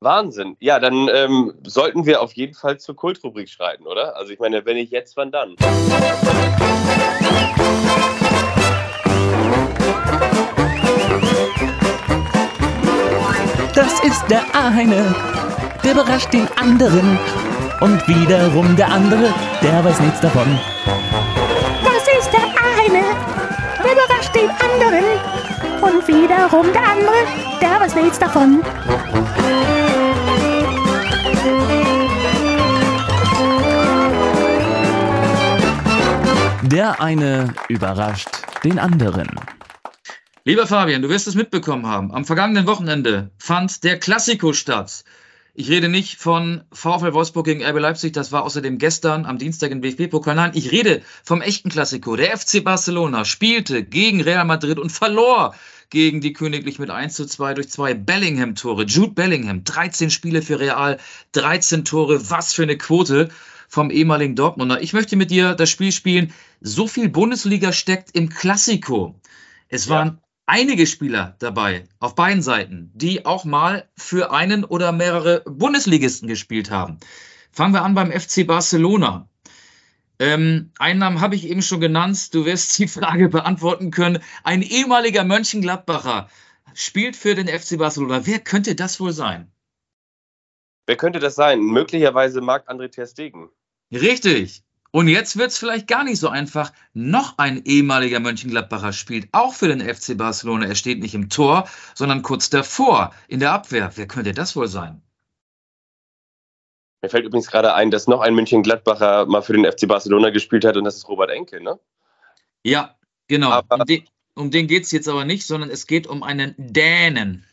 Wahnsinn. 0.00 0.56
Ja, 0.60 0.78
dann 0.78 1.08
ähm, 1.12 1.54
sollten 1.64 2.06
wir 2.06 2.22
auf 2.22 2.32
jeden 2.34 2.54
Fall 2.54 2.78
zur 2.78 2.94
Kultrubrik 2.94 3.48
schreiten, 3.48 3.86
oder? 3.86 4.16
Also 4.16 4.32
ich 4.32 4.38
meine, 4.38 4.64
wenn 4.64 4.76
nicht 4.76 4.92
jetzt, 4.92 5.16
wann 5.16 5.32
dann? 5.32 5.56
Ist 14.08 14.24
der 14.30 14.42
eine, 14.54 15.14
der 15.84 15.92
überrascht 15.92 16.32
den 16.32 16.48
anderen. 16.56 17.18
Und 17.80 18.08
wiederum 18.08 18.74
der 18.74 18.90
andere, 18.90 19.34
der 19.62 19.84
weiß 19.84 20.00
nichts 20.00 20.20
davon. 20.20 20.58
Das 21.84 22.04
ist 22.18 22.30
der 22.32 22.46
eine, 22.80 23.04
der 23.82 23.92
überrascht 23.92 24.34
den 24.34 24.48
anderen. 24.66 25.04
Und 25.82 26.08
wiederum 26.08 26.72
der 26.72 26.82
andere, 26.88 27.20
der 27.60 27.80
weiß 27.80 27.94
nichts 27.96 28.18
davon. 28.18 28.62
Der 36.62 37.00
eine 37.00 37.52
überrascht 37.68 38.30
den 38.64 38.78
anderen. 38.78 39.28
Lieber 40.44 40.66
Fabian, 40.66 41.02
du 41.02 41.08
wirst 41.08 41.26
es 41.26 41.34
mitbekommen 41.34 41.86
haben. 41.86 42.12
Am 42.12 42.24
vergangenen 42.24 42.66
Wochenende 42.66 43.30
fand 43.38 43.84
der 43.84 43.98
Klassiko 43.98 44.52
statt. 44.52 45.04
Ich 45.54 45.68
rede 45.68 45.88
nicht 45.88 46.16
von 46.16 46.62
VfL 46.72 47.12
Wolfsburg 47.12 47.44
gegen 47.44 47.64
RB 47.64 47.80
Leipzig, 47.80 48.12
das 48.12 48.30
war 48.30 48.44
außerdem 48.44 48.78
gestern 48.78 49.26
am 49.26 49.38
Dienstag 49.38 49.72
im 49.72 49.82
DFB-Pokal. 49.82 50.36
Nein, 50.36 50.52
ich 50.54 50.70
rede 50.70 51.02
vom 51.24 51.42
echten 51.42 51.68
Klassiko. 51.68 52.14
Der 52.14 52.36
FC 52.36 52.62
Barcelona 52.62 53.24
spielte 53.24 53.82
gegen 53.82 54.20
Real 54.20 54.44
Madrid 54.44 54.78
und 54.78 54.92
verlor 54.92 55.56
gegen 55.90 56.20
die 56.20 56.32
Königlich 56.32 56.78
mit 56.78 56.90
1 56.90 57.14
zu 57.14 57.26
2 57.26 57.54
durch 57.54 57.70
zwei 57.70 57.94
Bellingham-Tore. 57.94 58.84
Jude 58.84 59.14
Bellingham, 59.14 59.64
13 59.64 60.10
Spiele 60.10 60.42
für 60.42 60.60
Real, 60.60 60.98
13 61.32 61.84
Tore, 61.84 62.30
was 62.30 62.52
für 62.52 62.62
eine 62.62 62.78
Quote 62.78 63.30
vom 63.68 63.90
ehemaligen 63.90 64.36
Dortmunder. 64.36 64.80
Ich 64.80 64.92
möchte 64.92 65.16
mit 65.16 65.32
dir 65.32 65.54
das 65.54 65.68
Spiel 65.68 65.90
spielen. 65.90 66.32
So 66.60 66.86
viel 66.86 67.08
Bundesliga 67.08 67.72
steckt 67.72 68.14
im 68.14 68.28
Klassiko. 68.28 69.18
Es 69.68 69.88
waren 69.88 70.08
ja. 70.08 70.27
Einige 70.48 70.86
Spieler 70.86 71.36
dabei, 71.38 71.84
auf 72.00 72.14
beiden 72.14 72.42
Seiten, 72.42 72.90
die 72.94 73.26
auch 73.26 73.44
mal 73.44 73.88
für 73.96 74.32
einen 74.32 74.64
oder 74.64 74.92
mehrere 74.92 75.42
Bundesligisten 75.46 76.26
gespielt 76.26 76.70
haben. 76.70 76.98
Fangen 77.52 77.74
wir 77.74 77.82
an 77.82 77.94
beim 77.94 78.10
FC 78.10 78.46
Barcelona. 78.46 79.28
Ähm, 80.18 80.72
einen 80.78 80.98
Namen 80.98 81.20
habe 81.20 81.36
ich 81.36 81.48
eben 81.48 81.62
schon 81.62 81.80
genannt. 81.80 82.34
Du 82.34 82.44
wirst 82.44 82.78
die 82.78 82.88
Frage 82.88 83.28
beantworten 83.28 83.90
können. 83.90 84.20
Ein 84.42 84.62
ehemaliger 84.62 85.22
Mönchengladbacher 85.22 86.28
spielt 86.74 87.14
für 87.14 87.34
den 87.34 87.46
FC 87.46 87.78
Barcelona. 87.78 88.26
Wer 88.26 88.40
könnte 88.40 88.74
das 88.74 88.98
wohl 88.98 89.12
sein? 89.12 89.52
Wer 90.86 90.96
könnte 90.96 91.18
das 91.18 91.34
sein? 91.34 91.60
Möglicherweise 91.60 92.40
Marc-André 92.40 92.88
Ter 92.88 93.06
Stegen. 93.06 93.50
Richtig. 93.92 94.64
Und 94.90 95.08
jetzt 95.08 95.36
wird 95.36 95.50
es 95.50 95.58
vielleicht 95.58 95.86
gar 95.86 96.02
nicht 96.02 96.18
so 96.18 96.28
einfach. 96.28 96.72
Noch 96.94 97.36
ein 97.36 97.64
ehemaliger 97.64 98.20
Mönchengladbacher 98.20 98.92
spielt 98.92 99.28
auch 99.32 99.52
für 99.52 99.68
den 99.68 99.82
FC 99.82 100.16
Barcelona. 100.16 100.66
Er 100.66 100.74
steht 100.74 101.00
nicht 101.00 101.14
im 101.14 101.28
Tor, 101.28 101.68
sondern 101.94 102.22
kurz 102.22 102.48
davor 102.48 103.12
in 103.28 103.40
der 103.40 103.52
Abwehr. 103.52 103.92
Wer 103.96 104.06
könnte 104.06 104.32
das 104.32 104.56
wohl 104.56 104.68
sein? 104.68 105.02
Mir 107.02 107.10
fällt 107.10 107.26
übrigens 107.26 107.48
gerade 107.48 107.74
ein, 107.74 107.90
dass 107.90 108.08
noch 108.08 108.20
ein 108.20 108.34
Mönchengladbacher 108.34 109.26
mal 109.26 109.42
für 109.42 109.52
den 109.52 109.70
FC 109.70 109.86
Barcelona 109.86 110.30
gespielt 110.30 110.64
hat 110.64 110.76
und 110.76 110.84
das 110.84 110.96
ist 110.96 111.08
Robert 111.08 111.30
Enke, 111.30 111.62
ne? 111.62 111.78
Ja, 112.64 112.96
genau. 113.28 113.50
Aber 113.50 113.76
um 113.76 113.86
den, 113.86 114.08
um 114.34 114.50
den 114.50 114.66
geht 114.66 114.84
es 114.84 114.90
jetzt 114.90 115.08
aber 115.08 115.24
nicht, 115.24 115.46
sondern 115.46 115.70
es 115.70 115.86
geht 115.86 116.06
um 116.06 116.22
einen 116.22 116.54
Dänen. 116.56 117.44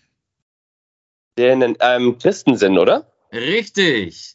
Dänen, 1.37 1.77
ähm, 1.81 2.17
Christensen, 2.17 2.77
oder? 2.77 3.11
Richtig. 3.31 4.34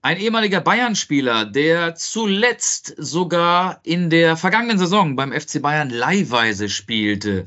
Ein 0.00 0.18
ehemaliger 0.18 0.60
Bayern-Spieler, 0.60 1.44
der 1.44 1.96
zuletzt 1.96 2.94
sogar 2.98 3.80
in 3.82 4.10
der 4.10 4.36
vergangenen 4.36 4.78
Saison 4.78 5.16
beim 5.16 5.32
FC 5.32 5.60
Bayern 5.60 5.90
leihweise 5.90 6.68
spielte. 6.68 7.46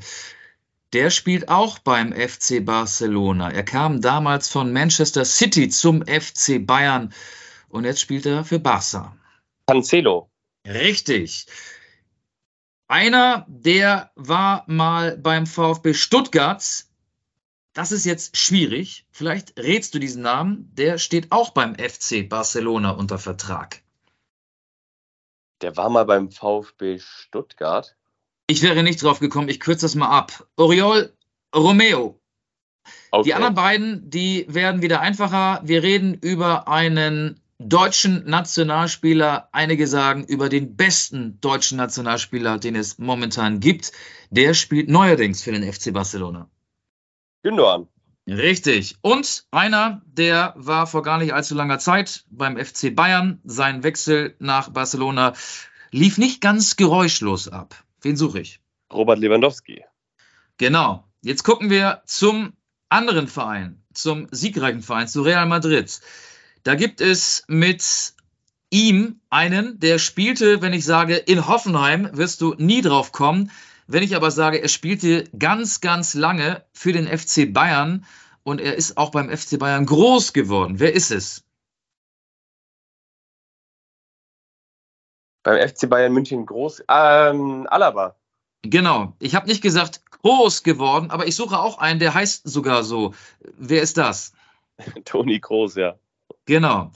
Der 0.92 1.08
spielt 1.08 1.48
auch 1.48 1.78
beim 1.78 2.12
FC 2.12 2.62
Barcelona. 2.62 3.50
Er 3.50 3.62
kam 3.62 4.02
damals 4.02 4.50
von 4.50 4.70
Manchester 4.70 5.24
City 5.24 5.70
zum 5.70 6.04
FC 6.06 6.64
Bayern 6.64 7.14
und 7.70 7.84
jetzt 7.84 8.02
spielt 8.02 8.26
er 8.26 8.44
für 8.44 8.58
Barca. 8.58 9.16
Cancelo. 9.66 10.30
Richtig. 10.66 11.46
Einer, 12.86 13.46
der 13.48 14.10
war 14.14 14.64
mal 14.66 15.16
beim 15.16 15.46
VfB 15.46 15.94
Stuttgart 15.94 16.84
das 17.72 17.92
ist 17.92 18.04
jetzt 18.04 18.36
schwierig. 18.36 19.06
Vielleicht 19.10 19.58
rätst 19.58 19.94
du 19.94 19.98
diesen 19.98 20.22
Namen. 20.22 20.70
Der 20.74 20.98
steht 20.98 21.32
auch 21.32 21.50
beim 21.50 21.74
FC 21.74 22.28
Barcelona 22.28 22.90
unter 22.90 23.18
Vertrag. 23.18 23.82
Der 25.62 25.76
war 25.76 25.88
mal 25.88 26.04
beim 26.04 26.30
VfB 26.30 26.98
Stuttgart. 26.98 27.96
Ich 28.46 28.62
wäre 28.62 28.82
nicht 28.82 29.02
drauf 29.02 29.20
gekommen. 29.20 29.48
Ich 29.48 29.60
kürze 29.60 29.86
das 29.86 29.94
mal 29.94 30.10
ab. 30.10 30.46
Oriol 30.56 31.16
Romeo. 31.54 32.20
Okay. 33.10 33.24
Die 33.24 33.34
anderen 33.34 33.54
beiden, 33.54 34.10
die 34.10 34.44
werden 34.48 34.82
wieder 34.82 35.00
einfacher. 35.00 35.60
Wir 35.64 35.82
reden 35.82 36.14
über 36.14 36.68
einen 36.68 37.40
deutschen 37.58 38.28
Nationalspieler. 38.28 39.48
Einige 39.52 39.86
sagen 39.86 40.24
über 40.24 40.48
den 40.48 40.76
besten 40.76 41.40
deutschen 41.40 41.78
Nationalspieler, 41.78 42.58
den 42.58 42.74
es 42.74 42.98
momentan 42.98 43.60
gibt. 43.60 43.92
Der 44.30 44.54
spielt 44.54 44.88
neuerdings 44.88 45.42
für 45.42 45.52
den 45.52 45.70
FC 45.70 45.92
Barcelona. 45.92 46.50
Gündogan. 47.42 47.88
Richtig. 48.28 48.96
Und 49.00 49.44
einer, 49.50 50.02
der 50.06 50.54
war 50.56 50.86
vor 50.86 51.02
gar 51.02 51.18
nicht 51.18 51.34
allzu 51.34 51.54
langer 51.54 51.78
Zeit 51.78 52.24
beim 52.30 52.56
FC 52.56 52.94
Bayern. 52.94 53.40
Sein 53.44 53.82
Wechsel 53.82 54.36
nach 54.38 54.68
Barcelona 54.68 55.32
lief 55.90 56.18
nicht 56.18 56.40
ganz 56.40 56.76
geräuschlos 56.76 57.48
ab. 57.48 57.74
Wen 58.00 58.16
suche 58.16 58.40
ich? 58.40 58.60
Robert 58.92 59.18
Lewandowski. 59.18 59.84
Genau. 60.56 61.04
Jetzt 61.22 61.42
gucken 61.42 61.70
wir 61.70 62.02
zum 62.04 62.52
anderen 62.88 63.26
Verein, 63.26 63.82
zum 63.92 64.28
siegreichen 64.30 64.82
Verein, 64.82 65.08
zu 65.08 65.22
Real 65.22 65.46
Madrid. 65.46 66.00
Da 66.62 66.74
gibt 66.74 67.00
es 67.00 67.44
mit 67.48 68.14
ihm 68.70 69.20
einen, 69.30 69.80
der 69.80 69.98
spielte, 69.98 70.62
wenn 70.62 70.72
ich 70.72 70.84
sage, 70.84 71.16
in 71.16 71.46
Hoffenheim, 71.46 72.08
wirst 72.12 72.40
du 72.40 72.54
nie 72.58 72.82
drauf 72.82 73.12
kommen. 73.12 73.50
Wenn 73.86 74.02
ich 74.02 74.16
aber 74.16 74.30
sage, 74.30 74.62
er 74.62 74.68
spielte 74.68 75.24
ganz, 75.38 75.80
ganz 75.80 76.14
lange 76.14 76.64
für 76.72 76.92
den 76.92 77.06
FC 77.06 77.52
Bayern 77.52 78.04
und 78.42 78.60
er 78.60 78.74
ist 78.76 78.96
auch 78.96 79.10
beim 79.10 79.28
FC 79.30 79.58
Bayern 79.58 79.86
groß 79.86 80.32
geworden, 80.32 80.78
wer 80.78 80.92
ist 80.92 81.10
es? 81.10 81.44
Beim 85.42 85.68
FC 85.68 85.88
Bayern 85.88 86.12
München 86.12 86.46
groß, 86.46 86.84
ähm, 86.88 87.66
Alaba. 87.68 88.16
Genau. 88.62 89.16
Ich 89.18 89.34
habe 89.34 89.48
nicht 89.48 89.60
gesagt 89.60 90.02
groß 90.22 90.62
geworden, 90.62 91.10
aber 91.10 91.26
ich 91.26 91.34
suche 91.34 91.58
auch 91.58 91.78
einen, 91.78 91.98
der 91.98 92.14
heißt 92.14 92.48
sogar 92.48 92.84
so. 92.84 93.14
Wer 93.40 93.82
ist 93.82 93.98
das? 93.98 94.32
Toni 95.04 95.40
Groß, 95.40 95.74
ja. 95.74 95.98
Genau. 96.46 96.92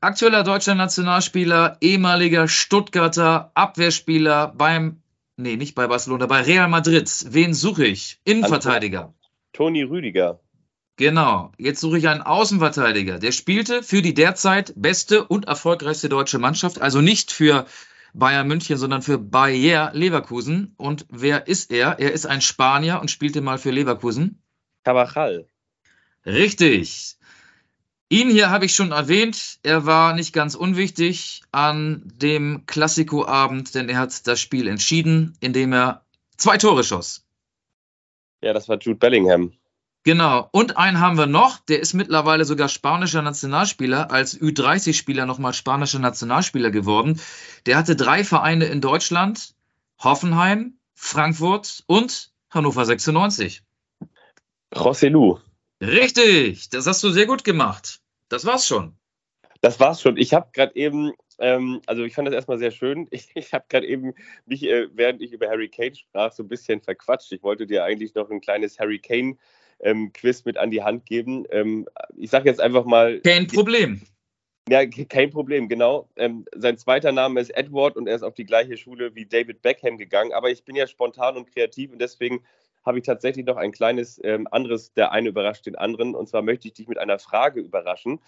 Aktueller 0.00 0.42
deutscher 0.42 0.74
Nationalspieler, 0.74 1.76
ehemaliger 1.80 2.48
Stuttgarter 2.48 3.52
Abwehrspieler 3.54 4.48
beim 4.48 5.01
Nee, 5.36 5.56
nicht 5.56 5.74
bei 5.74 5.86
Barcelona, 5.86 6.26
bei 6.26 6.42
Real 6.42 6.68
Madrid. 6.68 7.10
Wen 7.28 7.54
suche 7.54 7.86
ich? 7.86 8.20
Innenverteidiger. 8.24 9.14
Toni 9.52 9.82
Rüdiger. 9.82 10.40
Genau. 10.96 11.52
Jetzt 11.58 11.80
suche 11.80 11.98
ich 11.98 12.08
einen 12.08 12.22
Außenverteidiger. 12.22 13.18
Der 13.18 13.32
spielte 13.32 13.82
für 13.82 14.02
die 14.02 14.14
derzeit 14.14 14.72
beste 14.76 15.24
und 15.24 15.46
erfolgreichste 15.46 16.08
deutsche 16.08 16.38
Mannschaft, 16.38 16.80
also 16.80 17.00
nicht 17.00 17.32
für 17.32 17.66
Bayern 18.14 18.46
München, 18.46 18.76
sondern 18.76 19.00
für 19.00 19.18
Bayer 19.18 19.90
Leverkusen. 19.94 20.74
Und 20.76 21.06
wer 21.08 21.46
ist 21.48 21.72
er? 21.72 21.98
Er 21.98 22.12
ist 22.12 22.26
ein 22.26 22.42
Spanier 22.42 23.00
und 23.00 23.10
spielte 23.10 23.40
mal 23.40 23.58
für 23.58 23.70
Leverkusen. 23.70 24.42
Carvajal. 24.84 25.46
Richtig. 26.26 27.16
Ihn 28.12 28.28
hier 28.28 28.50
habe 28.50 28.66
ich 28.66 28.74
schon 28.74 28.92
erwähnt. 28.92 29.58
Er 29.62 29.86
war 29.86 30.12
nicht 30.12 30.34
ganz 30.34 30.54
unwichtig 30.54 31.40
an 31.50 32.02
dem 32.04 32.66
Klassikoabend, 32.66 33.74
denn 33.74 33.88
er 33.88 34.00
hat 34.00 34.26
das 34.26 34.38
Spiel 34.38 34.68
entschieden, 34.68 35.34
indem 35.40 35.72
er 35.72 36.04
zwei 36.36 36.58
Tore 36.58 36.84
schoss. 36.84 37.24
Ja, 38.42 38.52
das 38.52 38.68
war 38.68 38.76
Jude 38.78 38.98
Bellingham. 38.98 39.54
Genau. 40.02 40.46
Und 40.52 40.76
einen 40.76 41.00
haben 41.00 41.16
wir 41.16 41.24
noch, 41.24 41.60
der 41.60 41.80
ist 41.80 41.94
mittlerweile 41.94 42.44
sogar 42.44 42.68
spanischer 42.68 43.22
Nationalspieler, 43.22 44.10
als 44.10 44.38
Ü30-Spieler 44.38 45.24
nochmal 45.24 45.54
spanischer 45.54 45.98
Nationalspieler 45.98 46.70
geworden. 46.70 47.18
Der 47.64 47.78
hatte 47.78 47.96
drei 47.96 48.24
Vereine 48.24 48.66
in 48.66 48.82
Deutschland, 48.82 49.54
Hoffenheim, 49.98 50.74
Frankfurt 50.94 51.82
und 51.86 52.30
Hannover 52.50 52.84
96. 52.84 53.62
Rosselu. 54.76 55.38
Richtig, 55.80 56.68
das 56.68 56.86
hast 56.86 57.02
du 57.02 57.10
sehr 57.10 57.24
gut 57.24 57.42
gemacht. 57.42 58.01
Das 58.32 58.46
war's 58.46 58.66
schon. 58.66 58.96
Das 59.60 59.78
war's 59.78 60.00
schon. 60.00 60.16
Ich 60.16 60.32
habe 60.32 60.48
gerade 60.54 60.74
eben, 60.74 61.12
ähm, 61.38 61.82
also 61.86 62.02
ich 62.02 62.14
fand 62.14 62.26
das 62.26 62.34
erstmal 62.34 62.58
sehr 62.58 62.70
schön. 62.70 63.06
Ich, 63.10 63.28
ich 63.34 63.52
habe 63.52 63.66
gerade 63.68 63.86
eben 63.86 64.14
mich, 64.46 64.62
äh, 64.64 64.88
während 64.94 65.20
ich 65.20 65.32
über 65.32 65.48
Harry 65.48 65.68
Kane 65.68 65.94
sprach, 65.94 66.32
so 66.32 66.42
ein 66.42 66.48
bisschen 66.48 66.80
verquatscht. 66.80 67.30
Ich 67.32 67.42
wollte 67.42 67.66
dir 67.66 67.84
eigentlich 67.84 68.14
noch 68.14 68.30
ein 68.30 68.40
kleines 68.40 68.78
Harry 68.78 68.98
Kane 68.98 69.36
ähm, 69.80 70.14
Quiz 70.14 70.46
mit 70.46 70.56
an 70.56 70.70
die 70.70 70.82
Hand 70.82 71.04
geben. 71.04 71.44
Ähm, 71.50 71.86
ich 72.16 72.30
sage 72.30 72.48
jetzt 72.48 72.60
einfach 72.62 72.86
mal. 72.86 73.20
Kein 73.20 73.48
Problem. 73.48 74.00
Ja, 74.66 74.86
kein 74.86 75.30
Problem, 75.30 75.68
genau. 75.68 76.08
Ähm, 76.16 76.46
sein 76.54 76.78
zweiter 76.78 77.12
Name 77.12 77.38
ist 77.38 77.50
Edward 77.50 77.96
und 77.96 78.06
er 78.06 78.16
ist 78.16 78.22
auf 78.22 78.34
die 78.34 78.46
gleiche 78.46 78.78
Schule 78.78 79.14
wie 79.14 79.26
David 79.26 79.60
Beckham 79.60 79.98
gegangen. 79.98 80.32
Aber 80.32 80.50
ich 80.50 80.64
bin 80.64 80.74
ja 80.74 80.86
spontan 80.86 81.36
und 81.36 81.52
kreativ 81.52 81.92
und 81.92 82.00
deswegen 82.00 82.42
habe 82.84 82.98
ich 82.98 83.04
tatsächlich 83.04 83.46
noch 83.46 83.56
ein 83.56 83.72
kleines 83.72 84.20
ähm, 84.24 84.48
anderes, 84.50 84.92
der 84.94 85.12
eine 85.12 85.28
überrascht 85.28 85.66
den 85.66 85.76
anderen. 85.76 86.14
Und 86.14 86.28
zwar 86.28 86.42
möchte 86.42 86.68
ich 86.68 86.74
dich 86.74 86.88
mit 86.88 86.98
einer 86.98 87.18
Frage 87.18 87.60
überraschen. 87.60 88.20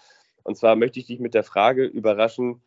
Und 0.43 0.57
zwar 0.57 0.75
möchte 0.75 0.99
ich 0.99 1.07
dich 1.07 1.19
mit 1.19 1.33
der 1.33 1.43
Frage 1.43 1.85
überraschen, 1.85 2.61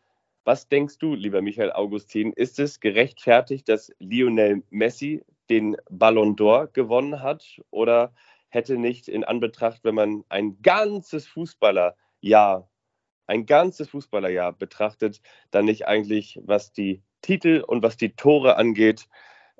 was 0.45 0.67
denkst 0.67 0.97
du, 0.97 1.15
lieber 1.15 1.41
Michael 1.41 1.71
Augustin, 1.71 2.33
ist 2.33 2.59
es 2.59 2.79
gerechtfertigt, 2.79 3.69
dass 3.69 3.91
Lionel 3.99 4.63
Messi 4.69 5.23
den 5.49 5.77
Ballon 5.89 6.35
d'Or 6.35 6.67
gewonnen 6.67 7.21
hat? 7.21 7.61
Oder 7.71 8.13
hätte 8.49 8.77
nicht 8.77 9.07
in 9.07 9.23
Anbetracht, 9.23 9.83
wenn 9.83 9.95
man 9.95 10.23
ein 10.29 10.61
ganzes 10.61 11.27
Fußballerjahr, 11.27 12.69
ein 13.27 13.45
ganzes 13.45 13.89
Fußballerjahr 13.89 14.53
betrachtet, 14.53 15.21
dann 15.51 15.65
nicht 15.65 15.87
eigentlich, 15.87 16.39
was 16.43 16.73
die 16.73 17.03
Titel 17.21 17.63
und 17.65 17.83
was 17.83 17.97
die 17.97 18.15
Tore 18.15 18.57
angeht, 18.57 19.07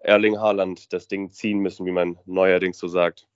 Erling 0.04 0.38
Haaland 0.38 0.92
das 0.94 1.08
Ding 1.08 1.32
ziehen 1.32 1.60
müssen, 1.60 1.86
wie 1.86 1.92
man 1.92 2.18
neuerdings 2.26 2.78
so 2.78 2.88
sagt. 2.88 3.28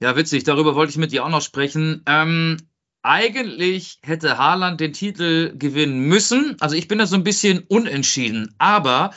Ja, 0.00 0.16
witzig, 0.16 0.44
darüber 0.44 0.74
wollte 0.74 0.90
ich 0.90 0.98
mit 0.98 1.12
dir 1.12 1.24
auch 1.24 1.30
noch 1.30 1.42
sprechen. 1.42 2.02
Ähm, 2.06 2.56
eigentlich 3.02 3.98
hätte 4.02 4.38
Haaland 4.38 4.80
den 4.80 4.92
Titel 4.92 5.56
gewinnen 5.56 6.00
müssen. 6.00 6.56
Also 6.60 6.74
ich 6.74 6.88
bin 6.88 6.98
da 6.98 7.06
so 7.06 7.16
ein 7.16 7.24
bisschen 7.24 7.60
unentschieden, 7.68 8.54
aber 8.58 9.12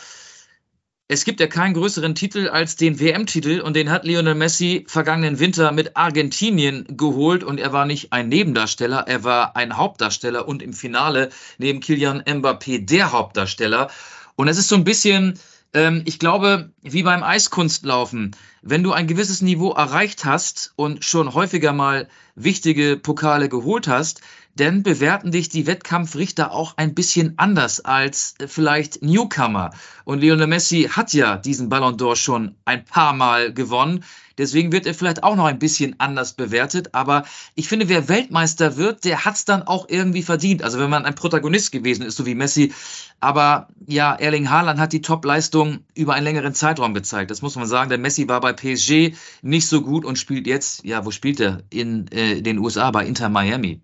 es 1.09 1.23
gibt 1.23 1.39
ja 1.39 1.47
keinen 1.47 1.73
größeren 1.73 2.15
Titel 2.15 2.49
als 2.49 2.75
den 2.75 2.99
WM-Titel 2.99 3.61
und 3.61 3.77
den 3.77 3.89
hat 3.89 4.03
Lionel 4.03 4.35
Messi 4.35 4.83
vergangenen 4.89 5.39
Winter 5.39 5.71
mit 5.71 5.95
Argentinien 5.95 6.85
geholt 6.97 7.45
und 7.45 7.61
er 7.61 7.71
war 7.71 7.85
nicht 7.85 8.11
ein 8.11 8.27
Nebendarsteller, 8.27 9.05
er 9.07 9.23
war 9.23 9.55
ein 9.55 9.77
Hauptdarsteller 9.77 10.49
und 10.49 10.61
im 10.61 10.73
Finale 10.73 11.29
neben 11.57 11.79
Kilian 11.79 12.21
Mbappé 12.23 12.85
der 12.85 13.13
Hauptdarsteller. 13.13 13.89
Und 14.35 14.49
es 14.49 14.57
ist 14.57 14.67
so 14.67 14.75
ein 14.75 14.83
bisschen, 14.83 15.39
ähm, 15.73 16.01
ich 16.05 16.19
glaube, 16.19 16.71
wie 16.81 17.03
beim 17.03 17.23
Eiskunstlaufen, 17.23 18.35
wenn 18.61 18.83
du 18.83 18.91
ein 18.91 19.07
gewisses 19.07 19.41
Niveau 19.41 19.71
erreicht 19.71 20.25
hast 20.25 20.73
und 20.75 21.03
schon 21.03 21.33
häufiger 21.33 21.73
mal 21.73 22.07
wichtige 22.35 22.97
Pokale 22.97 23.49
geholt 23.49 23.87
hast, 23.87 24.21
dann 24.55 24.81
bewerten 24.81 25.31
dich 25.31 25.49
die 25.49 25.67
Wettkampfrichter 25.67 26.51
auch 26.51 26.77
ein 26.77 26.95
bisschen 26.95 27.33
anders 27.37 27.79
als 27.79 28.35
vielleicht 28.47 29.03
Newcomer. 29.03 29.71
Und 30.03 30.21
Lionel 30.21 30.47
Messi 30.47 30.89
hat 30.91 31.13
ja 31.13 31.37
diesen 31.37 31.69
Ballon 31.69 31.97
d'Or 31.97 32.15
schon 32.15 32.55
ein 32.65 32.83
paar 32.83 33.13
Mal 33.13 33.53
gewonnen. 33.53 34.03
Deswegen 34.37 34.71
wird 34.71 34.85
er 34.85 34.93
vielleicht 34.93 35.23
auch 35.23 35.35
noch 35.35 35.45
ein 35.45 35.59
bisschen 35.59 35.95
anders 35.99 36.33
bewertet. 36.33 36.93
Aber 36.93 37.25
ich 37.55 37.67
finde, 37.67 37.89
wer 37.89 38.07
Weltmeister 38.07 38.77
wird, 38.77 39.05
der 39.05 39.25
hat 39.25 39.35
es 39.35 39.45
dann 39.45 39.63
auch 39.63 39.87
irgendwie 39.89 40.21
verdient. 40.21 40.63
Also 40.63 40.79
wenn 40.79 40.89
man 40.89 41.05
ein 41.05 41.15
Protagonist 41.15 41.71
gewesen 41.71 42.03
ist, 42.03 42.17
so 42.17 42.25
wie 42.25 42.35
Messi. 42.35 42.73
Aber 43.19 43.67
ja, 43.87 44.13
Erling 44.15 44.49
Haaland 44.49 44.79
hat 44.79 44.93
die 44.93 45.01
Top-Leistung 45.01 45.79
über 45.95 46.13
einen 46.13 46.25
längeren 46.25 46.53
Zeitraum 46.53 46.93
gezeigt. 46.93 47.31
Das 47.31 47.41
muss 47.41 47.55
man 47.55 47.67
sagen. 47.67 47.89
Der 47.89 47.97
Messi 47.97 48.27
war 48.27 48.41
bei 48.41 48.53
PSG 48.53 49.15
nicht 49.41 49.67
so 49.67 49.81
gut 49.81 50.05
und 50.05 50.17
spielt 50.17 50.47
jetzt, 50.47 50.83
ja, 50.85 51.05
wo 51.05 51.11
spielt 51.11 51.39
er? 51.39 51.63
In 51.69 52.07
äh, 52.11 52.41
den 52.41 52.59
USA, 52.59 52.91
bei 52.91 53.05
Inter 53.05 53.29
Miami. 53.29 53.81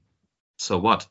So 0.57 0.83
what? 0.83 1.09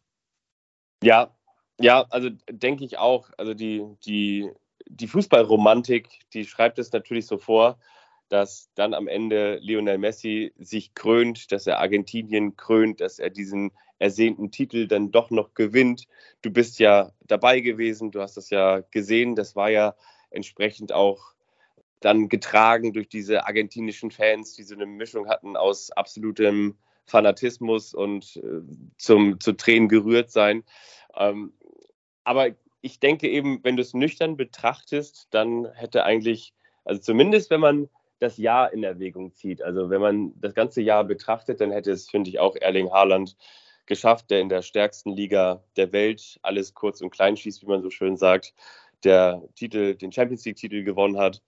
Ja, 1.02 1.34
ja, 1.80 2.06
also 2.10 2.30
denke 2.48 2.84
ich 2.84 2.98
auch. 2.98 3.30
Also 3.36 3.54
die, 3.54 3.84
die, 4.06 4.50
die 4.88 5.08
Fußballromantik, 5.08 6.08
die 6.32 6.44
schreibt 6.44 6.78
es 6.78 6.92
natürlich 6.92 7.26
so 7.26 7.38
vor, 7.38 7.78
dass 8.32 8.70
dann 8.74 8.94
am 8.94 9.08
Ende 9.08 9.58
Lionel 9.60 9.98
Messi 9.98 10.54
sich 10.58 10.94
krönt, 10.94 11.52
dass 11.52 11.66
er 11.66 11.80
Argentinien 11.80 12.56
krönt, 12.56 13.02
dass 13.02 13.18
er 13.18 13.28
diesen 13.28 13.72
ersehnten 13.98 14.50
Titel 14.50 14.86
dann 14.88 15.10
doch 15.10 15.28
noch 15.30 15.52
gewinnt. 15.52 16.08
Du 16.40 16.50
bist 16.50 16.78
ja 16.78 17.12
dabei 17.20 17.60
gewesen, 17.60 18.10
du 18.10 18.22
hast 18.22 18.38
das 18.38 18.48
ja 18.48 18.80
gesehen, 18.90 19.34
das 19.34 19.54
war 19.54 19.68
ja 19.68 19.94
entsprechend 20.30 20.94
auch 20.94 21.34
dann 22.00 22.30
getragen 22.30 22.94
durch 22.94 23.10
diese 23.10 23.46
argentinischen 23.46 24.10
Fans, 24.10 24.54
die 24.54 24.62
so 24.62 24.76
eine 24.76 24.86
Mischung 24.86 25.28
hatten 25.28 25.54
aus 25.54 25.90
absolutem 25.90 26.78
Fanatismus 27.04 27.92
und 27.92 28.38
äh, 28.38 28.62
zum, 28.96 29.40
zu 29.40 29.52
Tränen 29.52 29.90
gerührt 29.90 30.30
sein. 30.30 30.64
Ähm, 31.14 31.52
aber 32.24 32.48
ich 32.80 32.98
denke 32.98 33.28
eben, 33.28 33.62
wenn 33.62 33.76
du 33.76 33.82
es 33.82 33.92
nüchtern 33.92 34.38
betrachtest, 34.38 35.28
dann 35.32 35.70
hätte 35.74 36.04
eigentlich, 36.04 36.54
also 36.86 36.98
zumindest 36.98 37.50
wenn 37.50 37.60
man 37.60 37.90
das 38.22 38.38
Jahr 38.38 38.72
in 38.72 38.84
Erwägung 38.84 39.34
zieht, 39.34 39.62
also 39.62 39.90
wenn 39.90 40.00
man 40.00 40.32
das 40.40 40.54
ganze 40.54 40.80
Jahr 40.80 41.04
betrachtet, 41.04 41.60
dann 41.60 41.72
hätte 41.72 41.90
es, 41.90 42.08
finde 42.08 42.30
ich, 42.30 42.38
auch 42.38 42.56
Erling 42.56 42.90
Haaland 42.90 43.36
geschafft, 43.86 44.30
der 44.30 44.40
in 44.40 44.48
der 44.48 44.62
stärksten 44.62 45.10
Liga 45.10 45.64
der 45.76 45.92
Welt 45.92 46.38
alles 46.42 46.74
kurz 46.74 47.00
und 47.00 47.10
klein 47.10 47.36
schießt, 47.36 47.62
wie 47.62 47.66
man 47.66 47.82
so 47.82 47.90
schön 47.90 48.16
sagt, 48.16 48.54
der 49.04 49.42
Titel, 49.56 49.96
den 49.96 50.12
Champions 50.12 50.44
League-Titel 50.44 50.84
gewonnen 50.84 51.18
hat 51.18 51.42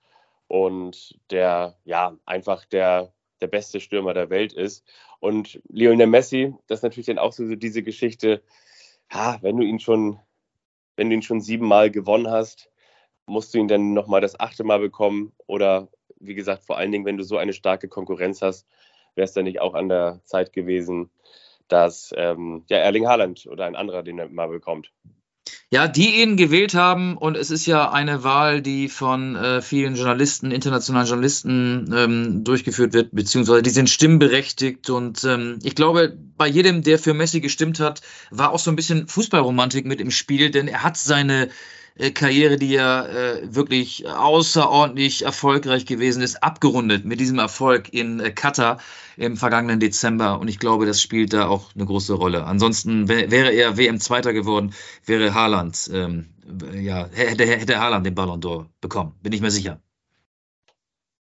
und 0.48 1.18
der 1.30 1.76
ja 1.84 2.16
einfach 2.26 2.64
der 2.64 3.12
der 3.40 3.48
beste 3.48 3.80
Stürmer 3.80 4.14
der 4.14 4.30
Welt 4.30 4.52
ist. 4.52 4.84
Und 5.20 5.60
Lionel 5.68 6.06
Messi, 6.06 6.54
das 6.66 6.78
ist 6.78 6.82
natürlich 6.82 7.06
dann 7.06 7.18
auch 7.18 7.32
so, 7.32 7.46
so 7.46 7.56
diese 7.56 7.82
Geschichte, 7.82 8.42
ja, 9.12 9.38
wenn 9.42 9.56
du 9.58 9.64
ihn 9.64 9.80
schon, 9.80 10.18
wenn 10.96 11.10
du 11.10 11.14
ihn 11.14 11.22
schon 11.22 11.40
siebenmal 11.40 11.90
gewonnen 11.90 12.30
hast, 12.30 12.70
musst 13.26 13.52
du 13.52 13.58
ihn 13.58 13.68
dann 13.68 13.92
nochmal 13.92 14.20
das 14.20 14.38
achte 14.38 14.64
Mal 14.64 14.78
bekommen 14.78 15.32
oder 15.46 15.88
wie 16.26 16.34
gesagt, 16.34 16.64
vor 16.64 16.78
allen 16.78 16.92
Dingen, 16.92 17.04
wenn 17.04 17.16
du 17.16 17.24
so 17.24 17.36
eine 17.36 17.52
starke 17.52 17.88
Konkurrenz 17.88 18.42
hast, 18.42 18.66
wäre 19.14 19.24
es 19.24 19.32
dann 19.32 19.44
nicht 19.44 19.60
auch 19.60 19.74
an 19.74 19.88
der 19.88 20.20
Zeit 20.24 20.52
gewesen, 20.52 21.10
dass 21.68 22.12
ähm, 22.16 22.64
ja, 22.68 22.78
Erling 22.78 23.06
Haaland 23.06 23.46
oder 23.46 23.64
ein 23.64 23.76
anderer 23.76 24.02
den 24.02 24.34
mal 24.34 24.48
bekommt. 24.48 24.92
Ja, 25.70 25.88
die 25.88 26.22
ihn 26.22 26.36
gewählt 26.36 26.74
haben 26.74 27.18
und 27.18 27.36
es 27.36 27.50
ist 27.50 27.66
ja 27.66 27.90
eine 27.90 28.22
Wahl, 28.22 28.62
die 28.62 28.88
von 28.88 29.36
äh, 29.36 29.60
vielen 29.60 29.94
Journalisten, 29.94 30.50
internationalen 30.50 31.06
Journalisten 31.06 31.92
ähm, 31.94 32.44
durchgeführt 32.44 32.92
wird, 32.92 33.10
beziehungsweise 33.12 33.62
die 33.62 33.70
sind 33.70 33.90
stimmberechtigt 33.90 34.88
und 34.88 35.24
ähm, 35.24 35.58
ich 35.62 35.74
glaube, 35.74 36.16
bei 36.38 36.46
jedem, 36.46 36.82
der 36.82 36.98
für 36.98 37.12
Messi 37.12 37.40
gestimmt 37.40 37.80
hat, 37.80 38.00
war 38.30 38.52
auch 38.52 38.58
so 38.58 38.70
ein 38.70 38.76
bisschen 38.76 39.06
Fußballromantik 39.06 39.84
mit 39.84 40.00
im 40.00 40.10
Spiel, 40.10 40.50
denn 40.50 40.68
er 40.68 40.82
hat 40.82 40.96
seine 40.96 41.50
äh, 41.96 42.10
Karriere, 42.10 42.56
die 42.56 42.70
ja 42.70 43.06
äh, 43.06 43.54
wirklich 43.54 44.08
außerordentlich 44.08 45.24
erfolgreich 45.24 45.86
gewesen 45.86 46.22
ist, 46.22 46.42
abgerundet 46.42 47.04
mit 47.04 47.20
diesem 47.20 47.38
Erfolg 47.38 47.92
in 47.92 48.20
äh, 48.20 48.30
Katar 48.32 48.78
im 49.16 49.36
vergangenen 49.36 49.78
Dezember. 49.78 50.40
Und 50.40 50.48
ich 50.48 50.58
glaube, 50.58 50.86
das 50.86 51.00
spielt 51.00 51.32
da 51.32 51.46
auch 51.48 51.74
eine 51.74 51.86
große 51.86 52.14
Rolle. 52.14 52.44
Ansonsten 52.44 53.08
wäre 53.08 53.52
er 53.52 53.76
WM-Zweiter 53.76 54.32
geworden, 54.32 54.74
wäre 55.06 55.34
Haaland, 55.34 55.88
ähm, 55.92 56.30
ja, 56.74 57.08
hätte, 57.12 57.46
hätte 57.46 57.78
Haaland 57.78 58.04
den 58.04 58.14
Ballon 58.14 58.40
d'Or 58.40 58.66
bekommen, 58.80 59.14
bin 59.22 59.32
ich 59.32 59.40
mir 59.40 59.52
sicher. 59.52 59.80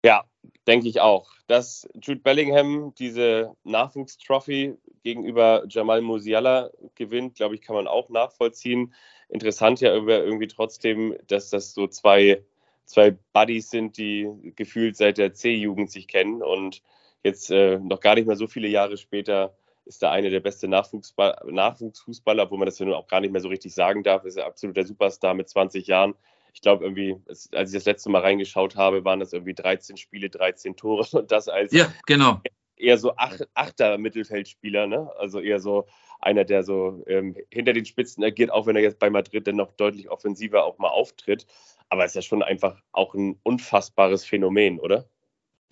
Ja, 0.04 0.24
denke 0.66 0.88
ich 0.88 1.00
auch. 1.00 1.28
Dass 1.48 1.86
Jude 2.00 2.20
Bellingham 2.20 2.94
diese 2.98 3.52
Nachwuchstrophy 3.64 4.76
gegenüber 5.02 5.64
Jamal 5.68 6.00
Musiala 6.00 6.70
gewinnt, 6.94 7.36
glaube 7.36 7.54
ich, 7.54 7.60
kann 7.60 7.76
man 7.76 7.86
auch 7.86 8.08
nachvollziehen 8.08 8.94
interessant 9.28 9.80
ja 9.80 9.92
irgendwie 9.92 10.46
trotzdem, 10.46 11.16
dass 11.26 11.50
das 11.50 11.74
so 11.74 11.86
zwei, 11.86 12.42
zwei 12.84 13.16
Buddies 13.32 13.70
sind, 13.70 13.96
die 13.96 14.28
gefühlt 14.56 14.96
seit 14.96 15.18
der 15.18 15.34
C-Jugend 15.34 15.90
sich 15.90 16.08
kennen 16.08 16.42
und 16.42 16.82
jetzt 17.22 17.50
äh, 17.50 17.78
noch 17.78 18.00
gar 18.00 18.14
nicht 18.14 18.26
mehr 18.26 18.36
so 18.36 18.46
viele 18.46 18.68
Jahre 18.68 18.96
später 18.96 19.56
ist 19.86 20.02
der 20.02 20.10
eine 20.10 20.30
der 20.30 20.40
beste 20.40 20.68
Nachwuchsfußballer, 20.68 22.50
wo 22.50 22.56
man 22.56 22.66
das 22.66 22.78
ja 22.78 22.86
nun 22.86 22.94
auch 22.94 23.06
gar 23.06 23.20
nicht 23.20 23.30
mehr 23.30 23.40
so 23.40 23.48
richtig 23.48 23.72
sagen 23.72 24.02
darf, 24.02 24.24
ist 24.24 24.36
er 24.36 24.46
absoluter 24.46 24.84
Superstar 24.84 25.34
mit 25.34 25.48
20 25.48 25.86
Jahren. 25.86 26.14
Ich 26.52 26.60
glaube 26.60 26.84
irgendwie, 26.84 27.16
als 27.28 27.46
ich 27.46 27.72
das 27.72 27.84
letzte 27.84 28.10
Mal 28.10 28.22
reingeschaut 28.22 28.76
habe, 28.76 29.04
waren 29.04 29.20
das 29.20 29.32
irgendwie 29.32 29.54
13 29.54 29.96
Spiele, 29.96 30.28
13 30.28 30.74
Tore 30.76 31.06
und 31.12 31.30
das 31.30 31.48
als 31.48 31.72
ja, 31.72 31.92
genau. 32.06 32.40
Eher 32.76 32.98
so 32.98 33.12
Ach 33.16 33.38
achter 33.54 33.98
Mittelfeldspieler, 33.98 34.86
ne? 34.86 35.10
Also 35.18 35.40
eher 35.40 35.60
so 35.60 35.86
einer, 36.20 36.44
der 36.44 36.62
so 36.62 37.02
ähm, 37.06 37.36
hinter 37.50 37.72
den 37.72 37.84
Spitzen 37.84 38.24
agiert, 38.24 38.50
auch 38.50 38.66
wenn 38.66 38.76
er 38.76 38.82
jetzt 38.82 38.98
bei 38.98 39.10
Madrid 39.10 39.46
dann 39.46 39.56
noch 39.56 39.72
deutlich 39.72 40.10
offensiver 40.10 40.64
auch 40.64 40.78
mal 40.78 40.88
auftritt. 40.88 41.46
Aber 41.88 42.04
es 42.04 42.12
ist 42.12 42.16
ja 42.16 42.22
schon 42.22 42.42
einfach 42.42 42.80
auch 42.92 43.14
ein 43.14 43.38
unfassbares 43.42 44.24
Phänomen, 44.24 44.80
oder? 44.80 45.08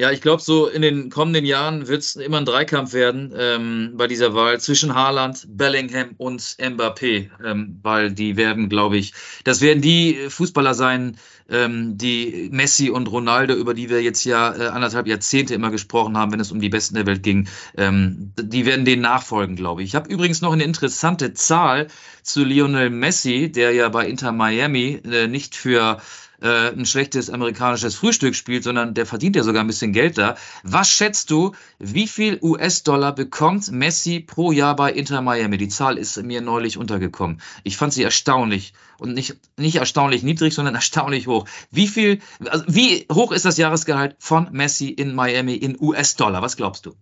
Ja, 0.00 0.10
ich 0.10 0.20
glaube, 0.20 0.42
so 0.42 0.66
in 0.66 0.82
den 0.82 1.08
kommenden 1.08 1.44
Jahren 1.44 1.86
wird 1.86 2.02
es 2.02 2.16
immer 2.16 2.38
ein 2.38 2.44
Dreikampf 2.44 2.94
werden 2.94 3.32
ähm, 3.38 3.92
bei 3.94 4.08
dieser 4.08 4.34
Wahl 4.34 4.58
zwischen 4.58 4.92
Haaland, 4.92 5.46
Bellingham 5.48 6.16
und 6.16 6.40
Mbappé, 6.40 7.30
ähm, 7.44 7.78
weil 7.80 8.10
die 8.10 8.36
werden, 8.36 8.68
glaube 8.68 8.96
ich, 8.96 9.14
das 9.44 9.60
werden 9.60 9.82
die 9.82 10.18
Fußballer 10.30 10.74
sein, 10.74 11.16
ähm, 11.48 11.96
die 11.96 12.48
Messi 12.50 12.90
und 12.90 13.06
Ronaldo, 13.06 13.54
über 13.54 13.72
die 13.72 13.88
wir 13.88 14.02
jetzt 14.02 14.24
ja 14.24 14.52
äh, 14.56 14.66
anderthalb 14.66 15.06
Jahrzehnte 15.06 15.54
immer 15.54 15.70
gesprochen 15.70 16.16
haben, 16.18 16.32
wenn 16.32 16.40
es 16.40 16.50
um 16.50 16.60
die 16.60 16.70
Besten 16.70 16.96
der 16.96 17.06
Welt 17.06 17.22
ging, 17.22 17.46
ähm, 17.76 18.32
die 18.36 18.66
werden 18.66 18.84
denen 18.84 19.02
nachfolgen, 19.02 19.54
glaube 19.54 19.82
ich. 19.82 19.90
Ich 19.90 19.94
habe 19.94 20.10
übrigens 20.10 20.40
noch 20.40 20.52
eine 20.52 20.64
interessante 20.64 21.34
Zahl 21.34 21.86
zu 22.24 22.42
Lionel 22.42 22.90
Messi, 22.90 23.52
der 23.52 23.72
ja 23.72 23.88
bei 23.90 24.08
Inter 24.08 24.32
Miami 24.32 25.00
äh, 25.04 25.28
nicht 25.28 25.54
für 25.54 26.00
äh, 26.44 26.72
ein 26.72 26.84
schlechtes 26.84 27.30
amerikanisches 27.30 27.94
Frühstück 27.94 28.34
spielt, 28.34 28.64
sondern 28.64 28.92
der 28.92 29.06
verdient 29.06 29.34
ja 29.34 29.42
sogar 29.42 29.64
ein 29.64 29.66
bisschen 29.66 29.92
Geld 29.92 30.18
da. 30.18 30.36
Was 30.62 30.90
schätzt 30.90 31.30
du, 31.30 31.52
wie 31.78 32.06
viel 32.06 32.38
US-Dollar 32.42 33.14
bekommt 33.14 33.72
Messi 33.72 34.20
pro 34.20 34.52
Jahr 34.52 34.76
bei 34.76 34.92
Inter 34.92 35.22
Miami? 35.22 35.56
Die 35.56 35.68
Zahl 35.68 35.96
ist 35.96 36.22
mir 36.22 36.42
neulich 36.42 36.76
untergekommen. 36.76 37.40
Ich 37.62 37.78
fand 37.78 37.94
sie 37.94 38.02
erstaunlich 38.02 38.74
und 38.98 39.14
nicht, 39.14 39.36
nicht 39.56 39.76
erstaunlich 39.76 40.22
niedrig, 40.22 40.54
sondern 40.54 40.74
erstaunlich 40.84 41.26
hoch. 41.26 41.46
Wie 41.70 41.88
viel, 41.88 42.20
also 42.46 42.64
wie 42.68 43.06
hoch 43.10 43.32
ist 43.32 43.46
das 43.46 43.56
Jahresgehalt 43.56 44.16
von 44.18 44.48
Messi 44.52 44.90
in 44.90 45.14
Miami 45.14 45.54
in 45.54 45.78
US-Dollar? 45.80 46.42
Was 46.42 46.56
glaubst 46.56 46.84
du? 46.84 46.92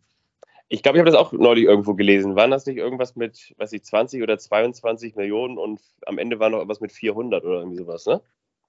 Ich 0.68 0.82
glaube, 0.82 0.96
ich 0.96 1.00
habe 1.00 1.10
das 1.10 1.20
auch 1.20 1.32
neulich 1.32 1.64
irgendwo 1.64 1.94
gelesen. 1.94 2.36
Waren 2.36 2.50
das 2.50 2.64
nicht 2.64 2.78
irgendwas 2.78 3.16
mit, 3.16 3.54
weiß 3.58 3.72
ich, 3.72 3.82
20 3.82 4.22
oder 4.22 4.38
22 4.38 5.16
Millionen 5.16 5.58
und 5.58 5.80
am 6.06 6.16
Ende 6.16 6.38
war 6.38 6.48
noch 6.48 6.58
irgendwas 6.58 6.80
mit 6.80 6.92
400 6.92 7.44
oder 7.44 7.58
irgendwie 7.58 7.76
sowas, 7.76 8.06
ne? 8.06 8.22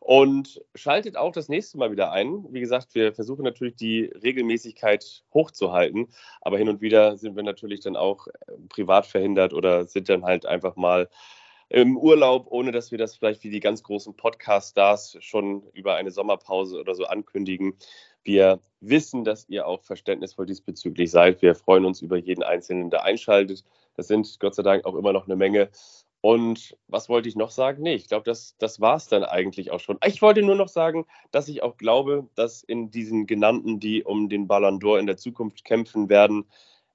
Und 0.01 0.61
schaltet 0.75 1.17
auch 1.17 1.31
das 1.31 1.49
nächste 1.49 1.77
Mal 1.77 1.91
wieder 1.91 2.11
ein. 2.11 2.45
Wie 2.51 2.61
gesagt, 2.61 2.95
wir 2.95 3.13
versuchen 3.13 3.43
natürlich 3.43 3.75
die 3.75 4.05
Regelmäßigkeit 4.05 5.23
hochzuhalten, 5.33 6.07
aber 6.41 6.57
hin 6.57 6.69
und 6.69 6.81
wieder 6.81 7.17
sind 7.17 7.35
wir 7.35 7.43
natürlich 7.43 7.81
dann 7.81 7.95
auch 7.95 8.27
äh, 8.27 8.31
privat 8.69 9.05
verhindert 9.05 9.53
oder 9.53 9.85
sind 9.85 10.09
dann 10.09 10.23
halt 10.23 10.45
einfach 10.45 10.75
mal 10.75 11.09
im 11.69 11.97
Urlaub, 11.97 12.47
ohne 12.49 12.71
dass 12.71 12.91
wir 12.91 12.97
das 12.97 13.15
vielleicht 13.15 13.43
wie 13.43 13.51
die 13.51 13.59
ganz 13.59 13.83
großen 13.83 14.15
Podcast-Stars 14.15 15.17
schon 15.21 15.63
über 15.73 15.95
eine 15.95 16.11
Sommerpause 16.11 16.79
oder 16.79 16.95
so 16.95 17.05
ankündigen. 17.05 17.75
Wir 18.23 18.59
wissen, 18.81 19.23
dass 19.23 19.47
ihr 19.47 19.67
auch 19.67 19.83
verständnisvoll 19.83 20.47
diesbezüglich 20.47 21.11
seid. 21.11 21.41
Wir 21.41 21.55
freuen 21.55 21.85
uns 21.85 22.01
über 22.01 22.17
jeden 22.17 22.43
Einzelnen, 22.43 22.89
der 22.89 23.03
einschaltet. 23.03 23.63
Das 23.95 24.07
sind 24.07 24.39
Gott 24.39 24.55
sei 24.55 24.63
Dank 24.63 24.85
auch 24.85 24.95
immer 24.95 25.13
noch 25.13 25.25
eine 25.25 25.35
Menge. 25.35 25.69
Und 26.21 26.75
was 26.87 27.07
wollte 27.07 27.29
ich 27.29 27.35
noch 27.35 27.51
sagen? 27.51 27.83
Nee, 27.83 27.93
ich 27.93 28.07
glaube, 28.09 28.25
das, 28.25 28.55
das 28.57 28.81
war 28.81 28.97
es 28.97 29.07
dann 29.07 29.23
eigentlich 29.23 29.71
auch 29.71 29.79
schon. 29.79 29.97
Ich 30.05 30.21
wollte 30.21 30.41
nur 30.41 30.55
noch 30.55 30.67
sagen, 30.67 31.05
dass 31.31 31.47
ich 31.47 31.63
auch 31.63 31.77
glaube, 31.77 32.27
dass 32.35 32.61
in 32.61 32.91
diesen 32.91 33.25
genannten, 33.25 33.79
die 33.79 34.03
um 34.03 34.27
den 34.27 34.47
Ballon 34.47 34.79
d'Or 34.79 34.99
in 34.99 35.05
der 35.05 35.17
Zukunft 35.17 35.63
kämpfen 35.63 36.09
werden, 36.09 36.45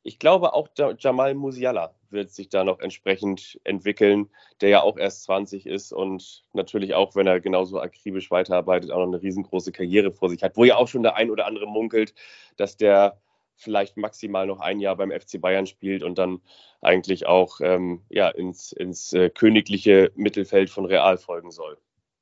ich 0.05 0.19
glaube 0.19 0.53
auch 0.53 0.69
Jamal 0.99 1.35
Musiala 1.35 1.95
wird 2.11 2.31
sich 2.31 2.51
da 2.51 2.63
noch 2.63 2.79
entsprechend 2.79 3.59
entwickeln, 3.65 4.31
der 4.61 4.69
ja 4.69 4.83
auch 4.83 4.99
erst 4.99 5.25
20 5.25 5.67
ist 5.67 5.93
und 5.93 6.45
natürlich 6.53 6.95
auch, 6.95 7.17
wenn 7.17 7.27
er 7.27 7.41
genauso 7.41 7.81
akribisch 7.81 8.31
weiterarbeitet, 8.31 8.93
auch 8.93 8.99
noch 8.99 9.15
eine 9.15 9.23
riesengroße 9.23 9.73
Karriere 9.73 10.13
vor 10.13 10.29
sich 10.29 10.43
hat, 10.43 10.57
wo 10.57 10.65
ja 10.65 10.77
auch 10.77 10.89
schon 10.89 11.03
der 11.03 11.17
ein 11.17 11.31
oder 11.31 11.47
andere 11.47 11.67
munkelt, 11.67 12.15
dass 12.57 12.77
der 12.77 13.19
vielleicht 13.57 13.97
maximal 13.97 14.47
noch 14.47 14.61
ein 14.61 14.79
Jahr 14.79 14.97
beim 14.97 15.11
FC 15.11 15.41
Bayern 15.41 15.67
spielt 15.67 16.03
und 16.03 16.19
dann 16.19 16.41
eigentlich 16.83 17.27
auch 17.27 17.61
ähm, 17.63 18.03
ja, 18.11 18.29
ins, 18.29 18.73
ins 18.73 19.13
äh, 19.15 19.31
königliche 19.31 20.13
Mittelfeld 20.17 20.69
von 20.69 20.85
Real 20.85 21.17
folgen 21.17 21.51
soll. 21.51 21.79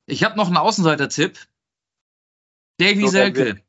Ich 0.07 0.22
habe 0.22 0.37
noch 0.37 0.47
einen 0.47 0.57
Außenseiter-Tipp. 0.57 1.39
Davy 2.78 3.09
Selke. 3.09 3.61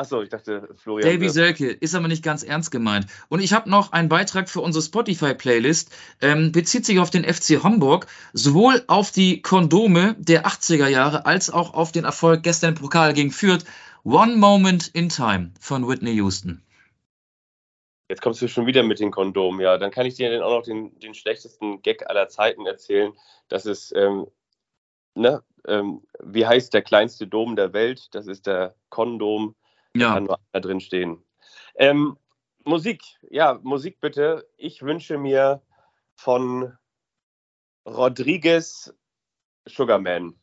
Achso, 0.00 0.22
ich 0.22 0.30
dachte 0.30 0.66
Florian. 0.76 1.12
Davy 1.12 1.28
Selke, 1.28 1.68
ist 1.68 1.94
aber 1.94 2.08
nicht 2.08 2.24
ganz 2.24 2.42
ernst 2.42 2.70
gemeint. 2.70 3.06
Und 3.28 3.40
ich 3.40 3.52
habe 3.52 3.68
noch 3.68 3.92
einen 3.92 4.08
Beitrag 4.08 4.48
für 4.48 4.62
unsere 4.62 4.82
Spotify-Playlist, 4.82 5.94
ähm, 6.22 6.52
bezieht 6.52 6.86
sich 6.86 6.98
auf 7.00 7.10
den 7.10 7.22
FC 7.22 7.62
Homburg, 7.62 8.06
sowohl 8.32 8.82
auf 8.86 9.10
die 9.10 9.42
Kondome 9.42 10.16
der 10.18 10.46
80er 10.46 10.88
Jahre 10.88 11.26
als 11.26 11.50
auch 11.50 11.74
auf 11.74 11.92
den 11.92 12.04
Erfolg 12.04 12.42
gestern 12.42 12.70
im 12.70 12.80
Pokal 12.80 13.12
gegen 13.12 13.30
Fürth. 13.30 13.66
One 14.02 14.36
Moment 14.36 14.88
in 14.88 15.10
Time 15.10 15.52
von 15.60 15.86
Whitney 15.86 16.12
Houston. 16.12 16.62
Jetzt 18.08 18.22
kommst 18.22 18.40
du 18.40 18.48
schon 18.48 18.64
wieder 18.64 18.82
mit 18.82 19.00
den 19.00 19.10
Kondomen, 19.10 19.60
ja. 19.60 19.76
Dann 19.76 19.90
kann 19.90 20.06
ich 20.06 20.14
dir 20.14 20.30
dann 20.30 20.40
auch 20.40 20.56
noch 20.56 20.64
den, 20.64 20.98
den 21.00 21.12
schlechtesten 21.12 21.82
Gag 21.82 22.08
aller 22.08 22.28
Zeiten 22.28 22.64
erzählen. 22.64 23.12
Das 23.48 23.66
ist, 23.66 23.94
ähm, 23.94 24.28
ne, 25.14 25.42
ähm, 25.68 26.00
wie 26.20 26.46
heißt 26.46 26.72
der 26.72 26.80
kleinste 26.80 27.26
Dom 27.26 27.54
der 27.54 27.74
Welt? 27.74 28.08
Das 28.12 28.26
ist 28.26 28.46
der 28.46 28.74
Kondom 28.88 29.56
ja. 29.96 30.08
Da 30.08 30.14
kann 30.14 30.24
nur 30.24 30.38
einer 30.52 30.60
drin 30.60 30.80
stehen. 30.80 31.24
Ähm, 31.74 32.16
Musik, 32.64 33.02
ja, 33.30 33.58
Musik 33.62 34.00
bitte. 34.00 34.46
Ich 34.56 34.82
wünsche 34.82 35.18
mir 35.18 35.62
von 36.14 36.72
Rodriguez 37.86 38.92
Sugarman. 39.66 40.34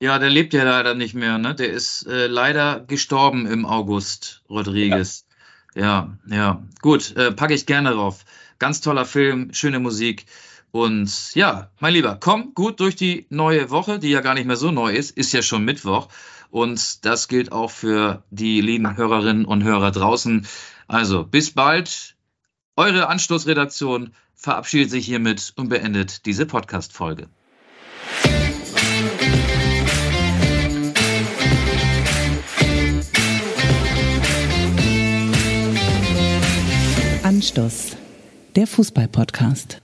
Ja, 0.00 0.18
der 0.18 0.30
lebt 0.30 0.52
ja 0.52 0.64
leider 0.64 0.94
nicht 0.94 1.14
mehr, 1.14 1.38
ne? 1.38 1.54
Der 1.54 1.70
ist 1.70 2.06
äh, 2.06 2.26
leider 2.26 2.80
gestorben 2.80 3.46
im 3.46 3.64
August, 3.64 4.42
Rodriguez. 4.48 5.26
Ja, 5.74 6.16
ja. 6.26 6.36
ja. 6.36 6.62
Gut, 6.80 7.16
äh, 7.16 7.32
packe 7.32 7.54
ich 7.54 7.66
gerne 7.66 7.92
drauf. 7.92 8.24
Ganz 8.58 8.80
toller 8.80 9.04
Film, 9.04 9.52
schöne 9.54 9.78
Musik. 9.78 10.26
Und 10.72 11.34
ja, 11.34 11.70
mein 11.80 11.92
Lieber, 11.92 12.16
komm 12.18 12.54
gut 12.54 12.80
durch 12.80 12.96
die 12.96 13.26
neue 13.28 13.70
Woche, 13.70 13.98
die 13.98 14.10
ja 14.10 14.22
gar 14.22 14.34
nicht 14.34 14.46
mehr 14.46 14.56
so 14.56 14.70
neu 14.70 14.92
ist, 14.92 15.16
ist 15.16 15.32
ja 15.32 15.42
schon 15.42 15.64
Mittwoch. 15.64 16.08
Und 16.52 17.06
das 17.06 17.28
gilt 17.28 17.50
auch 17.50 17.70
für 17.70 18.24
die 18.30 18.60
lieben 18.60 18.94
Hörerinnen 18.98 19.46
und 19.46 19.64
Hörer 19.64 19.90
draußen. 19.90 20.46
Also 20.86 21.24
bis 21.24 21.52
bald. 21.52 22.14
Eure 22.76 23.08
Anstoßredaktion 23.08 24.12
verabschiedet 24.34 24.90
sich 24.90 25.06
hiermit 25.06 25.54
und 25.56 25.70
beendet 25.70 26.26
diese 26.26 26.44
Podcast-Folge. 26.44 27.28
Anstoß, 37.22 37.96
der 38.56 38.66
Fußball-Podcast. 38.66 39.81